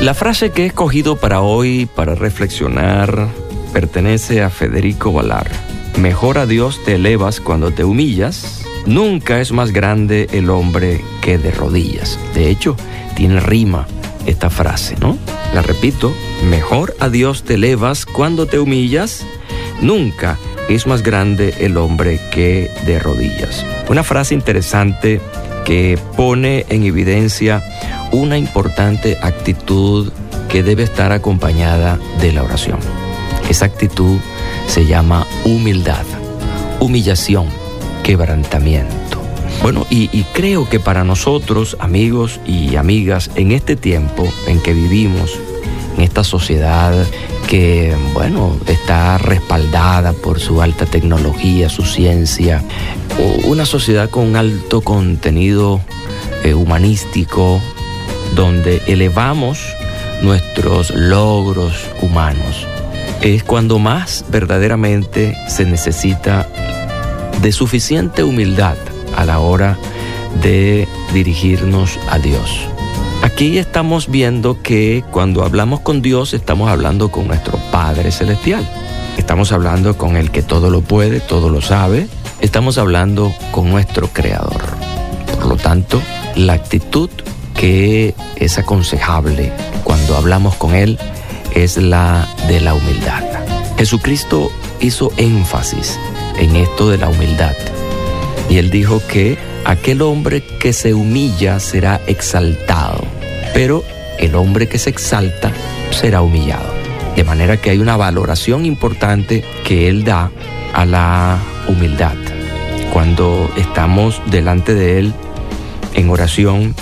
La 0.00 0.14
frase 0.14 0.52
que 0.52 0.62
he 0.62 0.66
escogido 0.66 1.16
para 1.16 1.40
hoy, 1.40 1.86
para 1.92 2.14
reflexionar, 2.14 3.26
pertenece 3.72 4.42
a 4.42 4.48
Federico 4.48 5.12
Valar. 5.12 5.50
Mejor 5.98 6.38
a 6.38 6.46
Dios 6.46 6.80
te 6.84 6.94
elevas 6.94 7.40
cuando 7.40 7.72
te 7.72 7.82
humillas. 7.82 8.62
Nunca 8.86 9.40
es 9.40 9.50
más 9.50 9.72
grande 9.72 10.28
el 10.32 10.50
hombre 10.50 11.00
que 11.20 11.36
de 11.36 11.50
rodillas. 11.50 12.16
De 12.32 12.48
hecho, 12.48 12.76
tiene 13.16 13.40
rima 13.40 13.88
esta 14.24 14.50
frase, 14.50 14.94
¿no? 15.00 15.18
La 15.52 15.62
repito, 15.62 16.14
mejor 16.48 16.94
a 17.00 17.08
Dios 17.08 17.42
te 17.42 17.54
elevas 17.54 18.06
cuando 18.06 18.46
te 18.46 18.60
humillas. 18.60 19.26
Nunca 19.82 20.38
es 20.68 20.86
más 20.86 21.02
grande 21.02 21.54
el 21.58 21.76
hombre 21.76 22.20
que 22.30 22.70
de 22.86 23.00
rodillas. 23.00 23.66
Una 23.88 24.04
frase 24.04 24.34
interesante 24.34 25.20
que 25.64 25.98
pone 26.16 26.66
en 26.68 26.84
evidencia 26.84 27.64
una 28.12 28.38
importante 28.38 29.18
actitud 29.22 30.12
que 30.48 30.62
debe 30.62 30.82
estar 30.82 31.12
acompañada 31.12 31.98
de 32.20 32.32
la 32.32 32.42
oración. 32.42 32.78
Esa 33.48 33.66
actitud 33.66 34.18
se 34.66 34.86
llama 34.86 35.26
humildad, 35.44 36.04
humillación, 36.80 37.46
quebrantamiento. 38.02 39.08
Bueno, 39.62 39.86
y, 39.90 40.08
creo 40.32 40.68
que 40.68 40.78
para 40.78 41.02
nosotros, 41.04 41.76
amigos 41.80 42.40
y 42.46 42.76
amigas, 42.76 43.30
en 43.34 43.52
este 43.52 43.74
tiempo 43.74 44.26
en 44.46 44.60
que 44.60 44.72
vivimos, 44.72 45.38
en 45.96 46.02
esta 46.02 46.22
sociedad 46.22 46.94
que, 47.48 47.94
bueno, 48.14 48.56
está 48.66 49.18
respaldada 49.18 50.12
por 50.12 50.38
su 50.38 50.62
alta 50.62 50.86
tecnología, 50.86 51.68
su 51.68 51.82
ciencia, 51.82 52.62
una 53.44 53.66
sociedad 53.66 54.08
con 54.10 54.36
alto 54.36 54.80
contenido 54.80 55.80
eh, 56.44 56.54
humanístico, 56.54 57.60
donde 58.34 58.82
elevamos 58.86 59.58
nuestros 60.22 60.90
logros 60.90 61.74
humanos. 62.02 62.66
Es 63.20 63.42
cuando 63.42 63.78
más 63.78 64.24
verdaderamente 64.30 65.36
se 65.48 65.64
necesita 65.64 66.48
de 67.42 67.52
suficiente 67.52 68.22
humildad 68.22 68.76
a 69.16 69.24
la 69.24 69.40
hora 69.40 69.76
de 70.42 70.86
dirigirnos 71.12 71.98
a 72.10 72.18
Dios. 72.18 72.68
Aquí 73.22 73.58
estamos 73.58 74.08
viendo 74.08 74.62
que 74.62 75.02
cuando 75.10 75.42
hablamos 75.42 75.80
con 75.80 76.02
Dios 76.02 76.34
estamos 76.34 76.70
hablando 76.70 77.10
con 77.10 77.26
nuestro 77.26 77.58
Padre 77.72 78.12
Celestial. 78.12 78.68
Estamos 79.16 79.50
hablando 79.50 79.98
con 79.98 80.16
el 80.16 80.30
que 80.30 80.42
todo 80.42 80.70
lo 80.70 80.82
puede, 80.82 81.18
todo 81.18 81.48
lo 81.48 81.60
sabe. 81.60 82.06
Estamos 82.40 82.78
hablando 82.78 83.34
con 83.50 83.68
nuestro 83.68 84.08
Creador. 84.08 84.62
Por 85.34 85.46
lo 85.46 85.56
tanto, 85.56 86.00
la 86.36 86.52
actitud 86.52 87.10
que 87.58 88.14
es 88.36 88.56
aconsejable 88.56 89.52
cuando 89.82 90.16
hablamos 90.16 90.54
con 90.54 90.74
Él 90.74 90.96
es 91.54 91.76
la 91.76 92.28
de 92.46 92.60
la 92.60 92.72
humildad. 92.72 93.24
Jesucristo 93.76 94.50
hizo 94.80 95.10
énfasis 95.16 95.98
en 96.38 96.54
esto 96.54 96.88
de 96.88 96.98
la 96.98 97.08
humildad. 97.08 97.56
Y 98.48 98.58
Él 98.58 98.70
dijo 98.70 99.02
que 99.08 99.36
aquel 99.64 100.02
hombre 100.02 100.42
que 100.60 100.72
se 100.72 100.94
humilla 100.94 101.58
será 101.58 102.00
exaltado, 102.06 103.04
pero 103.52 103.82
el 104.18 104.36
hombre 104.36 104.68
que 104.68 104.78
se 104.78 104.90
exalta 104.90 105.52
será 105.90 106.22
humillado. 106.22 106.72
De 107.16 107.24
manera 107.24 107.56
que 107.56 107.70
hay 107.70 107.78
una 107.78 107.96
valoración 107.96 108.66
importante 108.66 109.44
que 109.64 109.88
Él 109.88 110.04
da 110.04 110.30
a 110.74 110.84
la 110.84 111.38
humildad. 111.66 112.14
Cuando 112.92 113.50
estamos 113.56 114.22
delante 114.30 114.74
de 114.74 115.00
Él 115.00 115.12
en 115.94 116.08
oración, 116.08 116.74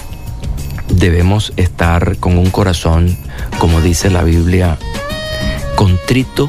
debemos 0.89 1.53
estar 1.57 2.16
con 2.18 2.39
un 2.39 2.51
corazón, 2.51 3.16
como 3.59 3.80
dice 3.80 4.11
la 4.11 4.22
Biblia, 4.22 4.78
contrito 5.74 6.49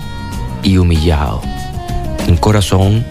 y 0.64 0.78
humillado. 0.78 1.42
Un 2.28 2.38
corazón 2.38 3.06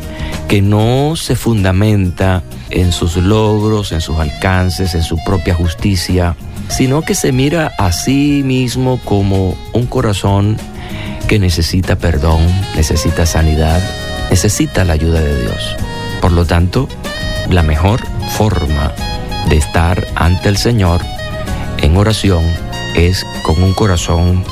que 0.49 0.63
no 0.63 1.17
se 1.17 1.37
fundamenta 1.37 2.43
en 2.71 2.93
sus 2.93 3.17
logros, 3.17 3.93
en 3.93 4.01
sus 4.01 4.19
alcances, 4.19 4.95
en 4.95 5.03
su 5.03 5.17
propia 5.25 5.55
justicia, 5.55 6.37
sino 6.69 7.03
que 7.03 7.15
se 7.15 7.33
mira 7.33 7.73
a 7.79 7.93
sí 7.93 8.43
mismo 8.45 9.01
como 9.05 9.57
un 9.73 9.87
corazón 9.87 10.57
que 11.29 11.39
necesita 11.39 11.97
perdón, 11.97 12.47
necesita 12.77 13.27
sanidad, 13.27 13.81
necesita 14.31 14.85
la 14.85 14.93
ayuda 14.95 15.21
de 15.21 15.43
Dios. 15.43 15.77
Por 16.21 16.33
lo 16.33 16.45
tanto, 16.45 16.89
la 17.51 17.63
mejor 17.63 18.01
forma 18.37 18.93
de 19.49 19.57
estar 19.57 20.07
ante 20.17 20.49
el 20.49 20.57
Señor 20.57 21.01
en 21.79 21.97
oración 21.97 22.45
es 22.95 23.25
con 23.43 23.63
un 23.63 23.75
corazón 23.75 24.45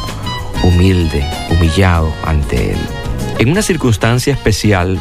humilde, 0.63 1.25
humillado 1.51 2.13
ante 2.25 2.73
Él. 2.73 2.79
En 3.39 3.51
una 3.51 3.63
circunstancia 3.63 4.33
especial 4.33 5.01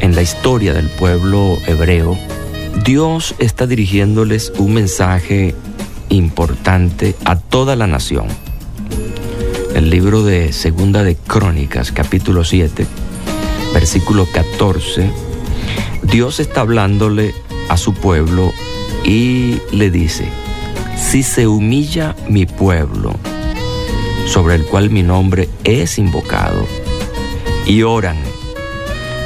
en 0.00 0.14
la 0.14 0.22
historia 0.22 0.74
del 0.74 0.88
pueblo 0.88 1.58
hebreo, 1.66 2.18
Dios 2.84 3.34
está 3.38 3.66
dirigiéndoles 3.66 4.52
un 4.58 4.74
mensaje 4.74 5.54
importante 6.08 7.14
a 7.24 7.38
toda 7.38 7.76
la 7.76 7.86
nación. 7.86 8.26
El 9.74 9.90
libro 9.90 10.22
de 10.22 10.52
Segunda 10.52 11.02
de 11.02 11.16
Crónicas, 11.16 11.90
capítulo 11.90 12.44
7, 12.44 12.86
versículo 13.72 14.26
14, 14.32 15.10
Dios 16.02 16.38
está 16.38 16.60
hablándole 16.60 17.34
a 17.68 17.76
su 17.76 17.92
pueblo 17.94 18.52
y 19.04 19.58
le 19.72 19.90
dice, 19.90 20.28
si 20.96 21.22
se 21.22 21.46
humilla 21.46 22.14
mi 22.28 22.46
pueblo, 22.46 23.14
sobre 24.26 24.54
el 24.56 24.64
cual 24.64 24.90
mi 24.90 25.02
nombre 25.02 25.48
es 25.64 25.98
invocado, 25.98 26.66
y 27.66 27.82
oran 27.82 28.16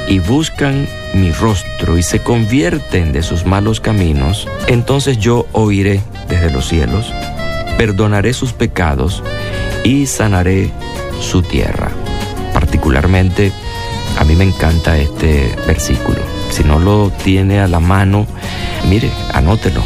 y 0.07 0.19
buscan 0.19 0.87
mi 1.13 1.31
rostro 1.31 1.97
y 1.97 2.03
se 2.03 2.19
convierten 2.19 3.13
de 3.13 3.21
sus 3.21 3.45
malos 3.45 3.79
caminos, 3.79 4.47
entonces 4.67 5.17
yo 5.19 5.47
oiré 5.53 6.01
desde 6.27 6.51
los 6.51 6.67
cielos, 6.67 7.13
perdonaré 7.77 8.33
sus 8.33 8.53
pecados 8.53 9.23
y 9.83 10.07
sanaré 10.07 10.71
su 11.21 11.41
tierra. 11.43 11.91
Particularmente 12.53 13.51
a 14.17 14.23
mí 14.23 14.35
me 14.35 14.45
encanta 14.45 14.97
este 14.97 15.55
versículo. 15.67 16.19
Si 16.49 16.63
no 16.63 16.79
lo 16.79 17.11
tiene 17.23 17.59
a 17.59 17.67
la 17.67 17.79
mano, 17.79 18.25
mire, 18.89 19.11
anótelo. 19.33 19.81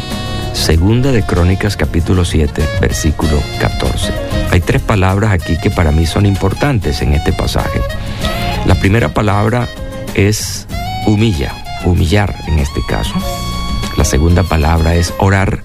Segunda 0.54 1.12
de 1.12 1.22
Crónicas 1.22 1.76
capítulo 1.76 2.24
7, 2.24 2.62
versículo 2.80 3.38
14. 3.60 4.12
Hay 4.50 4.60
tres 4.60 4.80
palabras 4.80 5.32
aquí 5.32 5.58
que 5.58 5.68
para 5.68 5.90
mí 5.90 6.06
son 6.06 6.24
importantes 6.24 7.02
en 7.02 7.12
este 7.12 7.32
pasaje. 7.32 7.80
La 8.64 8.76
primera 8.76 9.12
palabra 9.12 9.68
es 10.14 10.66
humilla, 11.06 11.52
humillar 11.84 12.34
en 12.46 12.60
este 12.60 12.80
caso. 12.88 13.14
La 13.98 14.04
segunda 14.04 14.44
palabra 14.44 14.94
es 14.94 15.12
orar. 15.18 15.62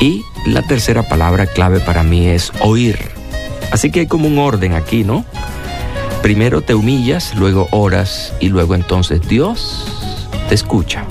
Y 0.00 0.22
la 0.44 0.62
tercera 0.62 1.08
palabra 1.08 1.46
clave 1.46 1.80
para 1.80 2.02
mí 2.02 2.26
es 2.26 2.52
oír. 2.60 2.98
Así 3.70 3.90
que 3.90 4.00
hay 4.00 4.06
como 4.06 4.26
un 4.26 4.38
orden 4.38 4.74
aquí, 4.74 5.04
¿no? 5.04 5.24
Primero 6.20 6.60
te 6.60 6.74
humillas, 6.74 7.34
luego 7.36 7.68
oras 7.70 8.34
y 8.40 8.48
luego 8.48 8.74
entonces 8.74 9.26
Dios 9.26 9.86
te 10.48 10.54
escucha. 10.56 11.04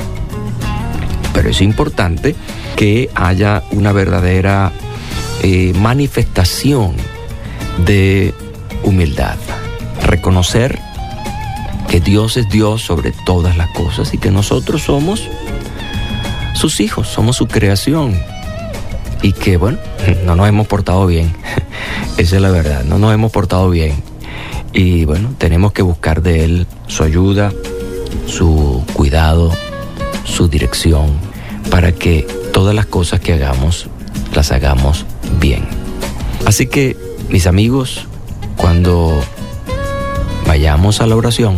Pero 1.34 1.50
es 1.50 1.62
importante 1.62 2.36
que 2.80 3.10
haya 3.14 3.62
una 3.72 3.92
verdadera 3.92 4.72
eh, 5.44 5.74
manifestación 5.74 6.96
de 7.86 8.34
humildad. 8.84 9.36
Reconocer 10.06 10.80
que 11.90 12.00
Dios 12.00 12.38
es 12.38 12.48
Dios 12.48 12.82
sobre 12.82 13.12
todas 13.26 13.58
las 13.58 13.70
cosas 13.72 14.14
y 14.14 14.18
que 14.18 14.32
nosotros 14.32 14.84
somos 14.84 15.28
sus 16.56 16.80
hijos, 16.80 17.10
somos 17.10 17.36
su 17.36 17.50
creación. 17.50 18.18
Y 19.22 19.34
que, 19.34 19.58
bueno, 19.58 19.78
no 20.26 20.38
nos 20.38 20.48
hemos 20.48 20.66
portado 20.66 21.06
bien. 21.06 21.34
Esa 22.18 22.38
es 22.38 22.42
la 22.42 22.50
verdad, 22.50 22.86
no 22.86 22.98
nos 22.98 23.14
hemos 23.14 23.34
portado 23.34 23.70
bien. 23.70 24.02
Y 24.72 25.04
bueno, 25.04 25.34
tenemos 25.38 25.74
que 25.74 25.82
buscar 25.82 26.22
de 26.22 26.46
Él 26.46 26.68
su 26.88 27.04
ayuda, 27.04 27.52
su 28.26 28.86
cuidado, 28.94 29.52
su 30.24 30.48
dirección, 30.48 31.10
para 31.70 31.92
que 31.92 32.39
todas 32.60 32.76
las 32.76 32.88
cosas 32.88 33.22
que 33.22 33.32
hagamos 33.32 33.88
las 34.36 34.52
hagamos 34.52 35.06
bien. 35.40 35.66
Así 36.46 36.68
que, 36.68 36.98
mis 37.30 37.48
amigos, 37.48 38.06
cuando 38.58 39.18
vayamos 40.46 41.00
a 41.00 41.08
la 41.08 41.16
oración, 41.16 41.58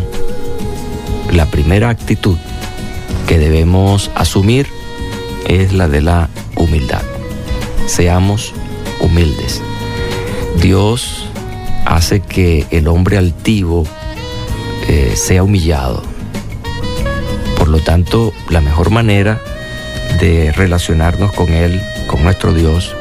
la 1.33 1.47
primera 1.47 1.89
actitud 1.89 2.37
que 3.27 3.39
debemos 3.39 4.11
asumir 4.13 4.67
es 5.47 5.73
la 5.73 5.87
de 5.87 6.01
la 6.01 6.29
humildad. 6.55 7.01
Seamos 7.87 8.53
humildes. 8.99 9.59
Dios 10.61 11.25
hace 11.83 12.19
que 12.19 12.67
el 12.69 12.87
hombre 12.87 13.17
altivo 13.17 13.87
eh, 14.87 15.15
sea 15.15 15.41
humillado. 15.41 16.03
Por 17.57 17.69
lo 17.69 17.79
tanto, 17.79 18.33
la 18.49 18.61
mejor 18.61 18.91
manera 18.91 19.41
de 20.19 20.51
relacionarnos 20.51 21.31
con 21.31 21.53
Él, 21.53 21.81
con 22.07 22.23
nuestro 22.23 22.53
Dios, 22.53 22.95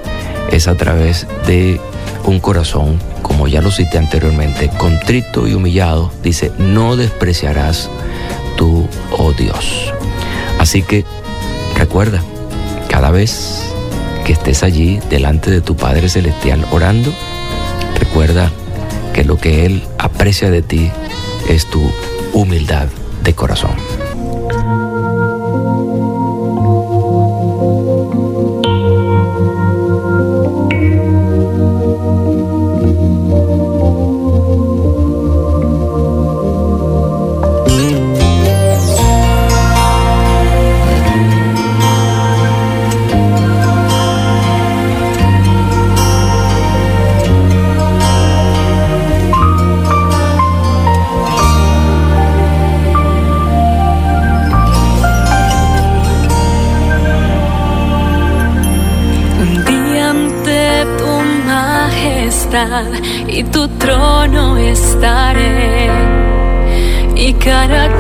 es 0.51 0.69
a 0.69 0.77
través 0.77 1.27
de 1.47 1.81
un 2.25 2.41
corazón, 2.41 2.99
como 3.23 3.49
ya 3.49 3.61
lo 3.61 3.71
cité 3.71 3.99
anteriormente, 3.99 4.71
contrito 4.77 5.47
y 5.47 5.55
humillado. 5.55 6.13
Dice, 6.23 6.53
no 6.59 6.97
despreciarás 6.97 7.91
tú, 8.57 8.89
oh 9.13 9.33
Dios. 9.33 9.93
Así 10.59 10.83
que 10.83 11.05
recuerda, 11.77 12.23
cada 12.89 13.11
vez 13.11 13.73
que 14.25 14.33
estés 14.33 14.63
allí 14.63 15.01
delante 15.09 15.51
de 15.51 15.61
tu 15.61 15.77
Padre 15.77 16.09
Celestial 16.09 16.65
orando, 16.71 17.13
recuerda 17.99 18.51
que 19.13 19.25
lo 19.25 19.37
que 19.39 19.67
Él 19.67 19.83
aprecia 19.99 20.51
de 20.51 20.63
ti 20.63 20.91
es 21.49 21.67
tu 21.67 21.91
humildad 22.33 22.89
de 23.25 23.35
corazón. 23.35 23.99
Y 63.41 63.45
tu 63.45 63.66
trono 63.78 64.59
estaré 64.59 65.88
y 67.14 67.32
cara 67.34 67.84
a 67.84 67.97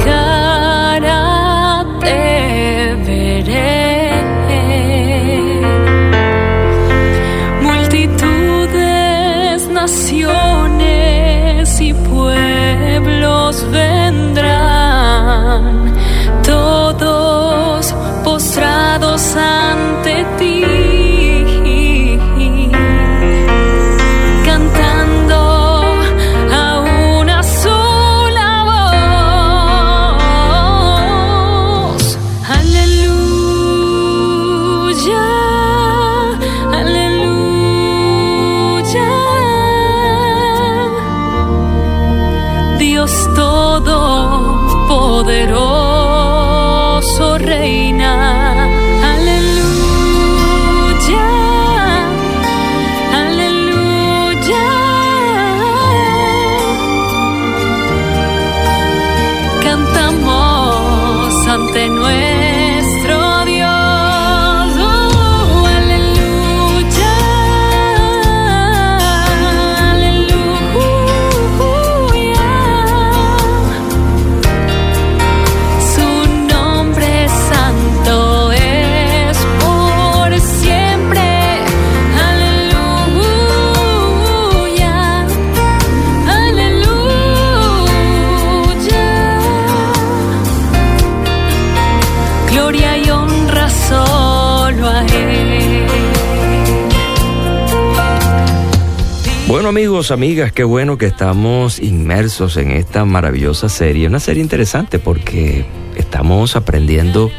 amigos, 99.80 100.10
amigas, 100.10 100.52
qué 100.52 100.62
bueno 100.62 100.98
que 100.98 101.06
estamos 101.06 101.78
inmersos 101.78 102.58
en 102.58 102.70
esta 102.70 103.06
maravillosa 103.06 103.70
serie. 103.70 104.08
Una 104.08 104.20
serie 104.20 104.42
interesante 104.42 104.98
porque 104.98 105.64
estamos 105.96 106.54
aprendiendo 106.54 107.30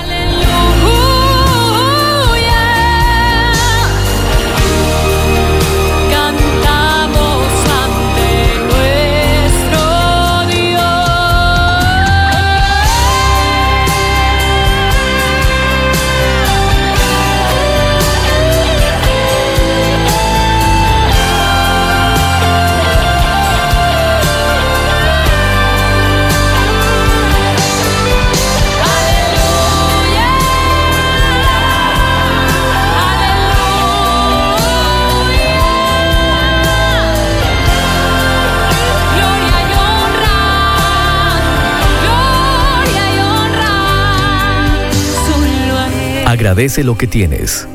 Agradece 46.50 46.82
lo 46.82 46.98
que 46.98 47.06
tienes. 47.06 47.68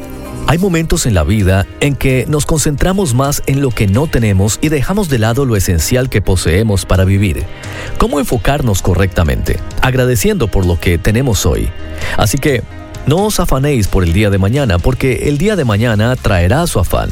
Hay 0.47 0.57
momentos 0.57 1.05
en 1.05 1.13
la 1.13 1.23
vida 1.23 1.65
en 1.79 1.95
que 1.95 2.25
nos 2.27 2.45
concentramos 2.45 3.13
más 3.13 3.41
en 3.45 3.61
lo 3.61 3.69
que 3.69 3.87
no 3.87 4.07
tenemos 4.07 4.59
y 4.61 4.67
dejamos 4.67 5.07
de 5.07 5.17
lado 5.17 5.45
lo 5.45 5.55
esencial 5.55 6.09
que 6.09 6.21
poseemos 6.21 6.85
para 6.85 7.05
vivir. 7.05 7.45
¿Cómo 7.97 8.19
enfocarnos 8.19 8.81
correctamente? 8.81 9.61
Agradeciendo 9.81 10.49
por 10.49 10.65
lo 10.65 10.77
que 10.77 10.97
tenemos 10.97 11.45
hoy. 11.45 11.69
Así 12.17 12.37
que, 12.37 12.63
no 13.07 13.23
os 13.23 13.39
afanéis 13.39 13.87
por 13.87 14.03
el 14.03 14.11
día 14.11 14.29
de 14.29 14.39
mañana, 14.39 14.77
porque 14.77 15.29
el 15.29 15.37
día 15.37 15.55
de 15.55 15.63
mañana 15.63 16.13
traerá 16.17 16.67
su 16.67 16.77
afán. 16.77 17.11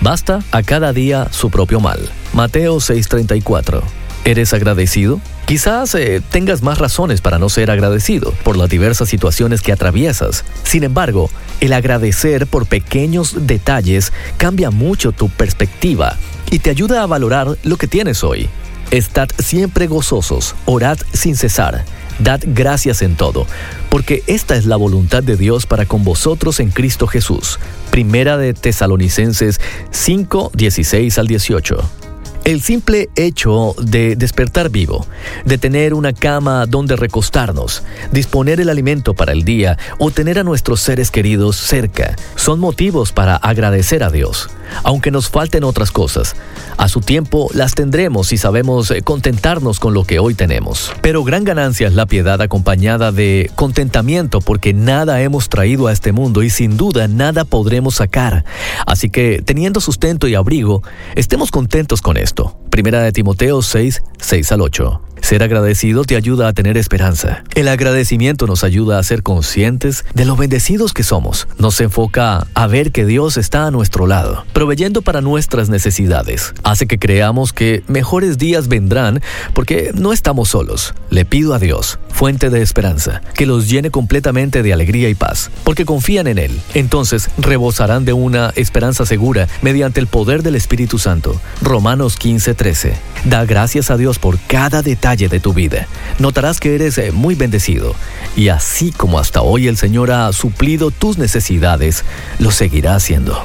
Basta 0.00 0.40
a 0.50 0.64
cada 0.64 0.92
día 0.92 1.28
su 1.30 1.48
propio 1.48 1.78
mal. 1.78 2.00
Mateo 2.32 2.80
6:34. 2.80 4.03
¿Eres 4.24 4.54
agradecido? 4.54 5.20
Quizás 5.44 5.94
eh, 5.94 6.22
tengas 6.30 6.62
más 6.62 6.78
razones 6.78 7.20
para 7.20 7.38
no 7.38 7.50
ser 7.50 7.70
agradecido 7.70 8.32
por 8.42 8.56
las 8.56 8.70
diversas 8.70 9.10
situaciones 9.10 9.60
que 9.60 9.70
atraviesas. 9.70 10.44
Sin 10.62 10.82
embargo, 10.82 11.28
el 11.60 11.74
agradecer 11.74 12.46
por 12.46 12.66
pequeños 12.66 13.46
detalles 13.46 14.14
cambia 14.38 14.70
mucho 14.70 15.12
tu 15.12 15.28
perspectiva 15.28 16.16
y 16.50 16.60
te 16.60 16.70
ayuda 16.70 17.02
a 17.02 17.06
valorar 17.06 17.58
lo 17.64 17.76
que 17.76 17.86
tienes 17.86 18.24
hoy. 18.24 18.48
Estad 18.90 19.28
siempre 19.38 19.88
gozosos, 19.88 20.54
orad 20.64 20.98
sin 21.12 21.36
cesar, 21.36 21.84
dad 22.18 22.40
gracias 22.46 23.02
en 23.02 23.16
todo, 23.16 23.46
porque 23.90 24.22
esta 24.26 24.56
es 24.56 24.64
la 24.64 24.76
voluntad 24.76 25.22
de 25.22 25.36
Dios 25.36 25.66
para 25.66 25.84
con 25.84 26.02
vosotros 26.02 26.60
en 26.60 26.70
Cristo 26.70 27.06
Jesús. 27.06 27.58
Primera 27.90 28.38
de 28.38 28.54
Tesalonicenses 28.54 29.60
5, 29.90 30.52
16 30.54 31.18
al 31.18 31.26
18. 31.26 32.03
El 32.44 32.60
simple 32.60 33.08
hecho 33.16 33.74
de 33.80 34.16
despertar 34.16 34.68
vivo, 34.68 35.06
de 35.46 35.56
tener 35.56 35.94
una 35.94 36.12
cama 36.12 36.66
donde 36.66 36.94
recostarnos, 36.94 37.82
disponer 38.12 38.60
el 38.60 38.68
alimento 38.68 39.14
para 39.14 39.32
el 39.32 39.46
día 39.46 39.78
o 39.98 40.10
tener 40.10 40.38
a 40.38 40.44
nuestros 40.44 40.82
seres 40.82 41.10
queridos 41.10 41.56
cerca, 41.56 42.16
son 42.36 42.60
motivos 42.60 43.12
para 43.12 43.36
agradecer 43.36 44.02
a 44.02 44.10
Dios. 44.10 44.50
Aunque 44.82 45.10
nos 45.10 45.30
falten 45.30 45.64
otras 45.64 45.90
cosas, 45.90 46.36
a 46.76 46.88
su 46.88 47.00
tiempo 47.00 47.48
las 47.54 47.74
tendremos 47.74 48.26
si 48.26 48.36
sabemos 48.36 48.90
eh, 48.90 49.00
contentarnos 49.00 49.78
con 49.80 49.94
lo 49.94 50.04
que 50.04 50.18
hoy 50.18 50.34
tenemos. 50.34 50.92
Pero 51.00 51.24
gran 51.24 51.44
ganancia 51.44 51.86
es 51.88 51.94
la 51.94 52.06
piedad 52.06 52.42
acompañada 52.42 53.10
de 53.10 53.50
contentamiento 53.54 54.40
porque 54.40 54.74
nada 54.74 55.22
hemos 55.22 55.48
traído 55.48 55.86
a 55.86 55.92
este 55.92 56.12
mundo 56.12 56.42
y 56.42 56.50
sin 56.50 56.76
duda 56.76 57.08
nada 57.08 57.46
podremos 57.46 57.94
sacar. 57.94 58.44
Así 58.86 59.08
que 59.08 59.42
teniendo 59.42 59.80
sustento 59.80 60.28
y 60.28 60.34
abrigo, 60.34 60.82
estemos 61.14 61.50
contentos 61.50 62.02
con 62.02 62.18
esto. 62.18 62.33
Primera 62.70 63.02
de 63.02 63.12
Timoteo 63.12 63.62
6, 63.62 64.02
6 64.18 64.52
al 64.52 64.60
8. 64.60 65.00
Ser 65.24 65.42
agradecido 65.42 66.04
te 66.04 66.16
ayuda 66.16 66.48
a 66.48 66.52
tener 66.52 66.76
esperanza. 66.76 67.44
El 67.54 67.68
agradecimiento 67.68 68.46
nos 68.46 68.62
ayuda 68.62 68.98
a 68.98 69.02
ser 69.02 69.22
conscientes 69.22 70.04
de 70.12 70.26
lo 70.26 70.36
bendecidos 70.36 70.92
que 70.92 71.02
somos. 71.02 71.48
Nos 71.56 71.80
enfoca 71.80 72.46
a 72.52 72.66
ver 72.66 72.92
que 72.92 73.06
Dios 73.06 73.38
está 73.38 73.66
a 73.66 73.70
nuestro 73.70 74.06
lado, 74.06 74.44
proveyendo 74.52 75.00
para 75.00 75.22
nuestras 75.22 75.70
necesidades. 75.70 76.52
Hace 76.62 76.86
que 76.86 76.98
creamos 76.98 77.54
que 77.54 77.82
mejores 77.88 78.36
días 78.36 78.68
vendrán 78.68 79.22
porque 79.54 79.92
no 79.94 80.12
estamos 80.12 80.50
solos. 80.50 80.94
Le 81.08 81.24
pido 81.24 81.54
a 81.54 81.58
Dios, 81.58 81.98
fuente 82.10 82.50
de 82.50 82.60
esperanza, 82.60 83.22
que 83.32 83.46
los 83.46 83.70
llene 83.70 83.90
completamente 83.90 84.62
de 84.62 84.74
alegría 84.74 85.08
y 85.08 85.14
paz, 85.14 85.50
porque 85.64 85.86
confían 85.86 86.26
en 86.26 86.36
Él. 86.36 86.60
Entonces 86.74 87.30
rebosarán 87.38 88.04
de 88.04 88.12
una 88.12 88.52
esperanza 88.56 89.06
segura 89.06 89.48
mediante 89.62 90.00
el 90.00 90.06
poder 90.06 90.42
del 90.42 90.54
Espíritu 90.54 90.98
Santo. 90.98 91.40
Romanos 91.62 92.18
15:13. 92.18 92.92
Da 93.24 93.46
gracias 93.46 93.90
a 93.90 93.96
Dios 93.96 94.18
por 94.18 94.38
cada 94.38 94.82
detalle 94.82 95.13
de 95.16 95.40
tu 95.40 95.52
vida. 95.52 95.86
Notarás 96.18 96.60
que 96.60 96.74
eres 96.74 96.98
eh, 96.98 97.12
muy 97.12 97.34
bendecido. 97.34 97.94
Y 98.36 98.48
así 98.48 98.92
como 98.92 99.18
hasta 99.18 99.42
hoy 99.42 99.68
el 99.68 99.76
Señor 99.76 100.10
ha 100.10 100.32
suplido 100.32 100.90
tus 100.90 101.18
necesidades, 101.18 102.04
lo 102.38 102.50
seguirá 102.50 102.96
haciendo. 102.96 103.44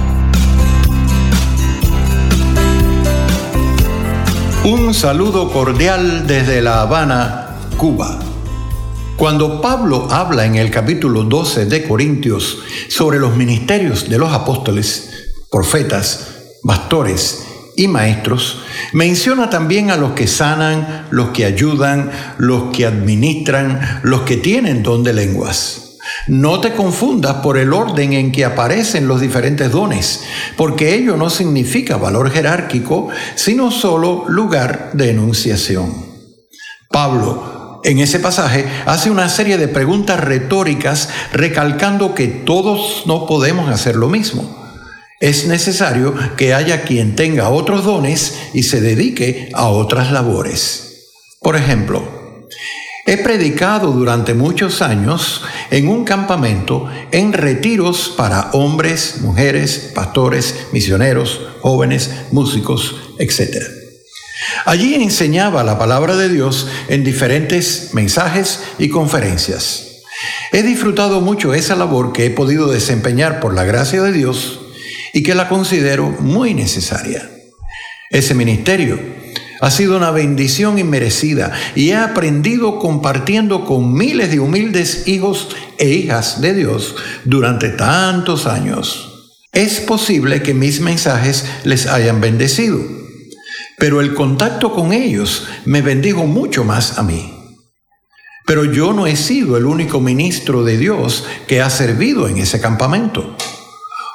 Un 4.63 4.93
saludo 4.93 5.51
cordial 5.51 6.27
desde 6.27 6.61
La 6.61 6.83
Habana, 6.83 7.57
Cuba. 7.77 8.19
Cuando 9.17 9.59
Pablo 9.59 10.07
habla 10.11 10.45
en 10.45 10.53
el 10.53 10.69
capítulo 10.69 11.23
12 11.23 11.65
de 11.65 11.87
Corintios 11.87 12.59
sobre 12.87 13.17
los 13.17 13.35
ministerios 13.35 14.07
de 14.07 14.19
los 14.19 14.31
apóstoles, 14.31 15.33
profetas, 15.49 16.59
pastores 16.61 17.43
y 17.75 17.87
maestros, 17.87 18.59
menciona 18.93 19.49
también 19.49 19.89
a 19.89 19.97
los 19.97 20.11
que 20.11 20.27
sanan, 20.27 21.07
los 21.09 21.29
que 21.29 21.45
ayudan, 21.45 22.11
los 22.37 22.65
que 22.71 22.85
administran, 22.85 24.01
los 24.03 24.21
que 24.21 24.37
tienen 24.37 24.83
don 24.83 25.03
de 25.03 25.13
lenguas. 25.13 25.90
No 26.27 26.61
te 26.61 26.73
confundas 26.73 27.37
por 27.37 27.57
el 27.57 27.73
orden 27.73 28.13
en 28.13 28.31
que 28.31 28.45
aparecen 28.45 29.07
los 29.07 29.21
diferentes 29.21 29.71
dones, 29.71 30.23
porque 30.55 30.95
ello 30.95 31.17
no 31.17 31.29
significa 31.29 31.97
valor 31.97 32.31
jerárquico, 32.31 33.09
sino 33.35 33.71
solo 33.71 34.25
lugar 34.27 34.91
de 34.93 35.09
enunciación. 35.09 35.93
Pablo, 36.89 37.81
en 37.83 37.99
ese 37.99 38.19
pasaje, 38.19 38.65
hace 38.85 39.09
una 39.09 39.29
serie 39.29 39.57
de 39.57 39.67
preguntas 39.67 40.19
retóricas 40.19 41.09
recalcando 41.33 42.13
que 42.13 42.27
todos 42.27 43.03
no 43.07 43.25
podemos 43.25 43.69
hacer 43.69 43.95
lo 43.95 44.07
mismo. 44.07 44.57
Es 45.19 45.47
necesario 45.47 46.13
que 46.35 46.53
haya 46.53 46.83
quien 46.83 47.15
tenga 47.15 47.49
otros 47.49 47.83
dones 47.83 48.35
y 48.53 48.63
se 48.63 48.81
dedique 48.81 49.49
a 49.53 49.67
otras 49.67 50.11
labores. 50.11 51.09
Por 51.41 51.55
ejemplo, 51.55 52.03
He 53.05 53.17
predicado 53.17 53.91
durante 53.91 54.35
muchos 54.35 54.81
años 54.81 55.43
en 55.71 55.87
un 55.87 56.05
campamento 56.05 56.87
en 57.11 57.33
retiros 57.33 58.13
para 58.15 58.51
hombres, 58.51 59.21
mujeres, 59.21 59.91
pastores, 59.95 60.67
misioneros, 60.71 61.41
jóvenes, 61.61 62.11
músicos, 62.31 62.95
etc. 63.17 63.57
Allí 64.65 64.95
enseñaba 64.95 65.63
la 65.63 65.79
palabra 65.79 66.15
de 66.15 66.29
Dios 66.29 66.67
en 66.89 67.03
diferentes 67.03 67.89
mensajes 67.93 68.61
y 68.77 68.89
conferencias. 68.89 70.03
He 70.51 70.61
disfrutado 70.61 71.21
mucho 71.21 71.55
esa 71.55 71.75
labor 71.75 72.13
que 72.13 72.25
he 72.25 72.29
podido 72.29 72.69
desempeñar 72.69 73.39
por 73.39 73.55
la 73.55 73.63
gracia 73.63 74.03
de 74.03 74.11
Dios 74.11 74.59
y 75.13 75.23
que 75.23 75.33
la 75.33 75.49
considero 75.49 76.09
muy 76.19 76.53
necesaria. 76.53 77.29
Ese 78.11 78.35
ministerio 78.35 78.99
ha 79.61 79.69
sido 79.69 79.95
una 79.95 80.09
bendición 80.09 80.79
inmerecida 80.79 81.51
y 81.75 81.91
he 81.91 81.95
aprendido 81.95 82.79
compartiendo 82.79 83.63
con 83.63 83.93
miles 83.93 84.31
de 84.31 84.39
humildes 84.39 85.07
hijos 85.07 85.49
e 85.77 85.89
hijas 85.89 86.41
de 86.41 86.55
Dios 86.55 86.95
durante 87.25 87.69
tantos 87.69 88.47
años. 88.47 89.07
Es 89.53 89.79
posible 89.79 90.41
que 90.41 90.55
mis 90.55 90.81
mensajes 90.81 91.45
les 91.63 91.85
hayan 91.85 92.21
bendecido, 92.21 92.79
pero 93.77 94.01
el 94.01 94.15
contacto 94.15 94.73
con 94.73 94.93
ellos 94.93 95.45
me 95.65 95.83
bendijo 95.83 96.25
mucho 96.25 96.63
más 96.63 96.97
a 96.97 97.03
mí. 97.03 97.33
Pero 98.47 98.65
yo 98.65 98.93
no 98.93 99.05
he 99.05 99.15
sido 99.15 99.57
el 99.57 99.65
único 99.65 99.99
ministro 99.99 100.63
de 100.63 100.77
Dios 100.79 101.25
que 101.47 101.61
ha 101.61 101.69
servido 101.69 102.27
en 102.27 102.39
ese 102.39 102.59
campamento. 102.59 103.37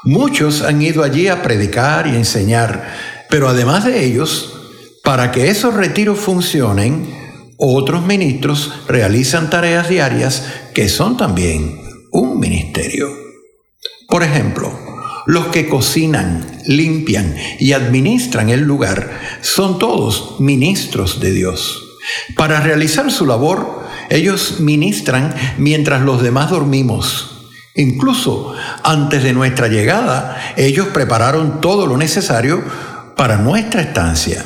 Muchos 0.02 0.62
han 0.62 0.82
ido 0.82 1.04
allí 1.04 1.28
a 1.28 1.42
predicar 1.42 2.08
y 2.08 2.16
enseñar, 2.16 2.94
pero 3.30 3.48
además 3.48 3.84
de 3.84 4.04
ellos, 4.04 4.55
para 5.06 5.30
que 5.30 5.50
esos 5.50 5.72
retiros 5.72 6.18
funcionen, 6.18 7.08
otros 7.58 8.04
ministros 8.04 8.72
realizan 8.88 9.50
tareas 9.50 9.88
diarias 9.88 10.42
que 10.74 10.88
son 10.88 11.16
también 11.16 11.80
un 12.10 12.40
ministerio. 12.40 13.08
Por 14.08 14.24
ejemplo, 14.24 14.76
los 15.26 15.46
que 15.46 15.68
cocinan, 15.68 16.44
limpian 16.66 17.36
y 17.60 17.72
administran 17.72 18.48
el 18.48 18.62
lugar 18.62 19.20
son 19.42 19.78
todos 19.78 20.40
ministros 20.40 21.20
de 21.20 21.30
Dios. 21.30 21.84
Para 22.34 22.58
realizar 22.58 23.12
su 23.12 23.26
labor, 23.26 23.84
ellos 24.10 24.58
ministran 24.58 25.32
mientras 25.56 26.02
los 26.02 26.20
demás 26.20 26.50
dormimos. 26.50 27.46
Incluso 27.76 28.56
antes 28.82 29.22
de 29.22 29.32
nuestra 29.32 29.68
llegada, 29.68 30.54
ellos 30.56 30.88
prepararon 30.88 31.60
todo 31.60 31.86
lo 31.86 31.96
necesario 31.96 32.60
para 33.14 33.36
nuestra 33.36 33.82
estancia. 33.82 34.44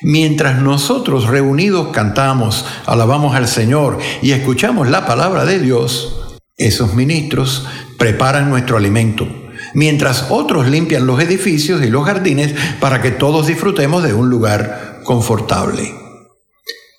Mientras 0.00 0.62
nosotros 0.62 1.26
reunidos 1.26 1.88
cantamos, 1.88 2.64
alabamos 2.86 3.34
al 3.34 3.48
Señor 3.48 3.98
y 4.22 4.30
escuchamos 4.30 4.88
la 4.88 5.06
palabra 5.06 5.44
de 5.44 5.58
Dios, 5.58 6.38
esos 6.56 6.94
ministros 6.94 7.66
preparan 7.98 8.48
nuestro 8.48 8.76
alimento, 8.76 9.26
mientras 9.74 10.26
otros 10.30 10.68
limpian 10.68 11.06
los 11.06 11.20
edificios 11.20 11.82
y 11.82 11.90
los 11.90 12.06
jardines 12.06 12.54
para 12.78 13.02
que 13.02 13.10
todos 13.10 13.48
disfrutemos 13.48 14.04
de 14.04 14.14
un 14.14 14.30
lugar 14.30 15.00
confortable. 15.02 15.92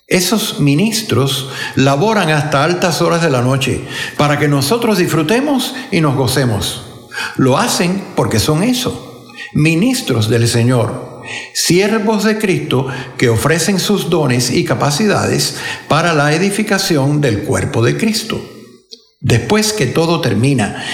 Esos 0.06 0.60
ministros 0.60 1.50
laboran 1.76 2.30
hasta 2.30 2.64
altas 2.64 3.00
horas 3.00 3.22
de 3.22 3.30
la 3.30 3.40
noche 3.40 3.80
para 4.18 4.38
que 4.38 4.48
nosotros 4.48 4.98
disfrutemos 4.98 5.74
y 5.90 6.02
nos 6.02 6.16
gocemos. 6.16 6.84
Lo 7.36 7.56
hacen 7.56 8.02
porque 8.14 8.40
son 8.40 8.62
eso, 8.62 9.26
ministros 9.54 10.28
del 10.28 10.48
Señor 10.48 11.09
siervos 11.52 12.24
de 12.24 12.38
Cristo 12.38 12.88
que 13.16 13.28
ofrecen 13.28 13.78
sus 13.78 14.10
dones 14.10 14.50
y 14.50 14.64
capacidades 14.64 15.56
para 15.88 16.14
la 16.14 16.34
edificación 16.34 17.20
del 17.20 17.42
cuerpo 17.42 17.82
de 17.82 17.96
Cristo. 17.96 18.40
Después 19.20 19.72
que 19.72 19.86
todo 19.86 20.20
termina 20.20 20.84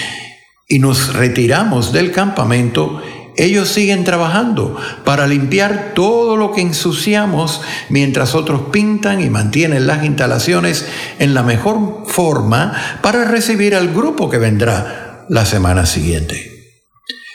y 0.67 0.79
nos 0.79 1.13
retiramos 1.13 1.93
del 1.93 2.11
campamento, 2.11 3.01
ellos 3.37 3.69
siguen 3.69 4.03
trabajando 4.03 4.75
para 5.05 5.27
limpiar 5.27 5.91
todo 5.93 6.35
lo 6.35 6.51
que 6.51 6.61
ensuciamos 6.61 7.61
mientras 7.89 8.33
otros 8.33 8.63
pintan 8.71 9.21
y 9.21 9.29
mantienen 9.29 9.85
las 9.85 10.03
instalaciones 10.03 10.85
en 11.19 11.35
la 11.35 11.43
mejor 11.43 12.05
forma 12.07 12.73
para 13.01 13.25
recibir 13.25 13.75
al 13.75 13.93
grupo 13.93 14.29
que 14.29 14.39
vendrá 14.39 15.25
la 15.29 15.45
semana 15.45 15.85
siguiente. 15.85 16.51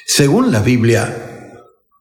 Según 0.06 0.50
la 0.50 0.60
Biblia, 0.60 1.31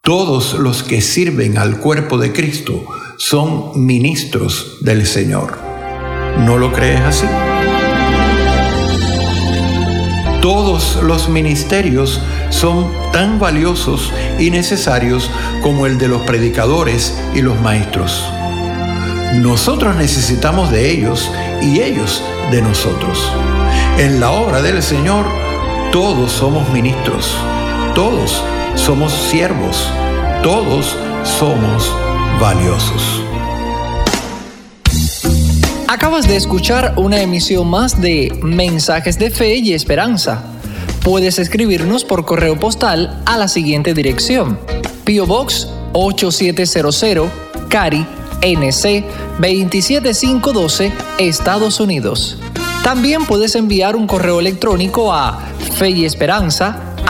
todos 0.02 0.56
los 0.56 0.82
que 0.82 0.99
sirven 0.99 1.60
al 1.60 1.78
cuerpo 1.78 2.18
de 2.18 2.34
Cristo 2.34 2.84
son 3.18 3.86
ministros 3.86 4.80
del 4.82 5.06
Señor. 5.06 5.60
¿No 6.39 6.58
lo 6.58 6.74
crees 6.74 7.02
así? 7.02 7.28
Todos 10.41 10.97
los 11.04 11.30
ministerios 11.30 12.20
son 12.49 12.91
tan 13.12 13.38
valiosos 13.38 14.12
y 14.39 14.49
necesarios 14.49 15.30
como 15.62 15.86
el 15.86 15.99
de 15.99 16.08
los 16.08 16.24
predicadores 16.24 17.16
y 17.36 17.43
los 17.43 17.62
maestros. 17.62 18.26
Nosotros 19.36 19.95
necesitamos 19.97 20.72
de 20.72 20.89
ellos 20.89 21.32
y 21.62 21.80
ellos 21.80 22.24
de 22.49 22.64
nosotros. 22.64 23.32
En 23.99 24.20
la 24.20 24.32
obra 24.32 24.64
del 24.64 24.82
Señor 24.82 25.28
todos 25.91 26.32
somos 26.32 26.68
ministros, 26.72 27.38
todos 27.93 28.43
somos 28.76 29.11
siervos, 29.13 29.88
todos 30.43 30.95
somos 31.24 31.91
valiosos. 32.39 33.24
Acabas 35.88 36.28
de 36.28 36.38
escuchar 36.38 36.93
una 36.97 37.22
emisión 37.22 37.69
más 37.69 37.99
de 37.99 38.38
Mensajes 38.41 39.19
de 39.19 39.30
Fe 39.30 39.55
y 39.55 39.74
Esperanza. 39.74 40.43
Puedes 41.03 41.38
escribirnos 41.38 42.05
por 42.05 42.26
correo 42.26 42.59
postal 42.59 43.22
a 43.26 43.38
la 43.38 43.47
siguiente 43.47 43.93
dirección: 43.93 44.57
Pio 45.03 45.26
Box 45.26 45.67
8700, 45.93 47.30
Cari, 47.69 48.05
NC 48.41 49.03
27512, 49.39 50.91
Estados 51.19 51.80
Unidos. 51.80 52.38
También 52.84 53.26
puedes 53.26 53.55
enviar 53.55 53.95
un 53.95 54.07
correo 54.07 54.39
electrónico 54.39 55.13
a 55.13 55.39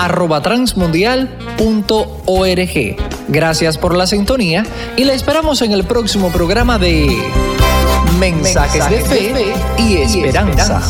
feyesperanza@transmundial.org. 0.08 2.96
Gracias 3.28 3.78
por 3.78 3.96
la 3.96 4.08
sintonía 4.08 4.66
y 4.98 5.04
la 5.04 5.14
esperamos 5.14 5.62
en 5.62 5.72
el 5.72 5.84
próximo 5.84 6.32
programa 6.32 6.80
de 6.80 7.16
Mensajes, 8.20 8.90
de, 8.90 9.02
fe 9.02 9.54
y 9.78 9.98
esperanza. 9.98 10.82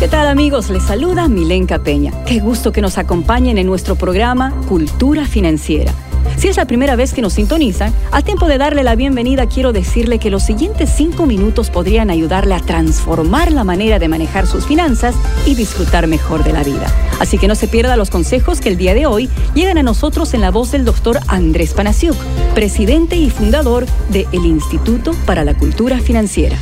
¿Qué 0.00 0.08
tal 0.08 0.26
amigos? 0.26 0.70
Les 0.70 0.82
saluda 0.82 1.28
Milenka 1.28 1.78
Peña. 1.78 2.12
Qué 2.26 2.40
gusto 2.40 2.72
que 2.72 2.80
nos 2.80 2.98
acompañen 2.98 3.58
en 3.58 3.68
nuestro 3.68 3.94
programa 3.94 4.52
Cultura 4.68 5.26
Financiera. 5.26 5.94
Si 6.42 6.48
es 6.48 6.56
la 6.56 6.64
primera 6.64 6.96
vez 6.96 7.14
que 7.14 7.22
nos 7.22 7.34
sintonizan, 7.34 7.94
a 8.10 8.20
tiempo 8.20 8.48
de 8.48 8.58
darle 8.58 8.82
la 8.82 8.96
bienvenida 8.96 9.46
quiero 9.46 9.72
decirle 9.72 10.18
que 10.18 10.28
los 10.28 10.42
siguientes 10.42 10.90
cinco 10.92 11.24
minutos 11.24 11.70
podrían 11.70 12.10
ayudarle 12.10 12.56
a 12.56 12.58
transformar 12.58 13.52
la 13.52 13.62
manera 13.62 14.00
de 14.00 14.08
manejar 14.08 14.48
sus 14.48 14.66
finanzas 14.66 15.14
y 15.46 15.54
disfrutar 15.54 16.08
mejor 16.08 16.42
de 16.42 16.52
la 16.52 16.64
vida. 16.64 16.92
Así 17.20 17.38
que 17.38 17.46
no 17.46 17.54
se 17.54 17.68
pierda 17.68 17.96
los 17.96 18.10
consejos 18.10 18.60
que 18.60 18.70
el 18.70 18.76
día 18.76 18.92
de 18.92 19.06
hoy 19.06 19.30
llegan 19.54 19.78
a 19.78 19.84
nosotros 19.84 20.34
en 20.34 20.40
la 20.40 20.50
voz 20.50 20.72
del 20.72 20.84
doctor 20.84 21.20
Andrés 21.28 21.74
Panasiuk, 21.74 22.16
presidente 22.56 23.14
y 23.14 23.30
fundador 23.30 23.86
de 24.08 24.26
el 24.32 24.44
Instituto 24.44 25.12
para 25.24 25.44
la 25.44 25.54
Cultura 25.54 26.00
Financiera. 26.00 26.58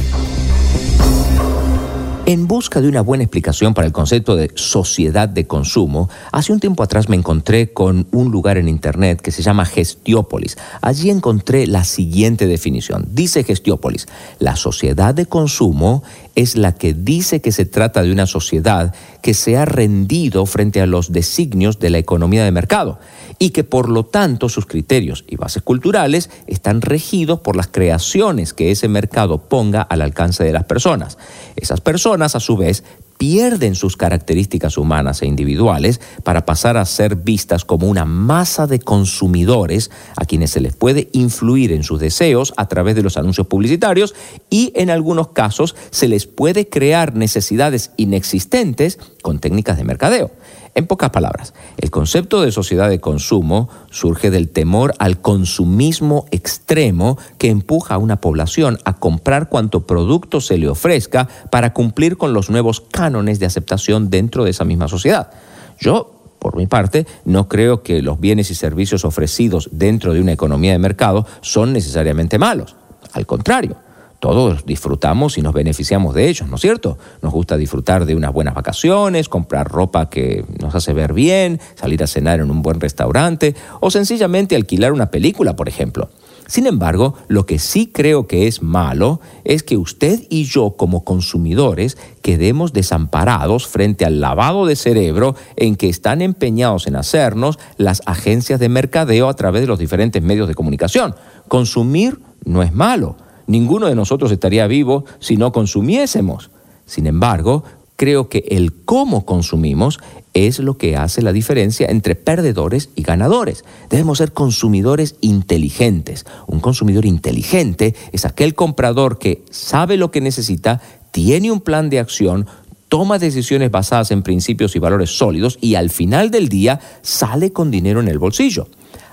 En 2.30 2.46
busca 2.46 2.80
de 2.80 2.88
una 2.88 3.00
buena 3.00 3.24
explicación 3.24 3.74
para 3.74 3.88
el 3.88 3.92
concepto 3.92 4.36
de 4.36 4.52
sociedad 4.54 5.28
de 5.28 5.48
consumo, 5.48 6.08
hace 6.30 6.52
un 6.52 6.60
tiempo 6.60 6.84
atrás 6.84 7.08
me 7.08 7.16
encontré 7.16 7.72
con 7.72 8.06
un 8.12 8.30
lugar 8.30 8.56
en 8.56 8.68
Internet 8.68 9.20
que 9.20 9.32
se 9.32 9.42
llama 9.42 9.64
Gestiópolis. 9.64 10.56
Allí 10.80 11.10
encontré 11.10 11.66
la 11.66 11.82
siguiente 11.82 12.46
definición. 12.46 13.08
Dice 13.10 13.42
Gestiópolis, 13.42 14.06
la 14.38 14.54
sociedad 14.54 15.12
de 15.12 15.26
consumo 15.26 16.04
es 16.34 16.56
la 16.56 16.74
que 16.74 16.94
dice 16.94 17.40
que 17.40 17.52
se 17.52 17.66
trata 17.66 18.02
de 18.02 18.12
una 18.12 18.26
sociedad 18.26 18.94
que 19.22 19.34
se 19.34 19.56
ha 19.56 19.64
rendido 19.64 20.46
frente 20.46 20.80
a 20.80 20.86
los 20.86 21.12
designios 21.12 21.78
de 21.78 21.90
la 21.90 21.98
economía 21.98 22.44
de 22.44 22.52
mercado 22.52 22.98
y 23.38 23.50
que 23.50 23.64
por 23.64 23.88
lo 23.88 24.04
tanto 24.04 24.48
sus 24.48 24.66
criterios 24.66 25.24
y 25.26 25.36
bases 25.36 25.62
culturales 25.62 26.30
están 26.46 26.82
regidos 26.82 27.40
por 27.40 27.56
las 27.56 27.68
creaciones 27.68 28.52
que 28.52 28.70
ese 28.70 28.88
mercado 28.88 29.38
ponga 29.48 29.82
al 29.82 30.02
alcance 30.02 30.44
de 30.44 30.52
las 30.52 30.64
personas. 30.64 31.18
Esas 31.56 31.80
personas 31.80 32.36
a 32.36 32.40
su 32.40 32.56
vez 32.56 32.84
pierden 33.20 33.74
sus 33.74 33.98
características 33.98 34.78
humanas 34.78 35.20
e 35.20 35.26
individuales 35.26 36.00
para 36.24 36.46
pasar 36.46 36.78
a 36.78 36.86
ser 36.86 37.16
vistas 37.16 37.66
como 37.66 37.86
una 37.86 38.06
masa 38.06 38.66
de 38.66 38.78
consumidores 38.78 39.90
a 40.16 40.24
quienes 40.24 40.52
se 40.52 40.60
les 40.62 40.74
puede 40.74 41.10
influir 41.12 41.70
en 41.72 41.82
sus 41.82 42.00
deseos 42.00 42.54
a 42.56 42.66
través 42.66 42.96
de 42.96 43.02
los 43.02 43.18
anuncios 43.18 43.46
publicitarios 43.46 44.14
y 44.48 44.72
en 44.74 44.88
algunos 44.88 45.32
casos 45.32 45.76
se 45.90 46.08
les 46.08 46.26
puede 46.26 46.70
crear 46.70 47.14
necesidades 47.14 47.90
inexistentes 47.98 48.98
con 49.20 49.38
técnicas 49.38 49.76
de 49.76 49.84
mercadeo. 49.84 50.30
En 50.74 50.86
pocas 50.86 51.10
palabras, 51.10 51.52
el 51.78 51.90
concepto 51.90 52.42
de 52.42 52.52
sociedad 52.52 52.88
de 52.88 53.00
consumo 53.00 53.68
surge 53.90 54.30
del 54.30 54.48
temor 54.48 54.94
al 54.98 55.20
consumismo 55.20 56.26
extremo 56.30 57.18
que 57.38 57.48
empuja 57.48 57.94
a 57.94 57.98
una 57.98 58.20
población 58.20 58.78
a 58.84 58.96
comprar 58.96 59.48
cuanto 59.48 59.86
producto 59.86 60.40
se 60.40 60.58
le 60.58 60.68
ofrezca 60.68 61.28
para 61.50 61.72
cumplir 61.72 62.16
con 62.16 62.32
los 62.32 62.50
nuevos 62.50 62.80
cánones 62.80 63.40
de 63.40 63.46
aceptación 63.46 64.10
dentro 64.10 64.44
de 64.44 64.50
esa 64.50 64.64
misma 64.64 64.88
sociedad. 64.88 65.30
Yo 65.78 66.20
por 66.40 66.56
mi 66.56 66.66
parte, 66.66 67.06
no 67.26 67.48
creo 67.48 67.82
que 67.82 68.00
los 68.00 68.18
bienes 68.18 68.50
y 68.50 68.54
servicios 68.54 69.04
ofrecidos 69.04 69.68
dentro 69.72 70.14
de 70.14 70.22
una 70.22 70.32
economía 70.32 70.72
de 70.72 70.78
mercado 70.78 71.26
son 71.42 71.74
necesariamente 71.74 72.38
malos. 72.38 72.76
Al 73.12 73.26
contrario, 73.26 73.76
todos 74.20 74.66
disfrutamos 74.66 75.38
y 75.38 75.42
nos 75.42 75.54
beneficiamos 75.54 76.14
de 76.14 76.28
ellos, 76.28 76.48
¿no 76.48 76.56
es 76.56 76.60
cierto? 76.60 76.98
Nos 77.22 77.32
gusta 77.32 77.56
disfrutar 77.56 78.04
de 78.04 78.14
unas 78.14 78.32
buenas 78.32 78.54
vacaciones, 78.54 79.28
comprar 79.28 79.66
ropa 79.68 80.10
que 80.10 80.44
nos 80.60 80.74
hace 80.74 80.92
ver 80.92 81.14
bien, 81.14 81.58
salir 81.74 82.02
a 82.02 82.06
cenar 82.06 82.38
en 82.40 82.50
un 82.50 82.62
buen 82.62 82.80
restaurante 82.80 83.56
o 83.80 83.90
sencillamente 83.90 84.54
alquilar 84.54 84.92
una 84.92 85.10
película, 85.10 85.56
por 85.56 85.68
ejemplo. 85.68 86.10
Sin 86.46 86.66
embargo, 86.66 87.14
lo 87.28 87.46
que 87.46 87.58
sí 87.58 87.90
creo 87.92 88.26
que 88.26 88.46
es 88.46 88.60
malo 88.60 89.20
es 89.44 89.62
que 89.62 89.76
usted 89.76 90.20
y 90.28 90.44
yo 90.44 90.72
como 90.76 91.04
consumidores 91.04 91.96
quedemos 92.22 92.72
desamparados 92.72 93.68
frente 93.68 94.04
al 94.04 94.20
lavado 94.20 94.66
de 94.66 94.76
cerebro 94.76 95.34
en 95.56 95.76
que 95.76 95.88
están 95.88 96.20
empeñados 96.20 96.86
en 96.86 96.96
hacernos 96.96 97.58
las 97.76 98.02
agencias 98.04 98.60
de 98.60 98.68
mercadeo 98.68 99.28
a 99.28 99.34
través 99.34 99.62
de 99.62 99.68
los 99.68 99.78
diferentes 99.78 100.22
medios 100.22 100.48
de 100.48 100.54
comunicación. 100.54 101.14
Consumir 101.48 102.20
no 102.44 102.62
es 102.62 102.74
malo 102.74 103.16
Ninguno 103.50 103.88
de 103.88 103.96
nosotros 103.96 104.30
estaría 104.30 104.68
vivo 104.68 105.04
si 105.18 105.36
no 105.36 105.50
consumiésemos. 105.50 106.52
Sin 106.86 107.08
embargo, 107.08 107.64
creo 107.96 108.28
que 108.28 108.44
el 108.48 108.72
cómo 108.84 109.26
consumimos 109.26 109.98
es 110.34 110.60
lo 110.60 110.78
que 110.78 110.96
hace 110.96 111.20
la 111.20 111.32
diferencia 111.32 111.88
entre 111.88 112.14
perdedores 112.14 112.90
y 112.94 113.02
ganadores. 113.02 113.64
Debemos 113.90 114.18
ser 114.18 114.30
consumidores 114.30 115.16
inteligentes. 115.20 116.26
Un 116.46 116.60
consumidor 116.60 117.04
inteligente 117.04 117.96
es 118.12 118.24
aquel 118.24 118.54
comprador 118.54 119.18
que 119.18 119.42
sabe 119.50 119.96
lo 119.96 120.12
que 120.12 120.20
necesita, 120.20 120.80
tiene 121.10 121.50
un 121.50 121.60
plan 121.60 121.90
de 121.90 121.98
acción, 121.98 122.46
toma 122.88 123.18
decisiones 123.18 123.72
basadas 123.72 124.12
en 124.12 124.22
principios 124.22 124.76
y 124.76 124.78
valores 124.78 125.10
sólidos 125.10 125.58
y 125.60 125.74
al 125.74 125.90
final 125.90 126.30
del 126.30 126.48
día 126.48 126.78
sale 127.02 127.52
con 127.52 127.72
dinero 127.72 127.98
en 127.98 128.06
el 128.06 128.20
bolsillo. 128.20 128.68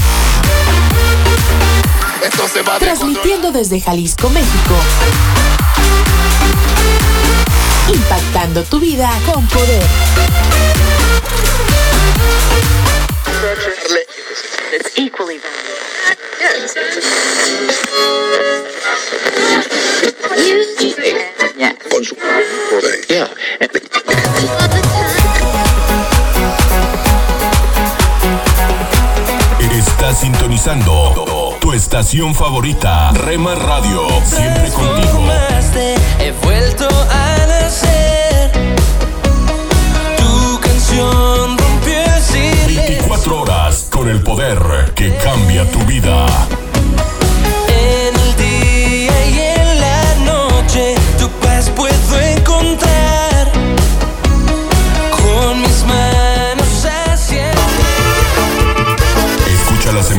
Transmitiendo 2.81 3.53
desde 3.53 3.81
Jalisco, 3.81 4.29
México. 4.31 4.75
Impactando 7.95 8.65
tu 8.65 8.81
vida 8.81 9.09
con 9.33 9.47
poder. 9.47 9.85
Con 21.89 22.05
su 22.05 22.17
sintonizando 30.21 31.57
tu 31.61 31.73
estación 31.73 32.35
favorita, 32.35 33.11
Rema 33.13 33.55
Radio, 33.55 34.07
siempre 34.23 34.71
contigo. 34.71 35.25
He 36.19 36.33
vuelto 36.45 36.87
a 36.87 37.47
nacer. 37.47 38.53
Tu 40.19 40.61
canción 40.61 41.57
rompió 41.57 41.99
el 42.17 42.23
silencio. 42.23 42.83
24 42.83 43.41
horas 43.41 43.87
con 43.91 44.11
el 44.11 44.23
poder 44.23 44.93
que 44.95 45.17
cambia 45.17 45.65
tu 45.71 45.79
vida. 45.87 46.27
En 47.69 48.15
el 48.15 48.37
día 48.37 49.27
y 49.27 49.39
en 49.59 49.81
la 49.81 50.15
noche, 50.27 50.97
tu 51.19 51.31
paz 51.41 51.71
puedo 51.71 51.90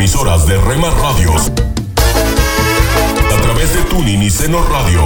emisoras 0.01 0.47
de 0.47 0.57
Rema 0.57 0.89
Radios 0.89 1.51
a 3.31 3.37
través 3.43 3.71
de 3.75 3.83
Tuning 3.83 4.23
y 4.23 4.31
Seno 4.31 4.63
Radio. 4.63 5.03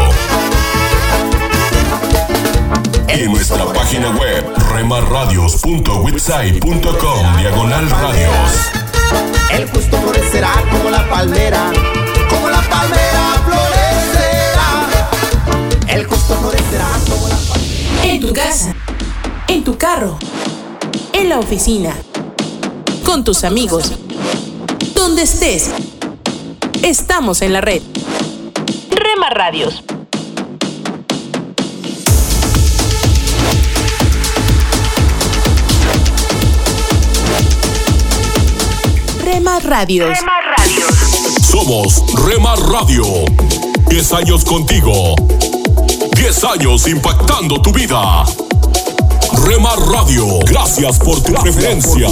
Y 3.10 3.24
en 3.24 3.34
nuestra 3.34 3.66
página 3.74 4.12
web 4.12 4.46
remarradios.website.com 4.74 7.38
diagonal 7.38 7.90
radios. 7.90 8.72
El 9.52 9.70
justo 9.70 9.98
florecerá 9.98 10.54
como 10.72 10.90
la 10.90 11.10
palmera, 11.10 11.74
como 12.30 12.50
la 12.50 12.62
palmera 12.62 13.44
florecerá. 13.46 14.88
El 15.90 16.06
justo 16.06 16.36
florecerá 16.36 16.88
como 17.10 17.28
la 17.28 17.36
palmera. 17.36 18.06
En 18.06 18.22
tu 18.22 18.32
casa, 18.32 18.74
en 19.50 19.66
tu 19.66 19.78
carro, 19.78 20.18
en 21.12 21.28
la 21.28 21.40
oficina, 21.40 21.94
con 23.04 23.26
tus 23.26 23.44
amigos, 23.44 23.92
donde 25.08 25.22
estés. 25.22 25.70
Estamos 26.82 27.44
en 27.44 27.54
la 27.54 27.62
red. 27.62 27.84
Rema 28.90 29.30
Radios. 29.30 29.84
Rema 39.24 39.60
Radios. 39.60 40.18
Somos 41.52 42.04
Rema 42.28 42.56
Radio. 42.56 43.06
10 43.88 44.14
años 44.14 44.44
contigo. 44.44 45.14
10 46.16 46.44
años 46.46 46.88
impactando 46.88 47.62
tu 47.62 47.72
vida. 47.72 48.26
Rema 49.46 49.76
Radio, 49.76 50.40
gracias 50.48 50.98
por 50.98 51.22
tu 51.22 51.32
preferencia. 51.34 52.08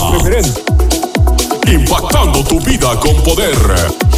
Impactando 1.68 2.44
tu 2.44 2.60
vida 2.60 3.00
con 3.00 3.16
poder. 3.24 4.13